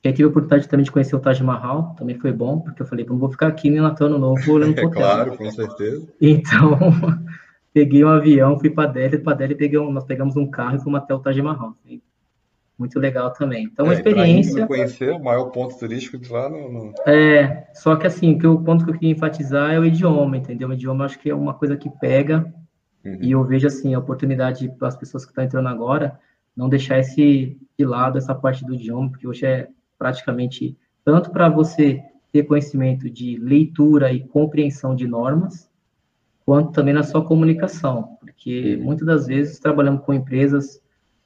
E 0.02 0.08
aí 0.08 0.14
tive 0.14 0.24
a 0.24 0.28
oportunidade 0.28 0.68
também 0.68 0.84
de 0.84 0.90
conhecer 0.90 1.14
o 1.14 1.20
Taj 1.20 1.42
Mahal, 1.42 1.94
também 1.98 2.18
foi 2.18 2.32
bom, 2.32 2.60
porque 2.60 2.80
eu 2.80 2.86
falei, 2.86 3.04
não 3.04 3.18
vou 3.18 3.30
ficar 3.30 3.48
aqui 3.48 3.68
no 3.68 3.82
Natal 3.82 4.06
Ano 4.06 4.18
Novo 4.18 4.52
olhando 4.52 4.78
É 4.78 4.88
claro, 4.88 5.36
com 5.36 5.50
certeza. 5.50 6.08
Então, 6.20 6.78
peguei 7.74 8.04
um 8.04 8.08
avião, 8.08 8.58
fui 8.58 8.70
para 8.70 8.88
Delhi, 8.88 9.18
para 9.18 9.36
Delhi 9.36 9.54
peguei 9.54 9.78
um, 9.78 9.92
nós 9.92 10.04
pegamos 10.04 10.36
um 10.36 10.48
carro 10.48 10.76
e 10.76 10.80
fomos 10.80 11.00
até 11.00 11.14
o 11.14 11.18
Taj 11.18 11.40
Mahal. 11.42 11.76
Muito 12.78 13.00
legal 13.00 13.32
também. 13.32 13.64
Então, 13.64 13.86
uma 13.86 13.92
é, 13.92 13.96
experiência. 13.96 14.66
conhecer 14.66 15.10
o 15.10 15.22
maior 15.22 15.46
ponto 15.46 15.76
turístico 15.76 16.16
de 16.16 16.30
lá 16.30 16.48
no, 16.48 16.72
no... 16.72 16.94
É, 17.06 17.66
só 17.74 17.96
que 17.96 18.06
assim, 18.06 18.38
que 18.38 18.46
o 18.46 18.62
ponto 18.62 18.84
que 18.84 18.90
eu 18.90 18.94
queria 18.94 19.10
enfatizar 19.10 19.72
é 19.72 19.80
o 19.80 19.84
idioma, 19.84 20.36
entendeu? 20.36 20.68
O 20.68 20.72
idioma 20.72 21.04
acho 21.04 21.18
que 21.18 21.28
é 21.28 21.34
uma 21.34 21.54
coisa 21.54 21.76
que 21.76 21.90
pega, 21.90 22.52
uhum. 23.04 23.18
e 23.20 23.32
eu 23.32 23.42
vejo 23.42 23.66
assim, 23.66 23.94
a 23.94 23.98
oportunidade 23.98 24.68
para 24.78 24.86
as 24.86 24.96
pessoas 24.96 25.24
que 25.24 25.32
estão 25.32 25.42
entrando 25.42 25.68
agora, 25.68 26.20
não 26.56 26.68
deixar 26.68 27.00
esse 27.00 27.58
de 27.76 27.84
lado, 27.84 28.16
essa 28.16 28.34
parte 28.34 28.64
do 28.64 28.74
idioma, 28.74 29.10
porque 29.10 29.26
hoje 29.26 29.44
é 29.44 29.68
praticamente 29.98 30.76
tanto 31.04 31.30
para 31.30 31.48
você 31.48 32.00
ter 32.30 32.44
conhecimento 32.44 33.10
de 33.10 33.38
leitura 33.38 34.12
e 34.12 34.20
compreensão 34.20 34.94
de 34.94 35.08
normas, 35.08 35.68
quanto 36.44 36.72
também 36.72 36.94
na 36.94 37.02
sua 37.02 37.24
comunicação, 37.24 38.16
porque 38.20 38.76
uhum. 38.76 38.84
muitas 38.84 39.06
das 39.06 39.26
vezes 39.26 39.58
trabalhamos 39.58 40.04
com 40.04 40.14
empresas 40.14 40.80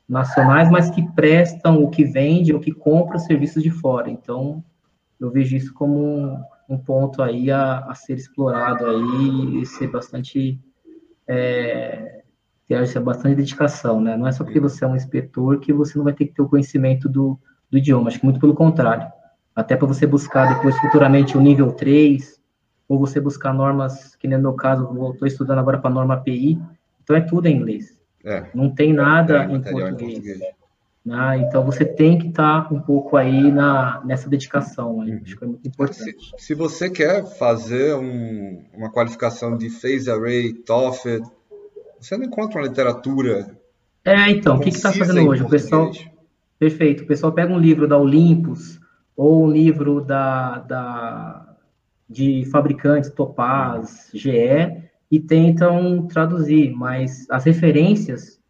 nacionais, 0.09 0.71
mas 0.71 0.91
que 0.91 1.03
prestam, 1.13 1.83
o 1.83 1.91
que 1.91 2.05
vende, 2.05 2.53
ou 2.53 2.61
que 2.61 2.73
compra 2.73 3.19
serviços 3.19 3.63
de 3.63 3.71
fora. 3.71 4.11
Então, 4.11 4.63
eu 5.19 5.31
vejo 5.31 5.57
isso 5.57 5.73
como 5.73 5.99
um, 5.99 6.43
um 6.69 6.79
ponto 6.79 7.23
aí 7.23 7.51
a, 7.51 7.79
a, 7.81 7.95
ser 7.95 8.15
explorado 8.15 8.87
aí 8.87 9.63
e 9.63 9.67
ser 9.67 9.89
bastante 9.89 10.61
é, 11.27 12.23
ter 12.67 13.01
bastante 13.01 13.37
dedicação, 13.37 14.01
né? 14.01 14.17
Não 14.17 14.27
é 14.27 14.33
só 14.33 14.45
porque 14.45 14.61
você 14.61 14.85
é 14.85 14.89
um 14.89 14.97
inspetor 14.97 15.59
que 15.61 15.73
você 15.73 15.97
não 15.97 16.05
vai 16.05 16.13
ter 16.13 16.27
que 16.27 16.35
ter 16.35 16.43
o 16.43 16.49
conhecimento 16.49 17.09
do, 17.09 17.39
do 17.71 17.79
idioma, 17.79 18.09
acho 18.09 18.19
que 18.19 18.25
muito 18.25 18.41
pelo 18.41 18.55
contrário. 18.55 19.11
Até 19.55 19.77
para 19.77 19.87
você 19.87 20.07
buscar 20.07 20.55
depois 20.55 20.77
futuramente 20.79 21.37
o 21.37 21.41
nível 21.41 21.73
3, 21.73 22.41
ou 22.89 22.99
você 22.99 23.21
buscar 23.21 23.53
normas, 23.53 24.17
que 24.17 24.27
no 24.27 24.39
meu 24.39 24.55
caso, 24.55 24.85
estou 25.13 25.29
estudando 25.29 25.59
agora 25.59 25.79
para 25.79 25.91
a 25.91 25.95
norma 25.95 26.15
API, 26.15 26.61
então 27.03 27.17
é 27.17 27.21
tudo 27.21 27.47
em 27.47 27.57
inglês. 27.57 27.99
É. 28.25 28.47
Não 28.55 28.71
tem 28.71 28.93
nada 28.93 29.45
em 29.45 29.61
português. 29.61 29.89
em 29.89 29.97
português. 29.97 30.41
Ah, 31.11 31.37
então 31.37 31.65
você 31.65 31.85
tem 31.85 32.17
que 32.17 32.29
estar 32.29 32.69
tá 32.69 32.75
um 32.75 32.81
pouco 32.81 33.17
aí 33.17 33.51
na, 33.51 34.01
nessa 34.05 34.29
dedicação. 34.29 35.01
Aí. 35.01 35.11
Uhum. 35.11 35.21
Acho 35.25 35.37
que 35.37 35.45
é 35.45 35.47
muito 35.47 35.69
importante. 35.69 36.31
Se, 36.37 36.47
se 36.47 36.55
você 36.55 36.89
quer 36.89 37.25
fazer 37.25 37.97
um, 37.97 38.65
uma 38.73 38.91
qualificação 38.91 39.57
de 39.57 39.69
phase 39.69 40.09
array, 40.09 40.53
TOEFL, 40.53 41.25
você 41.99 42.17
não 42.17 42.25
encontra 42.25 42.61
uma 42.61 42.69
literatura. 42.69 43.57
É, 44.05 44.31
então, 44.31 44.57
o 44.57 44.61
que 44.61 44.69
está 44.69 44.93
fazendo 44.93 45.29
hoje? 45.29 45.43
O 45.43 45.49
pessoal. 45.49 45.91
Perfeito. 46.59 47.03
O 47.03 47.07
pessoal 47.07 47.33
pega 47.33 47.53
um 47.53 47.59
livro 47.59 47.89
da 47.89 47.99
Olympus 47.99 48.81
ou 49.17 49.45
um 49.45 49.51
livro 49.51 50.01
da, 50.01 50.59
da 50.61 51.57
de 52.09 52.45
fabricantes 52.53 53.11
Topaz, 53.11 54.11
GE, 54.15 54.82
e 55.13 55.21
tentam 55.21 56.07
traduzir, 56.07 56.75
mas 56.75 57.29
as 57.29 57.45
referências, 57.45 58.41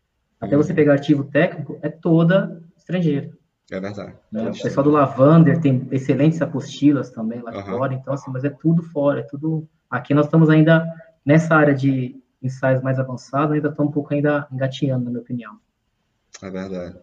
até 0.40 0.56
você 0.56 0.70
uhum. 0.70 0.76
pegar 0.76 0.92
artigo 0.92 1.24
técnico, 1.24 1.76
é 1.82 1.88
toda 1.88 2.62
estrangeira. 2.76 3.32
É 3.68 3.80
verdade. 3.80 4.14
Né? 4.30 4.48
O 4.48 4.62
pessoal 4.62 4.84
do 4.84 4.90
Lavander 4.90 5.60
tem 5.60 5.88
excelentes 5.90 6.40
apostilas 6.40 7.10
também 7.10 7.42
lá 7.42 7.52
uhum. 7.52 7.64
fora, 7.64 7.94
então 7.94 8.14
assim, 8.14 8.30
mas 8.30 8.44
é 8.44 8.48
tudo 8.48 8.80
fora, 8.80 9.18
é 9.18 9.22
tudo. 9.24 9.66
Aqui 9.90 10.14
nós 10.14 10.26
estamos 10.26 10.48
ainda 10.48 10.86
nessa 11.26 11.52
área 11.56 11.74
de 11.74 12.14
ensaios 12.40 12.80
mais 12.80 12.96
avançados, 13.00 13.56
ainda 13.56 13.68
estamos 13.68 13.90
um 13.90 13.92
pouco 13.92 14.14
ainda 14.14 14.46
engatinhando, 14.52 15.06
na 15.06 15.10
minha 15.10 15.22
opinião. 15.22 15.58
É 16.40 16.48
verdade. 16.48 16.96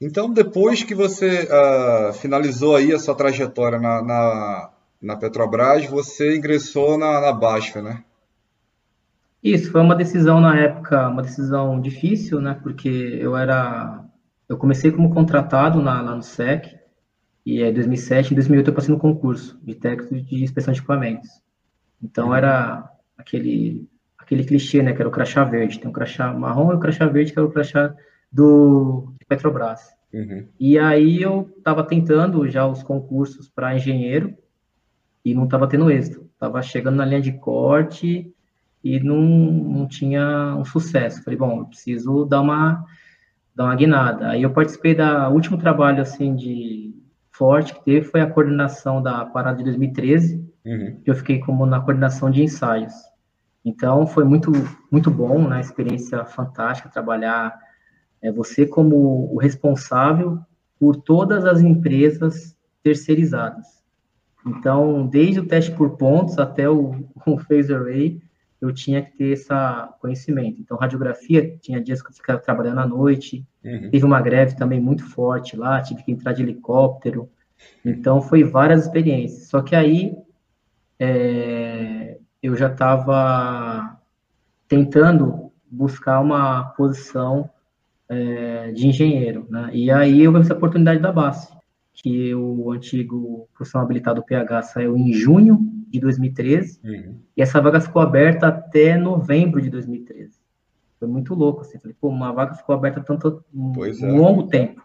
Então, 0.00 0.32
depois 0.32 0.84
que 0.84 0.94
você 0.94 1.48
uh, 1.50 2.12
finalizou 2.12 2.76
aí 2.76 2.92
a 2.92 2.98
sua 2.98 3.14
trajetória 3.16 3.80
na, 3.80 4.00
na, 4.02 4.70
na 5.02 5.16
Petrobras, 5.16 5.84
você 5.86 6.36
ingressou 6.36 6.96
na, 6.96 7.20
na 7.20 7.32
Basfa, 7.32 7.82
né? 7.82 8.04
Isso, 9.42 9.72
foi 9.72 9.80
uma 9.80 9.94
decisão 9.94 10.40
na 10.40 10.58
época, 10.58 11.08
uma 11.08 11.22
decisão 11.22 11.80
difícil, 11.80 12.40
né? 12.40 12.58
Porque 12.62 12.88
eu 12.88 13.36
era. 13.36 14.04
Eu 14.48 14.58
comecei 14.58 14.90
como 14.90 15.14
contratado 15.14 15.80
na, 15.80 16.02
lá 16.02 16.14
no 16.14 16.22
SEC, 16.22 16.78
e 17.44 17.62
é 17.62 17.72
2007, 17.72 18.32
em 18.32 18.34
2008 18.34 18.68
eu 18.68 18.74
passei 18.74 18.94
no 18.94 19.00
concurso 19.00 19.58
de 19.62 19.74
técnico 19.74 20.14
de 20.14 20.44
inspeção 20.44 20.72
de 20.72 20.80
equipamentos. 20.80 21.28
Então 22.02 22.28
uhum. 22.28 22.34
era 22.34 22.90
aquele 23.16 23.88
aquele 24.18 24.44
clichê, 24.44 24.82
né? 24.82 24.92
Que 24.92 25.00
era 25.00 25.08
o 25.08 25.12
crachá 25.12 25.42
verde. 25.42 25.80
Tem 25.80 25.90
o 25.90 25.92
crachá 25.92 26.32
marrom 26.32 26.72
e 26.72 26.76
o 26.76 26.78
crachá 26.78 27.06
verde, 27.06 27.32
que 27.32 27.38
era 27.38 27.48
o 27.48 27.52
crachá 27.52 27.94
do 28.30 29.12
Petrobras. 29.26 29.80
Uhum. 30.12 30.46
E 30.58 30.78
aí 30.78 31.22
eu 31.22 31.52
estava 31.56 31.82
tentando 31.82 32.48
já 32.48 32.66
os 32.66 32.82
concursos 32.82 33.48
para 33.48 33.74
engenheiro 33.74 34.36
e 35.24 35.34
não 35.34 35.44
estava 35.44 35.66
tendo 35.66 35.90
êxito. 35.90 36.28
Estava 36.32 36.62
chegando 36.62 36.96
na 36.96 37.04
linha 37.04 37.20
de 37.20 37.32
corte 37.32 38.32
e 38.82 38.98
não, 39.00 39.20
não 39.20 39.86
tinha 39.86 40.54
um 40.56 40.64
sucesso. 40.64 41.22
Falei, 41.22 41.38
bom, 41.38 41.60
eu 41.60 41.66
preciso 41.66 42.24
dar 42.24 42.40
uma, 42.40 42.84
dar 43.54 43.64
uma 43.64 43.76
guinada. 43.76 44.30
Aí 44.30 44.42
eu 44.42 44.50
participei 44.50 44.94
da 44.94 45.28
último 45.28 45.58
trabalho, 45.58 46.00
assim, 46.00 46.34
de 46.34 46.94
forte 47.30 47.74
que 47.74 47.84
teve, 47.84 48.06
foi 48.06 48.20
a 48.20 48.30
coordenação 48.30 49.02
da 49.02 49.24
parada 49.24 49.58
de 49.58 49.64
2013, 49.64 50.44
uhum. 50.64 51.00
que 51.02 51.10
eu 51.10 51.14
fiquei 51.14 51.38
como 51.38 51.64
na 51.66 51.80
coordenação 51.80 52.30
de 52.30 52.42
ensaios. 52.42 52.92
Então, 53.64 54.06
foi 54.06 54.24
muito, 54.24 54.50
muito 54.90 55.10
bom, 55.10 55.46
né, 55.46 55.60
experiência 55.60 56.24
fantástica 56.24 56.88
trabalhar 56.88 57.58
é, 58.22 58.32
você 58.32 58.66
como 58.66 59.32
o 59.32 59.38
responsável 59.38 60.38
por 60.78 60.96
todas 60.96 61.44
as 61.44 61.60
empresas 61.60 62.56
terceirizadas. 62.82 63.66
Então, 64.46 65.06
desde 65.06 65.40
o 65.40 65.46
teste 65.46 65.70
por 65.72 65.96
pontos 65.96 66.38
até 66.38 66.68
o, 66.68 67.04
o 67.26 67.38
phase 67.38 67.72
array, 67.72 68.20
eu 68.60 68.72
tinha 68.72 69.02
que 69.02 69.16
ter 69.16 69.28
esse 69.30 69.48
conhecimento. 70.00 70.60
Então, 70.60 70.76
radiografia, 70.76 71.56
tinha 71.60 71.80
dias 71.80 72.02
que 72.02 72.10
eu 72.10 72.14
ficava 72.14 72.38
trabalhando 72.38 72.80
à 72.80 72.86
noite, 72.86 73.46
uhum. 73.64 73.90
teve 73.90 74.04
uma 74.04 74.20
greve 74.20 74.56
também 74.56 74.80
muito 74.80 75.04
forte 75.04 75.56
lá, 75.56 75.80
tive 75.80 76.02
que 76.02 76.12
entrar 76.12 76.32
de 76.32 76.42
helicóptero. 76.42 77.30
Então, 77.84 78.20
foi 78.20 78.44
várias 78.44 78.82
experiências. 78.82 79.48
Só 79.48 79.62
que 79.62 79.74
aí, 79.74 80.14
é, 80.98 82.18
eu 82.42 82.54
já 82.54 82.68
estava 82.68 83.98
tentando 84.68 85.50
buscar 85.70 86.20
uma 86.20 86.64
posição 86.76 87.48
é, 88.08 88.72
de 88.72 88.88
engenheiro, 88.88 89.46
né? 89.48 89.70
E 89.72 89.90
aí 89.90 90.22
eu 90.22 90.32
vi 90.32 90.40
essa 90.40 90.54
oportunidade 90.54 91.00
da 91.00 91.12
base, 91.12 91.48
que 91.94 92.34
o 92.34 92.72
antigo 92.72 93.48
profissional 93.54 93.84
habilitado 93.84 94.22
PH 94.22 94.62
saiu 94.62 94.96
em 94.96 95.12
junho 95.12 95.79
de 95.90 95.98
2013, 95.98 96.80
uhum. 96.84 97.16
e 97.36 97.42
essa 97.42 97.60
vaga 97.60 97.80
ficou 97.80 98.00
aberta 98.00 98.46
até 98.46 98.96
novembro 98.96 99.60
de 99.60 99.68
2013. 99.68 100.38
Foi 100.98 101.08
muito 101.08 101.34
louco, 101.34 101.62
assim, 101.62 101.78
falei, 101.78 101.96
pô, 102.00 102.08
uma 102.08 102.32
vaga 102.32 102.54
ficou 102.54 102.74
aberta 102.74 103.00
tanto 103.00 103.44
um, 103.52 103.72
um 103.76 103.84
é. 103.84 104.12
longo 104.12 104.46
tempo. 104.46 104.82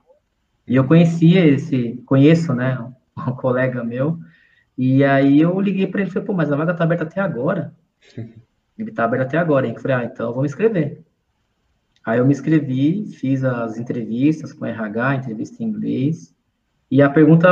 E 0.68 0.76
eu 0.76 0.88
conhecia 0.88 1.46
esse, 1.46 2.02
conheço, 2.06 2.54
né, 2.54 2.78
um 3.16 3.32
colega 3.34 3.84
meu, 3.84 4.18
e 4.78 5.04
aí 5.04 5.40
eu 5.40 5.60
liguei 5.60 5.86
para 5.86 6.02
ele 6.02 6.10
e 6.10 6.14
falei, 6.14 6.26
pô, 6.26 6.34
mas 6.34 6.52
a 6.52 6.56
vaga 6.56 6.74
tá 6.74 6.84
aberta 6.84 7.04
até 7.04 7.22
agora. 7.22 7.74
Ele 8.78 8.92
tá 8.92 9.06
aberto 9.06 9.28
até 9.28 9.38
agora, 9.38 9.66
hein? 9.66 9.74
Eu 9.74 9.82
falei, 9.82 9.96
ah, 9.96 10.04
então 10.04 10.28
eu 10.28 10.34
vou 10.34 10.42
me 10.42 10.50
inscrever. 10.50 11.02
Aí 12.06 12.20
eu 12.20 12.26
me 12.26 12.34
inscrevi, 12.34 13.08
fiz 13.08 13.42
as 13.42 13.78
entrevistas 13.78 14.52
com 14.52 14.66
RH, 14.66 15.16
entrevista 15.16 15.64
em 15.64 15.68
inglês, 15.68 16.36
e 16.92 17.02
a 17.02 17.10
pergunta 17.10 17.48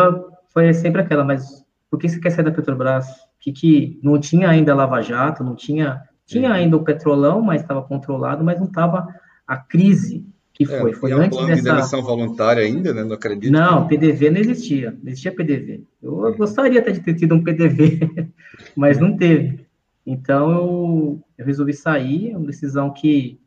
foi 0.49 0.71
sempre 0.73 1.01
aquela, 1.01 1.23
mas 1.23 1.65
por 1.89 1.99
que 1.99 2.07
você 2.07 2.19
quer 2.19 2.29
sair 2.29 2.45
da 2.45 2.51
Petrobras? 2.51 3.07
Que, 3.43 3.51
que 3.51 3.99
não 4.01 4.17
tinha 4.17 4.49
ainda 4.49 4.73
Lava 4.73 5.01
Jato, 5.01 5.43
não 5.43 5.53
tinha, 5.53 6.01
tinha 6.25 6.49
uhum. 6.49 6.55
ainda 6.55 6.77
o 6.77 6.83
petrolão, 6.83 7.41
mas 7.41 7.61
estava 7.61 7.81
controlado, 7.81 8.41
mas 8.41 8.57
não 8.57 8.67
estava 8.67 9.05
a 9.45 9.57
crise 9.57 10.25
que 10.53 10.65
foi. 10.65 10.91
É, 10.91 10.93
foi 10.93 11.11
antes 11.11 11.37
plano 11.37 11.47
dessa. 11.47 11.61
de 11.61 11.69
demissão 11.69 12.01
voluntária 12.01 12.63
ainda, 12.63 12.93
né? 12.93 13.03
Não 13.03 13.15
acredito. 13.15 13.51
Não. 13.51 13.85
PDV 13.85 14.29
não 14.29 14.39
existia, 14.39 14.91
não 14.91 15.09
existia 15.09 15.35
PDV. 15.35 15.83
Eu 16.01 16.13
uhum. 16.13 16.37
gostaria 16.37 16.79
até 16.79 16.91
de 16.91 17.01
ter 17.01 17.15
tido 17.15 17.35
um 17.35 17.43
PDV, 17.43 18.31
mas 18.77 18.97
não 18.97 19.17
teve. 19.17 19.65
Então 20.05 20.51
eu, 20.51 21.23
eu 21.37 21.45
resolvi 21.45 21.73
sair, 21.73 22.31
é 22.31 22.37
uma 22.37 22.47
decisão 22.47 22.93
que 22.93 23.41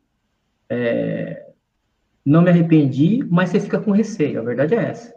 é, 0.69 1.47
não 2.23 2.43
me 2.43 2.51
arrependi, 2.51 3.25
mas 3.29 3.49
você 3.49 3.59
fica 3.59 3.79
com 3.79 3.91
receio, 3.91 4.39
a 4.39 4.43
verdade 4.43 4.75
é 4.75 4.89
essa. 4.89 5.15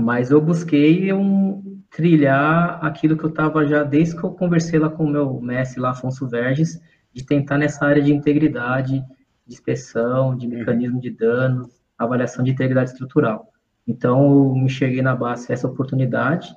Mas 0.00 0.30
eu 0.30 0.40
busquei 0.40 1.12
um, 1.12 1.67
trilhar 1.90 2.84
aquilo 2.84 3.16
que 3.16 3.24
eu 3.24 3.30
estava 3.30 3.66
já, 3.66 3.82
desde 3.82 4.16
que 4.16 4.24
eu 4.24 4.30
conversei 4.30 4.78
lá 4.78 4.90
com 4.90 5.04
o 5.04 5.10
meu 5.10 5.40
mestre 5.40 5.80
lá, 5.80 5.90
Afonso 5.90 6.28
Verges, 6.28 6.80
de 7.12 7.24
tentar 7.24 7.58
nessa 7.58 7.84
área 7.84 8.02
de 8.02 8.12
integridade, 8.12 9.04
de 9.46 9.54
inspeção, 9.54 10.36
de 10.36 10.46
mecanismo 10.46 11.00
de 11.00 11.10
danos, 11.10 11.68
avaliação 11.96 12.44
de 12.44 12.50
integridade 12.50 12.90
estrutural. 12.90 13.52
Então, 13.86 14.22
eu 14.22 14.54
me 14.54 14.68
cheguei 14.68 15.00
na 15.00 15.16
base 15.16 15.50
essa 15.50 15.66
oportunidade, 15.66 16.54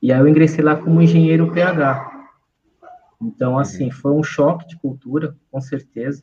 e 0.00 0.12
aí 0.12 0.20
eu 0.20 0.28
ingressei 0.28 0.62
lá 0.62 0.76
como 0.76 1.02
engenheiro 1.02 1.52
PH. 1.52 2.18
Então, 3.20 3.58
assim, 3.58 3.90
foi 3.90 4.12
um 4.12 4.22
choque 4.22 4.66
de 4.68 4.76
cultura, 4.76 5.36
com 5.50 5.60
certeza. 5.60 6.22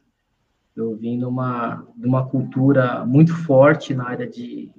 Eu 0.75 0.95
vim 0.95 1.19
de 1.19 1.25
uma, 1.25 1.85
de 1.95 2.07
uma 2.07 2.25
cultura 2.25 3.05
muito 3.05 3.33
forte 3.33 3.93
na 3.93 4.07
área 4.07 4.27
de 4.27 4.71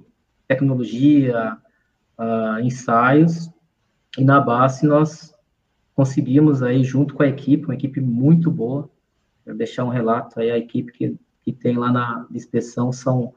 tecnologia, 0.47 1.57
uh, 2.17 2.59
ensaios, 2.59 3.51
e 4.17 4.23
na 4.23 4.41
base 4.41 4.85
nós 4.85 5.33
conseguimos 5.95 6.61
aí, 6.63 6.83
junto 6.83 7.13
com 7.13 7.23
a 7.23 7.27
equipe, 7.27 7.65
uma 7.65 7.75
equipe 7.75 8.01
muito 8.01 8.51
boa, 8.51 8.89
deixar 9.55 9.85
um 9.85 9.89
relato 9.89 10.39
aí, 10.39 10.51
a 10.51 10.57
equipe 10.57 10.91
que, 10.91 11.15
que 11.41 11.53
tem 11.53 11.77
lá 11.77 11.91
na 11.91 12.27
inspeção 12.31 12.91
são 12.91 13.33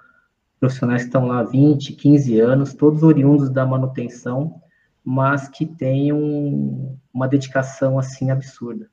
profissionais 0.59 1.03
que 1.03 1.09
estão 1.09 1.27
lá 1.27 1.41
há 1.41 1.45
20, 1.45 1.95
15 1.95 2.41
anos, 2.41 2.75
todos 2.75 3.03
oriundos 3.03 3.49
da 3.51 3.65
manutenção, 3.65 4.61
mas 5.05 5.49
que 5.49 5.65
têm 5.65 6.13
um, 6.13 6.97
uma 7.13 7.27
dedicação, 7.27 7.99
assim, 7.99 8.31
absurda. 8.31 8.91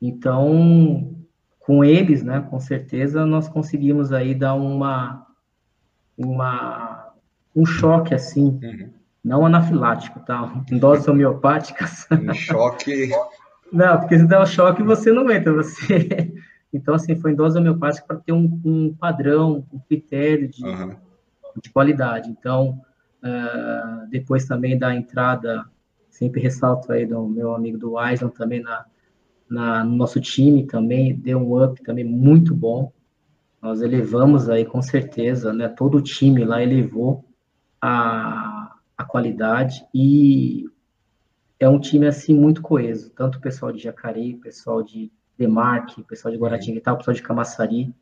Então, 0.00 1.14
com 1.60 1.84
eles, 1.84 2.22
né, 2.22 2.40
com 2.50 2.58
certeza, 2.58 3.26
nós 3.26 3.48
conseguimos 3.48 4.12
aí 4.12 4.34
dar 4.34 4.54
uma, 4.54 5.26
uma 6.16 7.12
um 7.54 7.64
choque, 7.64 8.14
assim, 8.14 8.58
uhum. 8.62 8.90
Não 9.24 9.46
anafilático, 9.46 10.20
tá? 10.20 10.62
Em 10.70 10.78
doses 10.78 11.08
homeopáticas. 11.08 12.06
Um 12.10 12.34
choque... 12.34 13.10
Não, 13.72 13.98
porque 13.98 14.18
se 14.18 14.26
der 14.26 14.38
um 14.38 14.46
choque, 14.46 14.82
você 14.82 15.10
não 15.10 15.28
entra, 15.30 15.52
você 15.52 16.32
então, 16.72 16.94
assim, 16.94 17.16
foi 17.16 17.32
em 17.32 17.34
dose 17.34 17.58
homeopática 17.58 18.06
para 18.06 18.18
ter 18.18 18.32
um, 18.32 18.60
um, 18.64 18.94
padrão, 18.94 19.66
um 19.72 19.78
critério 19.78 20.48
de, 20.48 20.64
uhum. 20.64 20.94
de 21.60 21.70
qualidade. 21.70 22.30
Então, 22.30 22.80
uh, 23.22 24.06
depois 24.10 24.44
também 24.44 24.78
da 24.78 24.94
entrada, 24.94 25.64
sempre 26.10 26.40
ressalto 26.40 26.92
aí 26.92 27.06
do 27.06 27.26
meu 27.26 27.54
amigo 27.54 27.78
do 27.78 27.98
Aislan 27.98 28.28
também 28.28 28.60
na, 28.60 28.84
na, 29.48 29.82
no 29.82 29.96
nosso 29.96 30.20
time 30.20 30.64
também, 30.64 31.16
deu 31.16 31.38
um 31.38 31.64
up 31.64 31.82
também 31.82 32.04
muito 32.04 32.54
bom. 32.54 32.92
Nós 33.60 33.80
elevamos 33.80 34.48
aí 34.48 34.64
com 34.64 34.82
certeza, 34.82 35.52
né? 35.52 35.68
Todo 35.68 35.98
o 35.98 36.02
time 36.02 36.44
lá 36.44 36.62
elevou 36.62 37.24
a, 37.80 38.53
a 38.96 39.04
qualidade 39.04 39.84
e 39.92 40.66
é 41.58 41.68
um 41.68 41.78
time 41.78 42.06
assim 42.06 42.34
muito 42.34 42.62
coeso, 42.62 43.10
tanto 43.10 43.38
o 43.38 43.40
pessoal 43.40 43.72
de 43.72 43.82
Jacareí, 43.82 44.34
o 44.34 44.40
pessoal 44.40 44.82
de 44.82 45.10
Demarque, 45.36 46.02
pessoal 46.04 46.32
de 46.32 46.38
Guaratinguetá, 46.38 46.92
o 46.92 46.98
pessoal 46.98 47.14
de 47.14 47.22
Camaçari. 47.22 47.94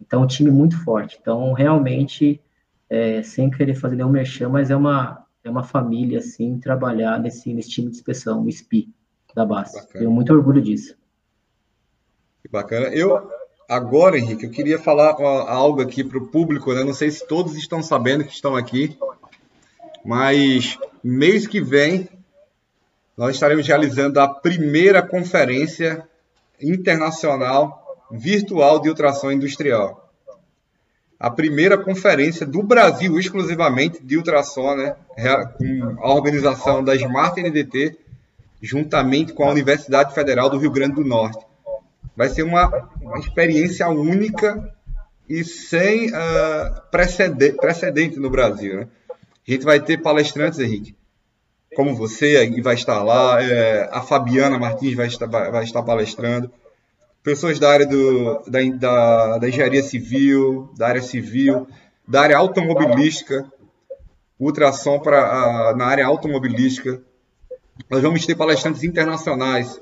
Então, 0.00 0.22
um 0.22 0.26
time 0.26 0.50
muito 0.50 0.82
forte. 0.84 1.18
Então, 1.20 1.52
realmente, 1.52 2.40
é, 2.88 3.22
sem 3.22 3.50
querer 3.50 3.74
fazer 3.74 3.96
nenhum 3.96 4.10
merchan, 4.10 4.48
mas 4.48 4.70
é 4.70 4.76
uma, 4.76 5.26
é 5.42 5.50
uma 5.50 5.64
família, 5.64 6.18
assim, 6.18 6.58
trabalhar 6.58 7.18
nesse, 7.18 7.52
nesse 7.52 7.70
time 7.70 7.90
de 7.90 7.96
inspeção, 7.96 8.44
o 8.44 8.52
SPI, 8.52 8.92
da 9.34 9.44
base. 9.44 9.86
Tenho 9.88 10.10
muito 10.10 10.32
orgulho 10.32 10.62
disso. 10.62 10.96
Que 12.42 12.48
bacana. 12.48 12.88
Eu, 12.88 13.30
agora, 13.68 14.18
Henrique, 14.18 14.44
eu 14.44 14.50
queria 14.50 14.78
falar 14.78 15.16
algo 15.48 15.80
aqui 15.80 16.04
para 16.04 16.18
o 16.18 16.28
público, 16.28 16.72
né? 16.72 16.84
Não 16.84 16.94
sei 16.94 17.10
se 17.10 17.26
todos 17.26 17.56
estão 17.56 17.82
sabendo 17.82 18.24
que 18.24 18.32
estão 18.32 18.54
aqui, 18.54 18.96
mas 20.06 20.78
mês 21.02 21.48
que 21.48 21.60
vem 21.60 22.08
nós 23.16 23.34
estaremos 23.34 23.66
realizando 23.66 24.20
a 24.20 24.28
primeira 24.28 25.02
conferência 25.02 26.06
internacional 26.62 28.06
virtual 28.10 28.78
de 28.78 28.88
ultrassom 28.88 29.32
industrial. 29.32 30.12
A 31.18 31.30
primeira 31.30 31.78
conferência 31.78 32.46
do 32.46 32.62
Brasil 32.62 33.18
exclusivamente 33.18 34.02
de 34.04 34.16
ultrassom, 34.16 34.76
né, 34.76 34.94
com 35.56 35.96
a 35.98 36.12
organização 36.12 36.84
da 36.84 36.94
Smart 36.94 37.42
NDT, 37.42 37.98
juntamente 38.62 39.32
com 39.32 39.44
a 39.44 39.50
Universidade 39.50 40.14
Federal 40.14 40.50
do 40.50 40.58
Rio 40.58 40.70
Grande 40.70 40.96
do 40.96 41.04
Norte. 41.04 41.44
Vai 42.14 42.28
ser 42.28 42.42
uma, 42.42 42.90
uma 43.00 43.18
experiência 43.18 43.88
única 43.88 44.72
e 45.28 45.42
sem 45.42 46.10
uh, 46.10 46.82
precedente, 46.90 47.56
precedente 47.56 48.20
no 48.20 48.30
Brasil. 48.30 48.76
Né? 48.76 48.88
A 49.48 49.52
gente 49.52 49.64
vai 49.64 49.80
ter 49.80 50.02
palestrantes, 50.02 50.58
Henrique, 50.58 50.96
como 51.76 51.94
você 51.94 52.36
aí 52.36 52.60
vai 52.60 52.74
estar 52.74 53.02
lá, 53.02 53.40
é, 53.40 53.88
a 53.92 54.00
Fabiana 54.00 54.58
Martins 54.58 54.94
vai 54.94 55.06
estar, 55.06 55.26
vai, 55.26 55.62
estar 55.62 55.82
palestrando, 55.82 56.50
pessoas 57.22 57.58
da 57.58 57.70
área 57.70 57.86
do, 57.86 58.42
da, 58.48 58.60
da, 58.78 59.38
da, 59.38 59.48
engenharia 59.48 59.82
civil, 59.82 60.70
da 60.76 60.88
área 60.88 61.02
civil, 61.02 61.68
da 62.08 62.22
área 62.22 62.38
automobilística, 62.38 63.44
ultrassom 64.38 64.98
para 64.98 65.74
na 65.76 65.86
área 65.86 66.06
automobilística. 66.06 67.00
Nós 67.90 68.02
vamos 68.02 68.24
ter 68.24 68.34
palestrantes 68.34 68.82
internacionais, 68.82 69.80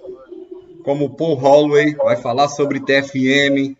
como 0.83 1.17
Paul 1.17 1.35
Holloway, 1.37 1.95
vai 1.95 2.17
falar 2.17 2.49
sobre 2.49 2.81
TFM. 2.81 3.77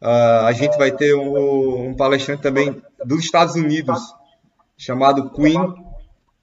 Uh, 0.00 0.46
a 0.46 0.52
gente 0.52 0.76
vai 0.78 0.90
ter 0.90 1.14
um, 1.14 1.90
um 1.90 1.94
palestrante 1.94 2.42
também 2.42 2.82
dos 3.04 3.24
Estados 3.24 3.54
Unidos, 3.54 4.00
chamado 4.78 5.30
Queen, 5.30 5.58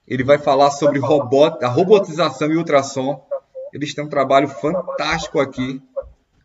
ele 0.05 0.23
vai 0.23 0.37
falar 0.37 0.69
sobre 0.69 0.99
robot, 0.99 1.63
a 1.63 1.69
robotização 1.69 2.51
e 2.51 2.57
ultrassom. 2.57 3.25
Eles 3.73 3.95
têm 3.95 4.03
um 4.03 4.09
trabalho 4.09 4.47
fantástico 4.47 5.39
aqui 5.39 5.81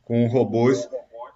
com 0.05 0.26
robôs. 0.28 0.88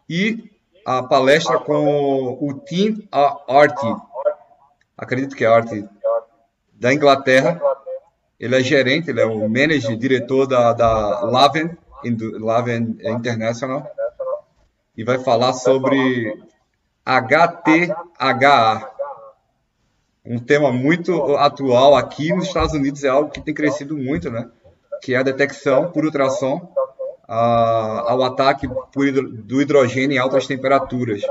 E 0.09 0.51
a 0.87 1.03
palestra 1.03 1.59
com 1.59 2.39
o 2.41 2.55
Tim 2.65 3.07
Art, 3.13 3.79
acredito 4.97 5.35
que 5.35 5.45
é 5.45 5.49
Art, 5.49 5.71
da 6.73 6.95
Inglaterra. 6.95 7.61
Ele 8.39 8.57
é 8.57 8.63
gerente, 8.63 9.11
ele 9.11 9.21
é 9.21 9.27
o 9.27 9.49
manager, 9.49 9.97
diretor 9.97 10.47
da, 10.47 10.73
da 10.73 11.21
Laven, 11.23 11.77
Laven 12.41 12.97
International. 13.03 13.87
E 14.97 15.05
vai 15.05 15.19
falar 15.19 15.53
sobre 15.53 16.39
HTHA, 17.05 18.94
um 20.25 20.39
tema 20.39 20.73
muito 20.73 21.37
atual 21.37 21.95
aqui 21.95 22.33
nos 22.33 22.47
Estados 22.47 22.73
Unidos, 22.73 23.05
é 23.05 23.09
algo 23.09 23.31
que 23.31 23.43
tem 23.43 23.53
crescido 23.53 23.97
muito, 23.97 24.31
né? 24.31 24.49
Que 25.03 25.15
é 25.15 25.19
a 25.19 25.23
detecção 25.23 25.91
por 25.91 26.05
ultrassom 26.05 26.73
ao 27.27 28.23
ataque 28.23 28.69
por, 28.93 29.11
do 29.13 29.61
hidrogênio 29.61 30.17
em 30.17 30.19
altas 30.19 30.47
temperaturas. 30.47 31.23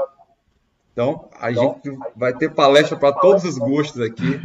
Então, 0.91 1.28
a 1.39 1.52
gente 1.52 1.91
vai 2.16 2.34
ter 2.34 2.50
palestra 2.50 2.96
para 2.96 3.12
todos 3.14 3.44
os 3.44 3.58
gostos 3.58 4.00
aqui. 4.00 4.39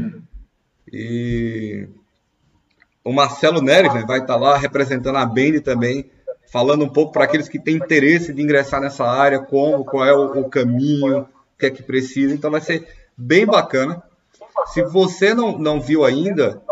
E 0.90 1.86
o 3.05 3.12
Marcelo 3.12 3.61
Neres 3.61 3.92
né, 3.92 4.05
vai 4.07 4.20
estar 4.20 4.36
lá 4.36 4.57
representando 4.57 5.16
a 5.16 5.26
Bende 5.26 5.61
também, 5.61 6.11
falando 6.51 6.84
um 6.84 6.88
pouco 6.88 7.12
para 7.12 7.24
aqueles 7.24 7.49
que 7.49 7.59
têm 7.59 7.76
interesse 7.76 8.32
de 8.32 8.42
ingressar 8.42 8.80
nessa 8.80 9.05
área, 9.05 9.40
como, 9.40 9.84
qual 9.84 10.07
é 10.07 10.14
o, 10.14 10.40
o 10.40 10.49
caminho, 10.49 11.20
o 11.20 11.26
que 11.59 11.66
é 11.66 11.70
que 11.70 11.82
precisa. 11.82 12.34
Então, 12.34 12.51
vai 12.51 12.62
ser 12.62 12.86
bem 13.16 13.44
bacana. 13.44 14.03
Se 14.66 14.82
você 14.82 15.34
não, 15.34 15.59
não 15.59 15.80
viu 15.80 16.04
ainda, 16.04 16.62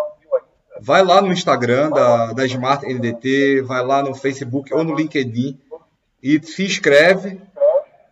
vai 0.81 1.03
lá 1.03 1.21
no 1.23 1.33
Instagram 1.33 1.91
da, 1.91 2.33
da 2.33 2.47
Smart 2.47 2.85
NDT, 2.87 3.63
vai 3.63 3.85
lá 3.85 4.03
no 4.03 4.15
Facebook 4.15 4.73
ou 4.73 4.85
no 4.85 4.95
LinkedIn 4.95 5.59
e 6.23 6.43
se 6.43 6.65
inscreve, 6.65 7.41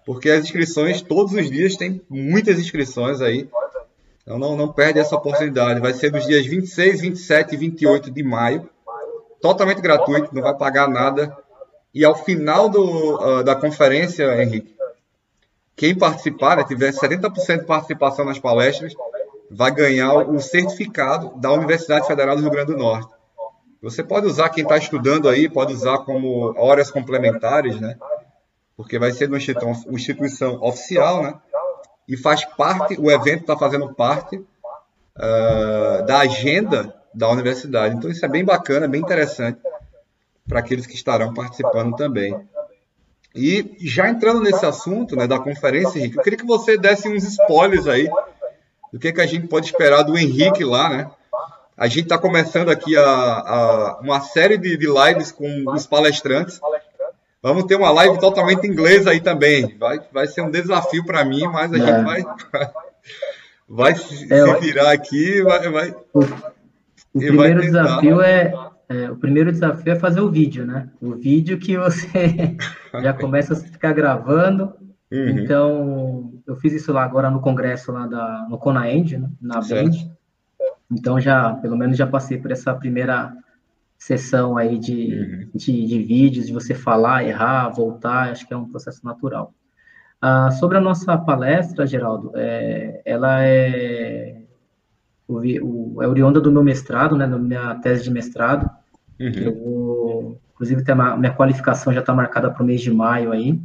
porque 0.07 0.31
as 0.31 0.45
inscrições 0.45 1.03
todos 1.03 1.33
os 1.33 1.51
dias 1.51 1.77
tem 1.77 2.01
muitas 2.09 2.59
inscrições 2.59 3.21
aí. 3.21 3.49
Então 4.23 4.39
não, 4.39 4.57
não 4.57 4.73
perde 4.73 4.99
essa 4.99 5.17
oportunidade. 5.17 5.81
Vai 5.81 5.93
ser 5.93 6.11
dos 6.11 6.27
dias 6.27 6.47
26, 6.47 7.01
27 7.01 7.55
e 7.55 7.59
28 7.59 8.11
de 8.11 8.23
maio. 8.23 8.69
Totalmente 9.41 9.83
gratuito, 9.83 10.35
não 10.35 10.43
vai 10.43 10.55
pagar 10.55 10.89
nada. 10.89 11.37
E 11.93 12.05
ao 12.05 12.15
final 12.15 12.69
do, 12.69 13.17
uh, 13.17 13.45
da 13.45 13.55
conferência, 13.55 14.43
Henrique, 14.43 14.75
quem 15.77 15.95
participar, 15.95 16.57
né, 16.57 16.65
tiver 16.65 16.93
70% 16.93 17.61
de 17.61 17.67
participação 17.67 18.25
nas 18.25 18.39
palestras, 18.39 18.95
vai 19.51 19.71
ganhar 19.71 20.15
o 20.15 20.41
certificado 20.41 21.39
da 21.39 21.53
Universidade 21.53 22.07
Federal 22.07 22.37
do 22.37 22.43
Rio 22.43 22.51
Grande 22.51 22.73
do 22.73 22.79
Norte. 22.79 23.13
Você 23.83 24.03
pode 24.03 24.27
usar, 24.27 24.49
quem 24.49 24.63
está 24.63 24.79
estudando 24.79 25.29
aí, 25.29 25.49
pode 25.49 25.75
usar 25.75 25.99
como 25.99 26.55
horas 26.57 26.91
complementares, 26.91 27.79
né? 27.81 27.97
Porque 28.77 28.99
vai 28.99 29.13
ser 29.13 29.29
uma 29.29 29.37
instituição, 29.37 30.59
oficial, 30.63 31.23
né? 31.23 31.35
E 32.09 32.17
faz 32.17 32.45
parte, 32.45 32.99
o 32.99 33.11
evento 33.11 33.43
está 33.43 33.57
fazendo 33.57 33.93
parte 33.95 34.37
uh, 34.37 36.07
da 36.07 36.21
agenda 36.21 36.95
da 37.15 37.29
universidade. 37.29 37.95
Então 37.95 38.11
isso 38.11 38.25
é 38.25 38.29
bem 38.29 38.45
bacana, 38.45 38.89
bem 38.89 39.01
interessante 39.01 39.61
para 40.49 40.61
aqueles 40.61 40.87
que 40.87 40.95
estarão 40.95 41.33
participando 41.33 41.95
também. 41.97 42.39
E 43.35 43.77
já 43.81 44.09
entrando 44.09 44.41
nesse 44.41 44.65
assunto 44.65 45.17
né, 45.17 45.27
da 45.27 45.39
conferência, 45.39 45.99
Henrique, 45.99 46.17
eu 46.17 46.23
queria 46.23 46.39
que 46.39 46.47
você 46.47 46.79
desse 46.79 47.09
uns 47.09 47.25
spoilers 47.25 47.87
aí 47.87 48.09
do 48.95 49.01
que, 49.01 49.13
que 49.13 49.21
a 49.21 49.27
gente 49.27 49.49
pode 49.49 49.67
esperar 49.67 50.05
do 50.05 50.17
Henrique 50.17 50.63
lá, 50.63 50.89
né? 50.89 51.11
A 51.77 51.89
gente 51.89 52.05
está 52.05 52.17
começando 52.17 52.71
aqui 52.71 52.97
a, 52.97 53.03
a, 53.03 53.99
uma 54.01 54.21
série 54.21 54.57
de, 54.57 54.77
de 54.77 54.87
lives 54.87 55.33
com 55.33 55.65
os 55.67 55.85
palestrantes. 55.85 56.61
Vamos 57.43 57.65
ter 57.65 57.75
uma 57.75 57.91
live 57.91 58.21
totalmente 58.21 58.65
inglesa 58.69 59.11
aí 59.11 59.21
também. 59.21 59.77
Vai, 59.79 60.01
vai 60.13 60.29
ser 60.29 60.43
um 60.43 60.51
desafio 60.51 61.05
para 61.05 61.25
mim, 61.25 61.43
mas 61.49 61.73
a 61.73 61.77
é. 61.77 61.81
gente 61.81 62.05
vai, 62.05 62.25
vai 63.69 63.95
se, 63.97 64.33
é, 64.33 64.47
se 64.47 64.61
virar 64.61 64.93
aqui. 64.93 65.43
Vai, 65.43 65.69
vai, 65.69 65.95
o, 66.13 66.21
o 66.21 67.19
primeiro 67.19 67.63
desafio 67.63 68.21
é, 68.21 68.55
é, 68.89 69.11
o 69.11 69.17
primeiro 69.17 69.51
desafio 69.51 69.93
é 69.93 69.97
fazer 69.97 70.21
o 70.21 70.31
vídeo, 70.31 70.65
né? 70.65 70.89
O 71.03 71.17
vídeo 71.17 71.59
que 71.59 71.77
você 71.77 72.57
já 73.03 73.13
começa 73.13 73.55
a 73.55 73.57
ficar 73.57 73.93
gravando. 73.93 74.73
Uhum. 75.15 75.39
Então, 75.39 76.33
eu 76.45 76.57
fiz 76.57 76.73
isso 76.73 76.93
lá 76.93 77.05
agora 77.05 77.31
no 77.31 77.41
congresso 77.41 77.93
lá 77.93 78.07
da, 78.09 78.49
no 78.51 78.59
Conaend, 78.59 79.17
né? 79.17 79.31
na 79.41 79.61
Band. 79.61 79.93
Então, 80.91 81.21
já, 81.21 81.55
pelo 81.55 81.77
menos 81.77 81.97
já 81.97 82.07
passei 82.07 82.37
por 82.37 82.51
essa 82.51 82.75
primeira 82.75 83.33
sessão 83.97 84.57
aí 84.57 84.77
de, 84.77 85.15
uhum. 85.15 85.51
de, 85.55 85.87
de, 85.87 86.03
vídeos, 86.03 86.47
de 86.47 86.53
você 86.53 86.75
falar, 86.75 87.25
errar, 87.25 87.69
voltar, 87.69 88.33
acho 88.33 88.47
que 88.47 88.53
é 88.53 88.57
um 88.57 88.69
processo 88.69 89.05
natural. 89.05 89.55
Ah, 90.21 90.51
sobre 90.51 90.79
a 90.79 90.81
nossa 90.81 91.17
palestra, 91.17 91.87
Geraldo, 91.87 92.33
é, 92.35 93.01
ela 93.05 93.45
é, 93.45 94.43
o, 95.29 95.39
o, 95.39 96.03
é 96.03 96.09
oriunda 96.09 96.41
do 96.41 96.51
meu 96.51 96.65
mestrado, 96.65 97.17
né, 97.17 97.27
da 97.27 97.39
minha 97.39 97.77
tese 97.77 98.03
de 98.03 98.11
mestrado. 98.11 98.69
Uhum. 99.21 99.33
Eu 99.33 99.55
vou, 99.55 100.41
inclusive, 100.55 100.83
a 100.91 101.17
minha 101.17 101.33
qualificação 101.33 101.93
já 101.93 102.01
está 102.01 102.13
marcada 102.13 102.51
para 102.51 102.63
o 102.63 102.67
mês 102.67 102.81
de 102.81 102.93
maio 102.93 103.31
aí. 103.31 103.61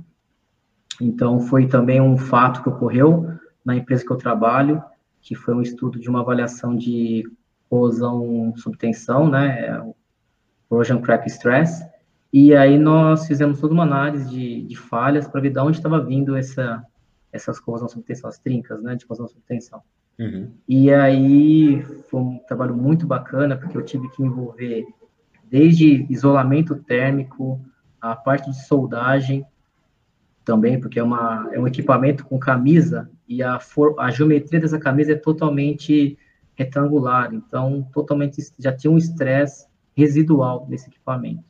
Então, 1.01 1.39
foi 1.39 1.67
também 1.67 2.01
um 2.01 2.17
fato 2.17 2.61
que 2.61 2.69
ocorreu 2.69 3.31
na 3.63 3.75
empresa 3.75 4.05
que 4.05 4.11
eu 4.11 4.17
trabalho, 4.17 4.83
que 5.21 5.35
foi 5.35 5.53
um 5.53 5.61
estudo 5.61 5.99
de 5.99 6.09
uma 6.09 6.21
avaliação 6.21 6.75
de 6.75 7.23
corrosão 7.69 8.53
subtensão, 8.57 9.29
né, 9.29 9.67
é 9.67 9.93
corrosion 10.67 11.01
crack 11.01 11.27
stress, 11.27 11.85
e 12.31 12.55
aí 12.55 12.77
nós 12.77 13.27
fizemos 13.27 13.59
toda 13.59 13.73
uma 13.73 13.83
análise 13.83 14.29
de, 14.29 14.63
de 14.63 14.75
falhas 14.75 15.27
para 15.27 15.41
ver 15.41 15.51
de 15.51 15.59
onde 15.59 15.77
estava 15.77 16.03
vindo 16.03 16.35
essa, 16.35 16.83
essas 17.31 17.59
corrosão 17.59 17.87
subtensão, 17.87 18.29
as 18.29 18.39
trincas, 18.39 18.81
né, 18.81 18.95
de 18.95 19.05
corrosão 19.05 19.27
subtensão. 19.27 19.81
Uhum. 20.19 20.51
E 20.67 20.91
aí 20.91 21.81
foi 22.09 22.19
um 22.19 22.39
trabalho 22.47 22.75
muito 22.75 23.07
bacana, 23.07 23.55
porque 23.55 23.77
eu 23.77 23.83
tive 23.83 24.09
que 24.09 24.21
envolver 24.21 24.85
desde 25.49 26.05
isolamento 26.09 26.75
térmico, 26.75 27.59
a 27.99 28.15
parte 28.15 28.49
de 28.49 28.65
soldagem 28.65 29.45
também, 30.49 30.79
porque 30.79 30.97
é, 30.97 31.03
uma, 31.03 31.47
é 31.53 31.59
um 31.59 31.67
equipamento 31.67 32.25
com 32.25 32.39
camisa 32.39 33.07
e 33.27 33.43
a, 33.43 33.59
for, 33.59 33.93
a 33.99 34.09
geometria 34.09 34.59
dessa 34.59 34.79
camisa 34.79 35.11
é 35.11 35.15
totalmente 35.15 36.17
retangular, 36.55 37.31
então 37.35 37.87
totalmente 37.93 38.41
já 38.57 38.75
tinha 38.75 38.89
um 38.89 38.97
estresse 38.97 39.67
residual 39.95 40.65
nesse 40.67 40.89
equipamento. 40.89 41.43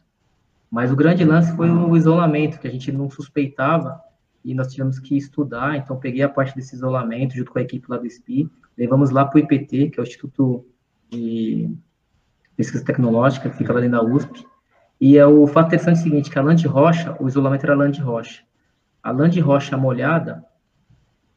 Mas 0.70 0.92
o 0.92 0.98
grande 0.98 1.24
lance 1.24 1.56
foi 1.56 1.70
o 1.70 1.96
isolamento, 1.96 2.60
que 2.60 2.68
a 2.68 2.72
gente 2.72 2.92
não 2.92 3.10
suspeitava 3.10 4.02
e 4.44 4.54
nós 4.54 4.68
tivemos 4.74 5.00
que 5.00 5.16
estudar, 5.16 5.78
então 5.78 5.96
peguei 5.96 6.22
a 6.22 6.28
parte 6.28 6.54
desse 6.54 6.76
isolamento 6.76 7.38
junto 7.38 7.54
com 7.54 7.60
a 7.60 7.62
equipe 7.62 7.88
lá 7.90 7.98
do 7.98 8.10
SPI, 8.10 8.50
levamos 8.78 9.12
lá 9.12 9.24
para 9.24 9.38
o 9.38 9.40
IPT, 9.40 9.92
que 9.92 10.00
é 10.00 10.04
o 10.04 10.06
Instituto 10.06 10.66
de 11.10 11.74
Pesquisa 12.58 12.84
Tecnológica, 12.84 13.50
que 13.50 13.56
fica 13.56 13.72
lá 13.72 13.80
dentro 13.80 13.98
da 13.98 14.04
USP, 14.04 14.46
e 15.00 15.18
é 15.18 15.26
o 15.26 15.48
fato 15.48 15.68
interessante 15.68 16.00
é 16.00 16.02
o 16.02 16.04
seguinte, 16.04 16.30
que 16.30 16.38
a 16.38 16.42
lã 16.42 16.54
de 16.54 16.68
rocha, 16.68 17.16
o 17.18 17.30
isolamento 17.30 17.64
era 17.64 17.74
lã 17.74 17.90
de 17.90 18.02
rocha. 18.02 18.49
A 19.10 19.12
lã 19.12 19.28
de 19.28 19.40
rocha 19.40 19.76
molhada, 19.76 20.46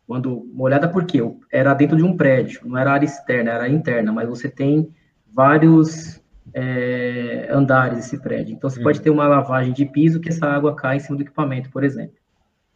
quando 0.06 0.46
molhada 0.52 0.86
por 0.86 1.06
quê? 1.06 1.20
Era 1.50 1.72
dentro 1.72 1.96
de 1.96 2.02
um 2.02 2.14
prédio, 2.14 2.60
não 2.66 2.76
era 2.76 2.92
área 2.92 3.06
externa, 3.06 3.50
era 3.50 3.66
interna, 3.66 4.12
mas 4.12 4.28
você 4.28 4.46
tem 4.46 4.94
vários 5.32 6.22
é, 6.52 7.48
andares 7.50 8.00
esse 8.00 8.18
prédio. 8.18 8.52
Então, 8.54 8.68
você 8.68 8.78
hum. 8.78 8.82
pode 8.82 9.00
ter 9.00 9.08
uma 9.08 9.26
lavagem 9.26 9.72
de 9.72 9.86
piso 9.86 10.20
que 10.20 10.28
essa 10.28 10.46
água 10.46 10.76
cai 10.76 10.98
em 10.98 11.00
cima 11.00 11.16
do 11.16 11.22
equipamento, 11.22 11.70
por 11.70 11.82
exemplo. 11.82 12.16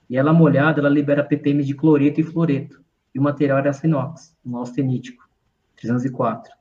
E 0.09 0.17
ela 0.17 0.33
molhada, 0.33 0.81
ela 0.81 0.89
libera 0.89 1.23
ppm 1.23 1.63
de 1.63 1.75
cloreto 1.75 2.19
e 2.19 2.25
fluoreto. 2.25 2.83
E 3.15 3.19
o 3.19 3.23
material 3.23 3.59
era 3.59 3.73
inox, 3.85 4.35
um 4.43 4.57
austenítico, 4.57 5.29
304. 5.77 6.55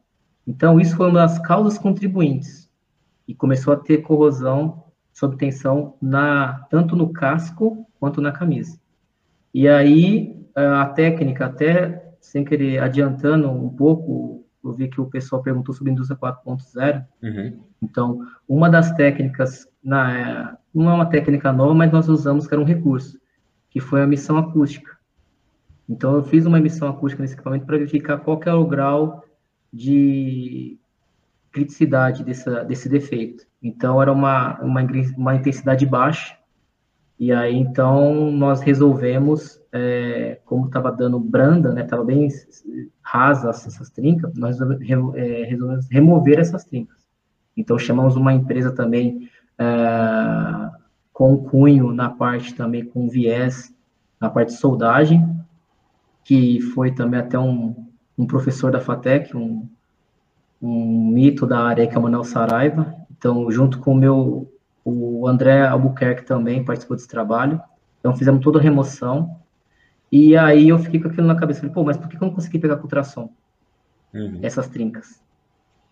Então, 0.45 0.77
isso 0.77 0.97
foi 0.97 1.07
uma 1.07 1.21
das 1.21 1.39
causas 1.39 1.77
contribuintes. 1.77 2.69
E 3.25 3.33
começou 3.33 3.71
a 3.71 3.77
ter 3.77 3.99
corrosão 3.99 4.83
sob 5.13 5.38
tensão 5.38 5.95
na, 6.01 6.65
tanto 6.69 6.97
no 6.97 7.13
casco 7.13 7.88
quanto 7.99 8.21
na 8.21 8.31
camisa. 8.31 8.79
E 9.53 9.67
aí, 9.67 10.35
a 10.55 10.85
técnica, 10.87 11.45
até 11.45 12.13
sem 12.19 12.43
querer 12.43 12.79
adiantando 12.79 13.49
um 13.49 13.69
pouco, 13.69 14.45
eu 14.63 14.73
vi 14.73 14.87
que 14.87 14.99
o 14.99 15.05
pessoal 15.05 15.43
perguntou 15.43 15.73
sobre 15.73 15.91
a 15.91 15.93
indústria 15.93 16.17
4.0. 16.17 17.05
Uhum. 17.21 17.59
Então, 17.81 18.19
uma 18.47 18.69
das 18.69 18.91
técnicas, 18.93 19.67
na, 19.83 20.57
não 20.73 20.89
é 20.89 20.93
uma 20.93 21.05
técnica 21.05 21.53
nova, 21.53 21.73
mas 21.73 21.91
nós 21.91 22.09
usamos 22.09 22.47
que 22.47 22.53
era 22.53 22.61
um 22.61 22.65
recurso, 22.65 23.19
que 23.69 23.79
foi 23.79 24.01
a 24.01 24.05
emissão 24.05 24.37
acústica. 24.37 24.97
Então, 25.87 26.15
eu 26.15 26.23
fiz 26.23 26.45
uma 26.45 26.57
emissão 26.57 26.89
acústica 26.89 27.21
nesse 27.21 27.35
equipamento 27.35 27.65
para 27.65 27.77
verificar 27.77 28.17
qual 28.17 28.41
é 28.43 28.53
o 28.53 28.65
grau 28.65 29.23
de 29.71 30.79
criticidade 31.51 32.23
dessa, 32.23 32.63
desse 32.63 32.89
defeito. 32.89 33.45
Então, 33.61 34.01
era 34.01 34.11
uma, 34.11 34.59
uma, 34.61 34.81
uma 35.15 35.35
intensidade 35.35 35.85
baixa, 35.85 36.35
e 37.18 37.32
aí, 37.32 37.55
então, 37.55 38.30
nós 38.32 38.61
resolvemos, 38.61 39.61
é, 39.72 40.39
como 40.45 40.66
estava 40.66 40.91
dando 40.91 41.18
branda, 41.18 41.72
né, 41.72 41.84
estava 41.84 42.03
bem 42.03 42.28
rasa 43.01 43.49
essas 43.49 43.89
trincas, 43.89 44.34
nós 44.36 44.59
é, 44.59 45.43
resolvemos 45.43 45.88
remover 45.89 46.39
essas 46.39 46.66
trincas. 46.66 47.05
Então, 47.55 47.80
chamamos 47.80 48.18
uma 48.18 48.34
empresa 48.34 48.72
também 48.72 49.30
é, 49.57 49.66
com 51.13 51.38
cunho 51.38 51.93
na 51.93 52.09
parte 52.09 52.53
também 52.53 52.84
com 52.84 53.07
viés, 53.07 53.74
na 54.20 54.30
parte 54.30 54.49
de 54.49 54.57
soldagem, 54.57 55.26
que 56.26 56.59
foi 56.59 56.91
também 56.91 57.22
até 57.22 57.39
um, 57.39 57.88
um 58.18 58.28
professor 58.28 58.72
da 58.74 58.82
FATEC, 58.82 59.38
um, 59.38 59.66
um 60.61 61.07
mito 61.07 61.47
da 61.47 61.59
área 61.59 61.88
que 61.88 61.95
é 61.95 61.99
o 61.99 62.01
Manuel 62.01 62.26
Saraiva. 62.26 62.93
Então, 63.18 63.49
junto 63.49 63.80
com 63.80 63.93
o 63.93 63.95
meu 63.95 64.51
o 64.86 65.27
André 65.27 65.65
Albuquerque 65.65 66.23
também 66.23 66.63
participou 66.63 66.95
desse 66.95 67.07
trabalho. 67.07 67.59
Então, 67.99 68.15
fizemos 68.15 68.43
toda 68.43 68.59
a 68.59 68.61
remoção. 68.61 69.39
E 70.11 70.38
aí 70.38 70.69
eu 70.69 70.77
fiquei 70.77 71.01
com 71.01 71.07
aquilo 71.07 71.25
na 71.25 71.36
cabeça. 71.36 71.59
Falei, 71.61 71.73
pô, 71.73 71.83
mas 71.83 71.97
por 71.97 72.07
que 72.07 72.15
eu 72.15 72.21
não 72.21 72.33
consegui 72.33 72.59
pegar 72.59 72.75
com 72.77 72.83
ultrassom? 72.83 73.33
Uhum. 74.13 74.39
Essas 74.43 74.67
trincas. 74.67 75.19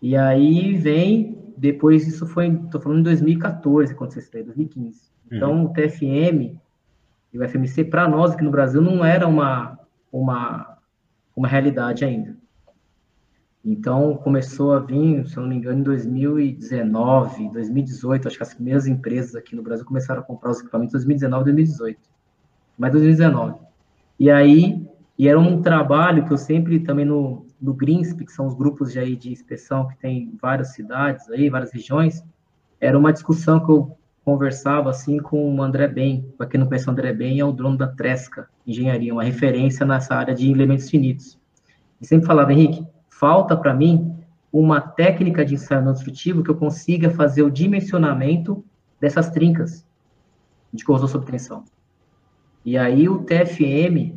E 0.00 0.16
aí 0.16 0.76
vem, 0.76 1.36
depois 1.56 2.06
isso 2.06 2.24
foi, 2.26 2.54
tô 2.70 2.78
falando 2.78 3.00
em 3.00 3.02
2014, 3.02 3.94
quando 3.94 4.12
você 4.12 4.38
aí, 4.38 4.44
2015. 4.44 4.86
Uhum. 4.86 5.36
Então, 5.36 5.64
o 5.64 5.68
TFM 5.70 6.56
e 7.32 7.38
o 7.38 7.48
FMC, 7.48 7.84
para 7.84 8.08
nós 8.08 8.32
aqui 8.32 8.44
no 8.44 8.50
Brasil, 8.50 8.80
não 8.80 9.04
era 9.04 9.26
uma, 9.26 9.76
uma, 10.12 10.78
uma 11.34 11.48
realidade 11.48 12.04
ainda. 12.04 12.36
Então, 13.64 14.16
começou 14.18 14.74
a 14.74 14.78
vir, 14.78 15.26
se 15.26 15.38
eu 15.38 15.42
não 15.42 15.48
me 15.48 15.56
engano, 15.56 15.80
em 15.80 15.82
2019, 15.82 17.48
2018, 17.50 18.28
acho 18.28 18.36
que 18.36 18.42
as 18.42 18.52
primeiras 18.52 18.86
empresas 18.86 19.34
aqui 19.34 19.56
no 19.56 19.62
Brasil 19.62 19.86
começaram 19.86 20.20
a 20.20 20.22
comprar 20.22 20.50
os 20.50 20.60
equipamentos 20.60 20.92
em 20.92 20.98
2019, 20.98 21.44
2018. 21.44 22.00
Mas 22.76 22.92
2019. 22.92 23.54
E 24.20 24.30
aí, 24.30 24.86
e 25.18 25.28
era 25.28 25.40
um 25.40 25.62
trabalho 25.62 26.26
que 26.26 26.32
eu 26.32 26.36
sempre, 26.36 26.78
também 26.80 27.06
no, 27.06 27.46
no 27.60 27.72
GRINSP, 27.72 28.26
que 28.26 28.32
são 28.32 28.46
os 28.46 28.54
grupos 28.54 28.92
de, 28.92 28.98
aí, 28.98 29.16
de 29.16 29.32
inspeção 29.32 29.88
que 29.88 29.96
tem 29.96 30.36
várias 30.40 30.74
cidades 30.74 31.30
aí, 31.30 31.48
várias 31.48 31.72
regiões, 31.72 32.22
era 32.78 32.98
uma 32.98 33.14
discussão 33.14 33.64
que 33.64 33.70
eu 33.70 33.96
conversava, 34.22 34.90
assim, 34.90 35.18
com 35.18 35.54
o 35.54 35.62
André 35.62 35.88
Ben. 35.88 36.30
Para 36.36 36.46
quem 36.46 36.60
não 36.60 36.66
conhece 36.66 36.86
o 36.86 36.90
André 36.90 37.14
Ben, 37.14 37.40
é 37.40 37.44
o 37.44 37.52
dono 37.52 37.78
da 37.78 37.88
Tresca 37.88 38.46
Engenharia, 38.66 39.12
uma 39.12 39.24
referência 39.24 39.86
nessa 39.86 40.14
área 40.14 40.34
de 40.34 40.50
elementos 40.50 40.90
finitos. 40.90 41.38
E 42.00 42.06
sempre 42.06 42.26
falava, 42.26 42.52
Henrique, 42.52 42.86
falta 43.24 43.56
para 43.56 43.72
mim 43.72 44.14
uma 44.52 44.82
técnica 44.82 45.46
de 45.46 45.54
ensaio 45.54 45.82
não 45.82 45.94
destrutivo 45.94 46.42
que 46.42 46.50
eu 46.50 46.54
consiga 46.56 47.08
fazer 47.08 47.42
o 47.42 47.50
dimensionamento 47.50 48.62
dessas 49.00 49.30
trincas 49.30 49.82
de 50.70 50.84
corrosão 50.84 51.08
sob 51.08 51.24
tensão. 51.24 51.64
E 52.66 52.76
aí 52.76 53.08
o 53.08 53.22
TFM, 53.22 54.12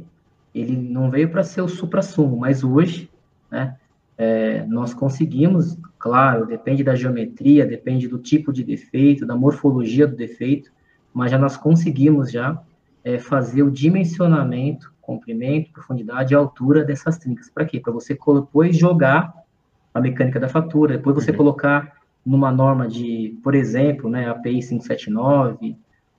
ele 0.53 0.76
não 0.76 1.10
veio 1.10 1.30
para 1.30 1.41
ser 1.41 1.62
o 1.62 1.70
supra-sumo, 1.70 2.36
mas 2.36 2.66
hoje, 2.66 3.10
né, 3.49 3.78
é, 4.18 4.66
nós 4.66 4.93
conseguimos, 4.93 5.78
claro, 5.97 6.45
depende 6.45 6.84
da 6.84 6.93
geometria, 6.93 7.66
depende 7.66 8.10
do 8.10 8.18
tipo 8.18 8.51
de 8.51 8.62
defeito, 8.62 9.26
da 9.26 9.38
morfologia 9.38 10.05
do 10.05 10.18
defeito, 10.18 10.70
mas 11.14 11.32
já 11.32 11.38
nós 11.38 11.55
conseguimos 11.55 12.30
já 12.30 12.62
é, 13.05 13.18
fazer 13.18 13.64
o 13.64 13.72
dimensionamento 13.72 14.91
comprimento, 15.08 15.72
profundidade 15.72 16.34
e 16.34 16.36
altura 16.36 16.84
dessas 16.84 17.18
trincas. 17.18 17.49
Para 17.49 17.66
quê? 17.66 17.80
Para 17.80 17.93
você 17.93 18.14
depois 18.14 18.78
jogar 18.78 19.34
a 19.93 20.01
mecânica 20.01 20.38
da 20.38 20.49
fatura, 20.49 20.97
depois 20.97 21.16
você 21.16 21.32
uhum. 21.32 21.38
colocar 21.38 21.93
numa 22.26 22.51
norma 22.51 22.89
de, 22.89 23.39
por 23.41 23.55
exemplo, 23.55 24.10
né, 24.10 24.30
API 24.30 24.60
579 24.60 25.78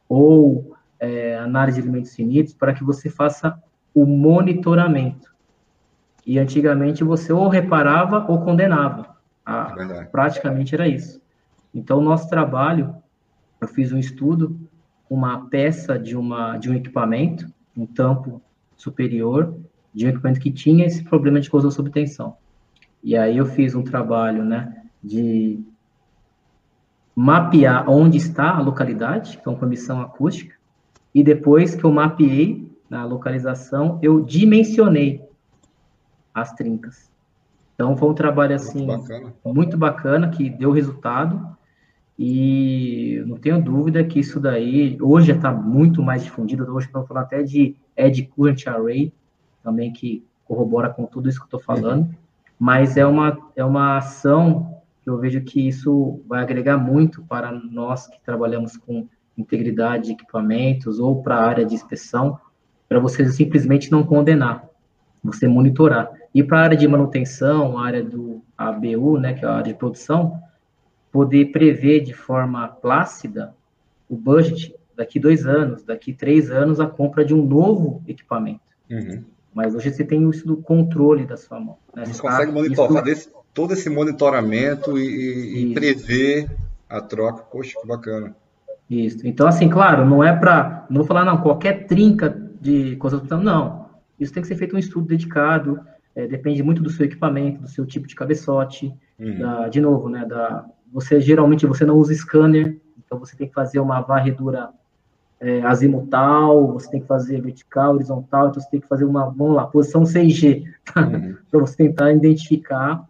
ou 0.09 0.75
é, 0.99 1.37
análise 1.37 1.81
de 1.81 1.87
elementos 1.87 2.15
finitos, 2.15 2.55
para 2.55 2.73
que 2.73 2.83
você 2.83 3.11
faça 3.11 3.63
o 3.95 4.07
monitoramento. 4.07 5.31
E 6.27 6.39
antigamente 6.39 7.05
você 7.05 7.31
ou 7.31 7.49
reparava 7.49 8.25
ou 8.27 8.41
condenava. 8.41 9.17
É 9.47 10.05
praticamente 10.05 10.75
era 10.75 10.89
isso. 10.89 11.21
Então, 11.75 11.99
o 11.99 12.03
nosso 12.03 12.29
trabalho, 12.29 12.95
eu 13.61 13.69
fiz 13.69 13.93
um 13.93 13.99
estudo, 13.99 14.59
uma 15.11 15.47
peça 15.47 15.99
de, 15.99 16.17
uma, 16.17 16.57
de 16.57 16.71
um 16.71 16.75
equipamento, 16.75 17.47
um 17.77 17.87
tampo 17.87 18.43
superior, 18.79 19.55
de 19.93 20.07
um 20.07 20.09
equipamento 20.09 20.41
que 20.41 20.51
tinha 20.51 20.87
esse 20.87 21.05
problema 21.05 21.41
de 21.41 21.51
corrosão 21.51 21.71
sob 21.71 21.91
tensão. 21.91 22.37
E 23.03 23.17
aí 23.17 23.37
eu 23.37 23.47
fiz 23.47 23.75
um 23.75 23.83
trabalho, 23.83 24.45
né, 24.45 24.85
de 25.03 25.61
mapear 27.15 27.91
onde 27.91 28.17
está 28.17 28.57
a 28.57 28.61
localidade, 28.61 29.37
então 29.41 29.57
com 29.57 29.67
missão 29.67 30.01
acústica, 30.01 30.55
e 31.15 31.23
depois 31.23 31.75
que 31.75 31.85
eu 31.85 31.93
mapeei 31.93 32.71
na 32.89 33.05
localização, 33.05 33.99
eu 34.01 34.21
dimensionei 34.21 35.23
as 36.33 36.53
trincas. 36.53 37.11
Então 37.75 37.97
foi 37.97 38.09
um 38.09 38.15
trabalho 38.15 38.55
assim 38.55 38.87
muito 38.87 39.03
bacana, 39.03 39.35
muito 39.45 39.77
bacana 39.77 40.29
que 40.31 40.51
deu 40.51 40.71
resultado 40.71 41.57
e 42.19 43.23
não 43.27 43.37
tenho 43.37 43.63
dúvida 43.63 44.03
que 44.03 44.19
isso 44.19 44.41
daí 44.41 44.99
hoje 45.01 45.31
está 45.31 45.53
muito 45.53 46.03
mais 46.03 46.25
difundido. 46.25 46.65
Hoje 46.75 46.87
estamos 46.87 47.07
falando 47.07 47.25
até 47.25 47.43
de 47.43 47.77
Edge 47.99 48.25
Current 48.25 48.67
Array, 48.67 49.13
também 49.63 49.93
que 49.93 50.25
corrobora 50.45 50.89
com 50.89 51.05
tudo 51.05 51.29
isso 51.29 51.39
que 51.39 51.55
eu 51.55 51.59
estou 51.59 51.61
falando. 51.61 52.09
Mas 52.59 52.97
é 52.97 53.05
uma, 53.07 53.39
é 53.55 53.65
uma 53.65 53.99
ação 53.99 54.79
eu 55.09 55.19
vejo 55.19 55.41
que 55.41 55.67
isso 55.67 56.21
vai 56.29 56.43
agregar 56.43 56.77
muito 56.77 57.23
para 57.23 57.51
nós 57.51 58.07
que 58.07 58.21
trabalhamos 58.23 58.77
com 58.77 59.09
integridade 59.37 60.07
de 60.07 60.13
equipamentos 60.13 60.99
ou 60.99 61.23
para 61.23 61.37
a 61.37 61.47
área 61.47 61.65
de 61.65 61.75
inspeção, 61.75 62.39
para 62.89 62.99
você 62.99 63.27
simplesmente 63.31 63.91
não 63.91 64.03
condenar, 64.03 64.69
você 65.25 65.49
monitorar. 65.49 66.11
E 66.35 66.43
para 66.43 66.59
a 66.59 66.63
área 66.63 66.77
de 66.77 66.87
manutenção, 66.87 67.79
a 67.79 67.87
área 67.87 68.05
do 68.05 68.43
ABU, 68.57 69.19
né, 69.19 69.33
que 69.33 69.45
é 69.45 69.49
a 69.49 69.53
área 69.53 69.73
de 69.73 69.79
produção, 69.79 70.39
poder 71.11 71.53
prever 71.53 72.01
de 72.01 72.13
forma 72.13 72.69
plácida 72.69 73.55
o 74.11 74.17
budget 74.17 74.75
daqui 74.99 75.21
dois 75.21 75.47
anos, 75.47 75.85
daqui 75.85 76.13
três 76.13 76.51
anos, 76.51 76.81
a 76.81 76.87
compra 76.87 77.25
de 77.25 77.33
um 77.33 77.47
novo 77.47 78.03
equipamento. 78.09 78.61
Uhum. 78.91 79.23
Mas 79.55 79.73
hoje 79.73 79.93
você 79.93 80.05
tem 80.05 80.29
isso 80.29 80.45
do 80.45 80.57
controle 80.57 81.25
da 81.25 81.37
sua 81.37 81.61
mão. 81.61 81.79
Né? 81.95 82.05
Você, 82.05 82.15
você 82.15 82.23
consegue 82.23 82.53
monitorar, 82.53 83.07
isso 83.07 83.31
todo 83.55 83.73
esse 83.75 83.89
monitoramento 83.89 84.99
e, 84.99 85.71
e 85.71 85.75
prever 85.75 86.51
a 86.89 87.01
troca. 87.01 87.45
Poxa, 87.45 87.79
que 87.81 87.87
bacana. 87.87 88.35
Isso. 88.91 89.25
Então, 89.25 89.47
assim, 89.47 89.69
claro, 89.69 90.05
não 90.05 90.23
é 90.25 90.35
para. 90.35 90.85
Não 90.91 90.99
vou 90.99 91.07
falar, 91.07 91.25
não, 91.25 91.39
qualquer 91.39 91.87
trinca 91.87 92.29
de 92.61 92.97
coisa. 92.97 93.23
Não. 93.37 93.87
Isso 94.19 94.33
tem 94.33 94.43
que 94.43 94.49
ser 94.49 94.57
feito 94.57 94.75
um 94.75 94.81
estudo 94.81 95.07
dedicado. 95.07 95.81
É, 96.17 96.27
depende 96.27 96.61
muito 96.61 96.83
do 96.83 96.91
seu 96.91 97.07
equipamento, 97.07 97.63
do 97.63 97.69
seu 97.69 97.87
tipo 97.87 98.09
de 98.09 98.17
cabeçote. 98.17 98.93
Uhum. 99.17 99.39
Da, 99.39 99.69
de 99.69 99.81
novo, 99.81 100.09
né? 100.09 100.25
Da, 100.25 100.65
você 100.93 101.21
geralmente 101.21 101.67
você 101.67 101.85
não 101.85 101.97
usa 101.97 102.13
scanner, 102.15 102.81
então 102.99 103.19
você 103.19 103.37
tem 103.37 103.47
que 103.47 103.55
fazer 103.55 103.79
uma 103.79 104.01
varredura 104.01 104.71
é, 105.41 105.63
azimutal, 105.63 106.73
você 106.73 106.91
tem 106.91 107.01
que 107.01 107.07
fazer 107.07 107.41
vertical, 107.41 107.95
horizontal, 107.95 108.49
então 108.49 108.61
você 108.61 108.71
tem 108.71 108.81
que 108.81 108.89
fazer 108.89 109.05
uma, 109.05 109.27
vamos 109.27 109.55
lá, 109.55 109.67
posição 109.67 110.03
6G, 110.03 110.65
uhum. 110.97 111.37
para 111.51 111.61
você 111.61 111.77
tentar 111.77 112.13
identificar 112.13 113.07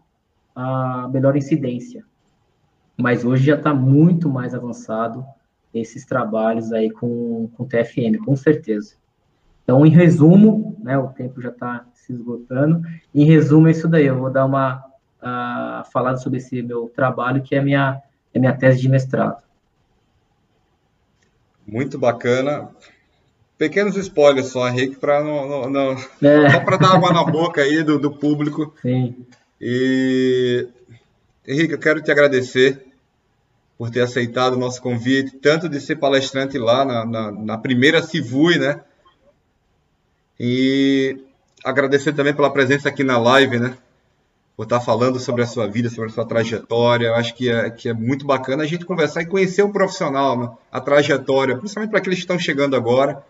a 0.55 1.09
melhor 1.09 1.37
incidência. 1.37 2.05
Mas 2.97 3.25
hoje 3.25 3.47
já 3.47 3.55
está 3.55 3.73
muito 3.73 4.29
mais 4.29 4.55
avançado 4.55 5.25
esses 5.73 6.05
trabalhos 6.05 6.73
aí 6.73 6.91
com, 6.91 7.49
com 7.57 7.65
TFM, 7.65 8.19
com 8.25 8.35
certeza. 8.35 8.95
Então, 9.63 9.85
em 9.85 9.91
resumo, 9.91 10.77
né, 10.83 10.99
o 10.99 11.09
tempo 11.09 11.41
já 11.41 11.51
está 11.51 11.85
se 11.95 12.13
esgotando, 12.13 12.83
em 13.15 13.25
resumo 13.25 13.69
é 13.69 13.71
isso 13.71 13.87
daí, 13.87 14.07
eu 14.07 14.19
vou 14.19 14.31
dar 14.31 14.47
uma 14.47 14.85
uh, 15.23 15.91
falada 15.93 16.17
sobre 16.17 16.39
esse 16.39 16.63
meu 16.63 16.91
trabalho, 16.95 17.43
que 17.43 17.55
é 17.55 17.59
a 17.59 17.63
minha, 17.63 18.03
é 18.33 18.39
minha 18.39 18.57
tese 18.57 18.81
de 18.81 18.89
mestrado. 18.89 19.43
Muito 21.69 21.99
bacana. 21.99 22.71
Pequenos 23.59 23.97
spoilers 23.97 24.49
só, 24.49 24.67
Henrique, 24.69 24.97
para 24.97 25.23
não, 25.23 25.49
não, 25.49 25.71
não... 25.71 25.93
É. 26.23 26.49
só 26.51 26.61
para 26.61 26.79
dar 26.79 26.95
água 26.95 27.13
na 27.13 27.23
boca 27.25 27.61
aí 27.61 27.83
do, 27.83 27.99
do 27.99 28.11
público. 28.11 28.75
Sim. 28.81 29.27
E, 29.61 30.67
Henrique, 31.47 31.75
eu 31.75 31.79
quero 31.79 32.01
te 32.01 32.11
agradecer 32.11 32.87
por 33.77 33.91
ter 33.91 34.01
aceitado 34.01 34.55
o 34.55 34.59
nosso 34.59 34.81
convite, 34.81 35.37
tanto 35.37 35.69
de 35.69 35.81
ser 35.81 35.97
palestrante 35.97 36.57
lá 36.57 36.85
na, 36.85 37.05
na, 37.05 37.33
na 37.33 37.59
primeira 37.59 38.03
Civui, 38.03 38.59
né? 38.59 38.81
E 40.41 41.19
agradecer 41.65 42.13
também 42.13 42.35
pela 42.35 42.53
presença 42.53 42.89
aqui 42.89 43.05
na 43.05 43.19
live, 43.19 43.59
né? 43.59 43.77
Por 44.59 44.65
estar 44.65 44.81
falando 44.81 45.21
sobre 45.21 45.45
a 45.45 45.47
sua 45.47 45.69
vida, 45.69 45.89
sobre 45.89 46.11
a 46.11 46.13
sua 46.13 46.27
trajetória. 46.27 47.07
Eu 47.07 47.15
acho 47.15 47.33
que 47.37 47.49
é, 47.49 47.71
que 47.71 47.89
é 47.89 47.93
muito 47.95 48.27
bacana 48.27 48.65
a 48.65 48.67
gente 48.67 48.85
conversar 48.85 49.23
e 49.23 49.27
conhecer 49.27 49.63
o 49.63 49.71
profissional, 49.71 50.37
né? 50.37 50.51
a 50.73 50.81
trajetória, 50.81 51.57
principalmente 51.57 51.91
para 51.91 52.01
aqueles 52.01 52.19
que 52.19 52.25
estão 52.25 52.41
chegando 52.41 52.75
agora, 52.75 53.23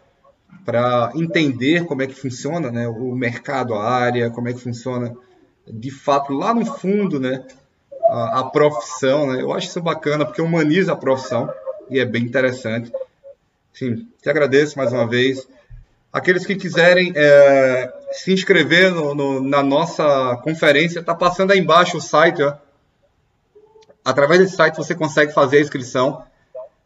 para 0.65 1.13
entender 1.15 1.85
como 1.85 2.01
é 2.01 2.07
que 2.07 2.15
funciona 2.15 2.71
né? 2.71 2.89
o 2.89 3.15
mercado, 3.15 3.75
a 3.75 3.85
área, 3.85 4.31
como 4.31 4.49
é 4.49 4.55
que 4.55 4.61
funciona 4.61 5.15
de 5.71 5.91
fato, 5.91 6.33
lá 6.33 6.55
no 6.55 6.65
fundo, 6.65 7.21
né, 7.21 7.45
a, 8.05 8.41
a, 8.41 8.45
profissão, 8.45 9.27
né? 9.27 9.43
Eu 9.43 9.53
acho 9.53 9.69
isso 9.69 9.83
bacana, 9.83 10.25
porque 10.25 10.41
humaniza 10.41 10.93
a 10.93 10.97
profissão 10.97 11.53
e 11.91 11.99
é 11.99 12.07
bem 12.07 12.23
interessante. 12.23 12.91
Sim, 13.73 14.09
te 14.23 14.31
agradeço 14.31 14.79
mais 14.79 14.93
uma 14.93 15.07
vez. 15.07 15.47
Aqueles 16.13 16.47
que 16.47 16.57
quiserem 16.57 17.13
é, 17.15 17.93
se 18.13 18.33
inscrever 18.33 18.93
no, 18.93 19.15
no, 19.15 19.41
na 19.41 19.63
nossa 19.63 20.37
conferência, 20.43 21.01
está 21.01 21.15
passando 21.15 21.53
aí 21.53 21.59
embaixo 21.59 21.99
o 21.99 22.01
site. 22.01 22.43
Ó. 22.43 22.55
Através 24.05 24.41
desse 24.41 24.57
site 24.57 24.77
você 24.77 24.95
consegue 24.95 25.33
fazer 25.33 25.59
a 25.59 25.63
inscrição 25.63 26.25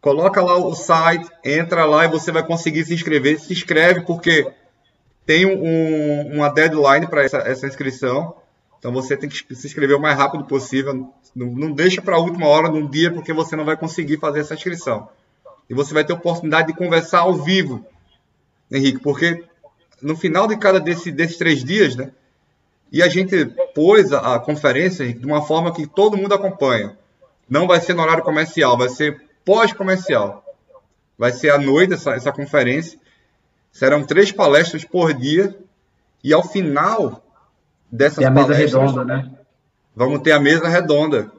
Coloca 0.00 0.42
lá 0.42 0.56
o 0.56 0.74
site, 0.74 1.28
entra 1.42 1.86
lá 1.86 2.04
e 2.04 2.08
você 2.08 2.30
vai 2.30 2.44
conseguir 2.44 2.84
se 2.84 2.92
inscrever. 2.92 3.40
Se 3.40 3.52
inscreve 3.52 4.02
porque 4.02 4.52
tem 5.24 5.46
um, 5.46 6.34
uma 6.34 6.50
deadline 6.50 7.06
para 7.06 7.24
essa, 7.24 7.38
essa, 7.38 7.66
inscrição. 7.66 8.36
Então 8.84 8.92
você 8.92 9.16
tem 9.16 9.30
que 9.30 9.54
se 9.54 9.66
inscrever 9.66 9.96
o 9.96 10.00
mais 10.00 10.14
rápido 10.14 10.44
possível. 10.44 11.10
Não, 11.34 11.46
não 11.46 11.72
deixa 11.72 12.02
para 12.02 12.16
a 12.16 12.18
última 12.18 12.46
hora 12.46 12.68
num 12.68 12.86
dia 12.86 13.10
porque 13.10 13.32
você 13.32 13.56
não 13.56 13.64
vai 13.64 13.78
conseguir 13.78 14.18
fazer 14.18 14.40
essa 14.40 14.52
inscrição. 14.52 15.08
E 15.70 15.72
você 15.72 15.94
vai 15.94 16.04
ter 16.04 16.12
oportunidade 16.12 16.66
de 16.66 16.76
conversar 16.76 17.20
ao 17.20 17.32
vivo, 17.32 17.82
Henrique, 18.70 19.00
porque 19.00 19.42
no 20.02 20.14
final 20.14 20.46
de 20.46 20.58
cada 20.58 20.78
desse, 20.78 21.10
desses 21.10 21.38
três 21.38 21.64
dias, 21.64 21.96
né, 21.96 22.12
e 22.92 23.02
a 23.02 23.08
gente 23.08 23.46
pôs 23.74 24.12
a, 24.12 24.34
a 24.34 24.38
conferência 24.38 25.10
de 25.14 25.24
uma 25.24 25.40
forma 25.40 25.72
que 25.72 25.86
todo 25.86 26.18
mundo 26.18 26.34
acompanha. 26.34 26.94
Não 27.48 27.66
vai 27.66 27.80
ser 27.80 27.94
no 27.94 28.02
horário 28.02 28.22
comercial, 28.22 28.76
vai 28.76 28.90
ser 28.90 29.18
pós-comercial. 29.46 30.44
Vai 31.16 31.32
ser 31.32 31.48
à 31.48 31.58
noite 31.58 31.94
essa, 31.94 32.12
essa 32.12 32.30
conferência. 32.30 32.98
Serão 33.72 34.04
três 34.04 34.30
palestras 34.30 34.84
por 34.84 35.14
dia. 35.14 35.58
E 36.22 36.34
ao 36.34 36.46
final 36.46 37.23
dessas 37.94 38.18
e 38.18 38.24
a. 38.24 38.30
Mesa 38.30 38.54
redonda, 38.54 39.04
né? 39.04 39.30
Vamos 39.94 40.20
ter 40.20 40.32
a 40.32 40.40
mesa 40.40 40.68
redonda. 40.68 41.30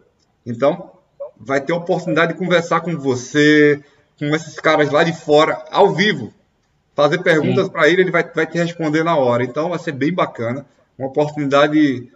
Então, 0.46 0.92
vai 1.38 1.60
ter 1.60 1.74
a 1.74 1.78
oportunidade 1.78 2.34
de 2.34 2.40
conversar 2.40 2.80
com 2.82 2.98
você, 2.98 3.84
com 4.18 4.28
esses 4.34 4.60
caras 4.60 4.90
lá 4.90 5.04
de 5.04 5.14
fora, 5.14 5.64
ao 5.70 5.94
vivo. 5.94 6.34
Fazer 6.96 7.22
perguntas 7.22 7.68
para 7.68 7.90
ele, 7.90 8.04
ele 8.04 8.12
vai, 8.12 8.24
vai 8.24 8.48
te 8.48 8.58
responder 8.58 9.04
na 9.04 9.18
hora. 9.18 9.44
Então, 9.44 9.70
vai 9.70 9.80
ser 9.80 9.92
bem 9.92 10.14
bacana 10.14 10.66
uma 10.98 11.10
oportunidade, 11.10 12.10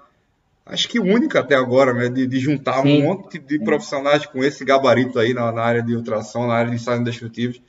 acho 0.65 0.87
que 0.87 1.01
única 1.01 1.41
até 1.41 1.53
agora, 1.53 1.93
né, 1.93 2.07
de, 2.07 2.25
de 2.25 2.39
juntar 2.39 2.81
Sim. 2.81 3.01
um 3.01 3.07
monte 3.07 3.37
de 3.37 3.59
profissionais 3.59 4.25
com 4.25 4.41
esse 4.41 4.63
gabarito 4.63 5.19
aí 5.19 5.33
na, 5.33 5.51
na 5.51 5.61
área 5.61 5.83
de 5.83 5.93
ultrassom, 5.93 6.47
na 6.47 6.53
área 6.53 6.69
de 6.69 6.77
ensaios 6.77 7.03
destrutivos. 7.03 7.61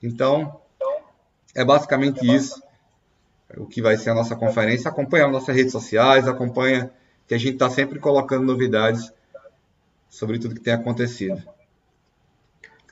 Então, 0.00 0.60
é 1.52 1.64
basicamente 1.64 2.24
isso 2.24 2.62
o 3.56 3.66
que 3.66 3.82
vai 3.82 3.96
ser 3.96 4.10
a 4.10 4.14
nossa 4.14 4.36
conferência. 4.36 4.90
Acompanha 4.90 5.26
as 5.26 5.32
nossas 5.32 5.54
redes 5.54 5.72
sociais, 5.72 6.28
acompanha 6.28 6.90
que 7.26 7.34
a 7.34 7.38
gente 7.38 7.54
está 7.54 7.70
sempre 7.70 7.98
colocando 7.98 8.44
novidades 8.44 9.12
sobre 10.08 10.38
tudo 10.38 10.54
que 10.54 10.60
tem 10.60 10.74
acontecido. 10.74 11.42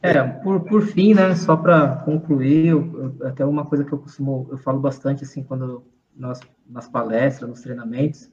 É, 0.01 0.23
por, 0.23 0.61
por 0.61 0.83
fim, 0.83 1.13
né, 1.13 1.35
só 1.35 1.57
para 1.57 1.97
concluir, 1.97 2.69
eu, 2.69 3.17
até 3.25 3.45
uma 3.45 3.65
coisa 3.67 3.85
que 3.85 3.93
eu 3.93 3.99
costumo, 3.99 4.47
eu 4.51 4.59
falo 4.59 4.79
bastante 4.79 5.25
assim 5.25 5.43
quando 5.43 5.83
nas, 6.17 6.41
nas 6.69 6.89
palestras, 6.89 7.51
nos 7.51 7.61
treinamentos, 7.61 8.31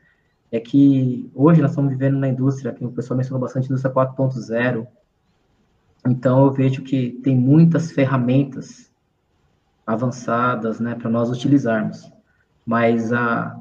é 0.51 0.59
que 0.59 1.29
hoje 1.33 1.61
nós 1.61 1.71
estamos 1.71 1.91
vivendo 1.91 2.17
na 2.17 2.27
indústria, 2.27 2.71
que 2.71 2.85
o 2.85 2.91
pessoal 2.91 3.17
mencionou 3.17 3.41
bastante, 3.41 3.65
indústria 3.65 3.93
4.0. 3.93 4.87
Então, 6.07 6.45
eu 6.45 6.51
vejo 6.51 6.83
que 6.83 7.19
tem 7.23 7.35
muitas 7.35 7.91
ferramentas 7.91 8.91
avançadas, 9.87 10.79
né, 10.79 10.93
para 10.95 11.09
nós 11.09 11.29
utilizarmos. 11.29 12.11
Mas 12.65 13.13
a, 13.13 13.59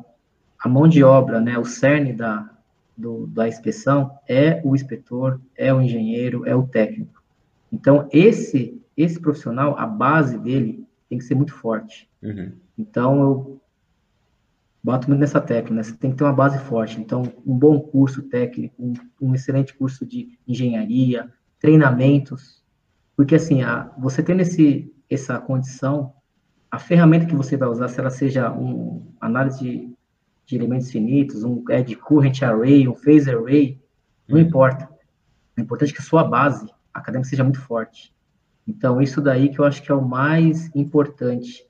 a 0.58 0.68
mão 0.68 0.88
de 0.88 1.04
obra, 1.04 1.40
né, 1.40 1.58
o 1.58 1.64
cerne 1.64 2.12
da, 2.12 2.50
do, 2.96 3.26
da 3.26 3.46
inspeção 3.46 4.18
é 4.28 4.60
o 4.64 4.74
inspetor, 4.74 5.40
é 5.56 5.72
o 5.72 5.82
engenheiro, 5.82 6.46
é 6.46 6.54
o 6.54 6.66
técnico. 6.66 7.22
Então, 7.70 8.08
esse, 8.12 8.80
esse 8.96 9.20
profissional, 9.20 9.76
a 9.78 9.86
base 9.86 10.38
dele 10.38 10.86
tem 11.08 11.18
que 11.18 11.24
ser 11.24 11.34
muito 11.34 11.52
forte. 11.52 12.08
Uhum. 12.22 12.52
Então, 12.78 13.20
eu 13.20 13.60
bato 14.82 15.08
muito 15.08 15.20
nessa 15.20 15.40
técnica, 15.40 15.74
né? 15.74 15.82
você 15.82 15.94
tem 15.94 16.10
que 16.10 16.16
ter 16.16 16.24
uma 16.24 16.32
base 16.32 16.58
forte. 16.58 17.00
Então, 17.00 17.22
um 17.44 17.56
bom 17.56 17.80
curso 17.80 18.22
técnico, 18.22 18.74
um, 18.78 18.92
um 19.20 19.34
excelente 19.34 19.74
curso 19.74 20.04
de 20.06 20.38
engenharia, 20.46 21.32
treinamentos, 21.58 22.62
porque 23.16 23.34
assim, 23.34 23.62
a, 23.62 23.90
você 23.98 24.22
tendo 24.22 24.42
esse, 24.42 24.92
essa 25.08 25.38
condição, 25.38 26.12
a 26.74 26.78
ferramenta 26.78 27.26
que 27.26 27.36
você 27.36 27.56
vai 27.56 27.68
usar, 27.68 27.86
se 27.86 28.00
ela 28.00 28.10
seja 28.10 28.50
um 28.50 29.06
análise 29.20 29.60
de, 29.60 29.96
de 30.44 30.56
elementos 30.56 30.90
finitos, 30.90 31.44
um 31.44 31.64
edge 31.70 31.94
current 31.94 32.42
array, 32.42 32.88
um 32.88 32.96
phase 32.96 33.30
array, 33.30 33.80
não 34.26 34.36
uhum. 34.36 34.42
importa. 34.42 34.88
O 35.56 35.60
importante 35.60 35.92
é 35.92 35.94
que 35.94 36.02
a 36.02 36.04
sua 36.04 36.24
base 36.24 36.68
acadêmica 36.92 37.30
seja 37.30 37.44
muito 37.44 37.60
forte. 37.60 38.12
Então, 38.66 39.00
isso 39.00 39.20
daí 39.20 39.50
que 39.50 39.60
eu 39.60 39.64
acho 39.64 39.82
que 39.84 39.92
é 39.92 39.94
o 39.94 40.02
mais 40.02 40.68
importante 40.74 41.64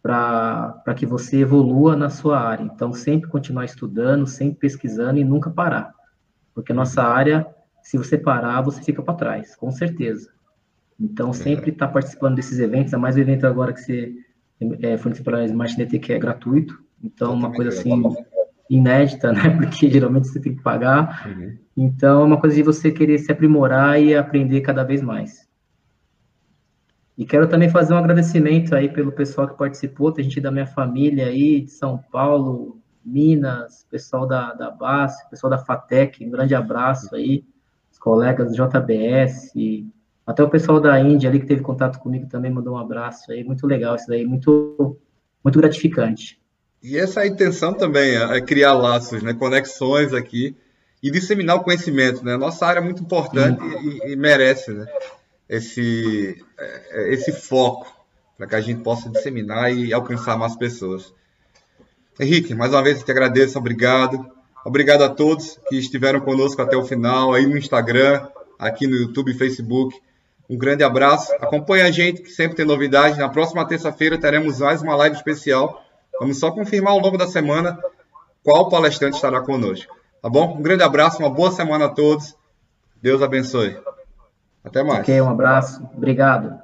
para 0.00 0.94
que 0.96 1.04
você 1.04 1.38
evolua 1.38 1.96
na 1.96 2.08
sua 2.08 2.38
área. 2.38 2.62
Então, 2.62 2.92
sempre 2.92 3.28
continuar 3.28 3.64
estudando, 3.64 4.24
sempre 4.24 4.60
pesquisando 4.60 5.18
e 5.18 5.24
nunca 5.24 5.50
parar. 5.50 5.92
Porque 6.54 6.70
a 6.70 6.74
nossa 6.76 7.02
área, 7.02 7.44
se 7.82 7.98
você 7.98 8.16
parar, 8.16 8.60
você 8.60 8.80
fica 8.82 9.02
para 9.02 9.14
trás, 9.14 9.56
com 9.56 9.72
certeza. 9.72 10.30
Então, 11.00 11.32
sempre 11.32 11.72
estar 11.72 11.88
tá 11.88 11.92
participando 11.92 12.36
desses 12.36 12.60
eventos, 12.60 12.92
é 12.92 12.96
mais 12.96 13.16
um 13.16 13.20
evento 13.20 13.48
agora 13.48 13.72
que 13.72 13.80
você 13.80 14.14
é, 14.82 14.96
fornecido 14.96 15.24
pela 15.24 15.44
Smart 15.44 15.76
DT, 15.76 15.98
que 15.98 16.12
é 16.12 16.18
gratuito. 16.18 16.82
Então, 17.02 17.34
uma 17.34 17.52
coisa 17.52 17.70
assim 17.70 18.02
inédita, 18.68 19.32
né? 19.32 19.50
Porque 19.56 19.90
geralmente 19.90 20.28
você 20.28 20.40
tem 20.40 20.54
que 20.54 20.62
pagar. 20.62 21.28
Uhum. 21.28 21.56
Então, 21.76 22.22
é 22.22 22.24
uma 22.24 22.40
coisa 22.40 22.56
de 22.56 22.62
você 22.62 22.90
querer 22.90 23.18
se 23.18 23.30
aprimorar 23.30 24.00
e 24.00 24.14
aprender 24.14 24.60
cada 24.60 24.84
vez 24.84 25.02
mais. 25.02 25.48
E 27.16 27.24
quero 27.24 27.46
também 27.46 27.68
fazer 27.68 27.94
um 27.94 27.98
agradecimento 27.98 28.74
aí 28.74 28.88
pelo 28.88 29.12
pessoal 29.12 29.46
que 29.46 29.56
participou, 29.56 30.10
tem 30.10 30.24
gente 30.24 30.40
da 30.40 30.50
minha 30.50 30.66
família 30.66 31.26
aí, 31.26 31.60
de 31.60 31.70
São 31.70 31.98
Paulo, 32.10 32.80
Minas, 33.04 33.86
pessoal 33.88 34.26
da, 34.26 34.52
da 34.52 34.70
BAS, 34.70 35.14
pessoal 35.28 35.50
da 35.50 35.58
FATEC, 35.58 36.26
um 36.26 36.30
grande 36.30 36.54
abraço 36.54 37.14
aí, 37.14 37.44
os 37.92 37.98
colegas 37.98 38.50
do 38.50 38.54
JBS, 38.56 39.52
até 40.26 40.42
o 40.42 40.48
pessoal 40.48 40.80
da 40.80 40.98
Índia 41.00 41.28
ali 41.28 41.40
que 41.40 41.46
teve 41.46 41.62
contato 41.62 41.98
comigo 41.98 42.26
também 42.28 42.50
mandou 42.50 42.74
um 42.74 42.78
abraço 42.78 43.30
aí, 43.30 43.44
muito 43.44 43.66
legal 43.66 43.94
isso 43.94 44.08
daí, 44.08 44.24
muito, 44.24 44.96
muito 45.42 45.58
gratificante. 45.58 46.40
E 46.82 46.98
essa 46.98 47.20
é 47.20 47.24
a 47.24 47.26
intenção 47.26 47.74
também, 47.74 48.14
é 48.16 48.40
criar 48.40 48.74
laços, 48.74 49.22
né, 49.22 49.32
conexões 49.34 50.12
aqui 50.12 50.56
e 51.02 51.10
disseminar 51.10 51.56
o 51.56 51.62
conhecimento, 51.62 52.24
né? 52.24 52.36
Nossa 52.36 52.66
área 52.66 52.80
é 52.80 52.82
muito 52.82 53.02
importante 53.02 53.62
e, 53.62 54.12
e, 54.12 54.16
merece, 54.16 54.72
né? 54.72 54.86
esse, 55.48 56.42
é, 56.58 57.12
esse 57.12 57.32
foco 57.32 57.94
para 58.36 58.46
que 58.46 58.54
a 58.54 58.60
gente 58.60 58.82
possa 58.82 59.10
disseminar 59.10 59.72
e 59.72 59.92
alcançar 59.92 60.36
mais 60.36 60.56
pessoas. 60.56 61.12
Henrique, 62.18 62.54
mais 62.54 62.72
uma 62.72 62.82
vez 62.82 62.98
eu 62.98 63.04
te 63.04 63.10
agradeço, 63.10 63.58
obrigado. 63.58 64.32
Obrigado 64.64 65.02
a 65.02 65.08
todos 65.08 65.58
que 65.68 65.76
estiveram 65.76 66.20
conosco 66.20 66.60
até 66.62 66.76
o 66.76 66.84
final, 66.84 67.34
aí 67.34 67.46
no 67.46 67.58
Instagram, 67.58 68.26
aqui 68.58 68.86
no 68.86 68.96
YouTube 68.96 69.32
e 69.32 69.34
Facebook. 69.34 70.00
Um 70.48 70.58
grande 70.58 70.84
abraço. 70.84 71.32
Acompanhe 71.34 71.82
a 71.82 71.90
gente, 71.90 72.22
que 72.22 72.30
sempre 72.30 72.56
tem 72.56 72.66
novidades. 72.66 73.18
Na 73.18 73.28
próxima 73.28 73.66
terça-feira 73.66 74.18
teremos 74.18 74.60
mais 74.60 74.82
uma 74.82 74.94
live 74.96 75.16
especial. 75.16 75.82
Vamos 76.20 76.38
só 76.38 76.50
confirmar 76.50 76.92
ao 76.92 76.98
longo 76.98 77.16
da 77.16 77.26
semana 77.26 77.78
qual 78.42 78.68
palestrante 78.68 79.16
estará 79.16 79.40
conosco. 79.40 79.94
Tá 80.20 80.28
bom? 80.28 80.56
Um 80.58 80.62
grande 80.62 80.82
abraço, 80.82 81.18
uma 81.18 81.30
boa 81.30 81.50
semana 81.50 81.86
a 81.86 81.88
todos. 81.88 82.36
Deus 83.02 83.22
abençoe. 83.22 83.78
Até 84.64 84.82
mais. 84.82 85.00
Ok, 85.00 85.20
um 85.20 85.28
abraço. 85.28 85.86
Obrigado. 85.94 86.63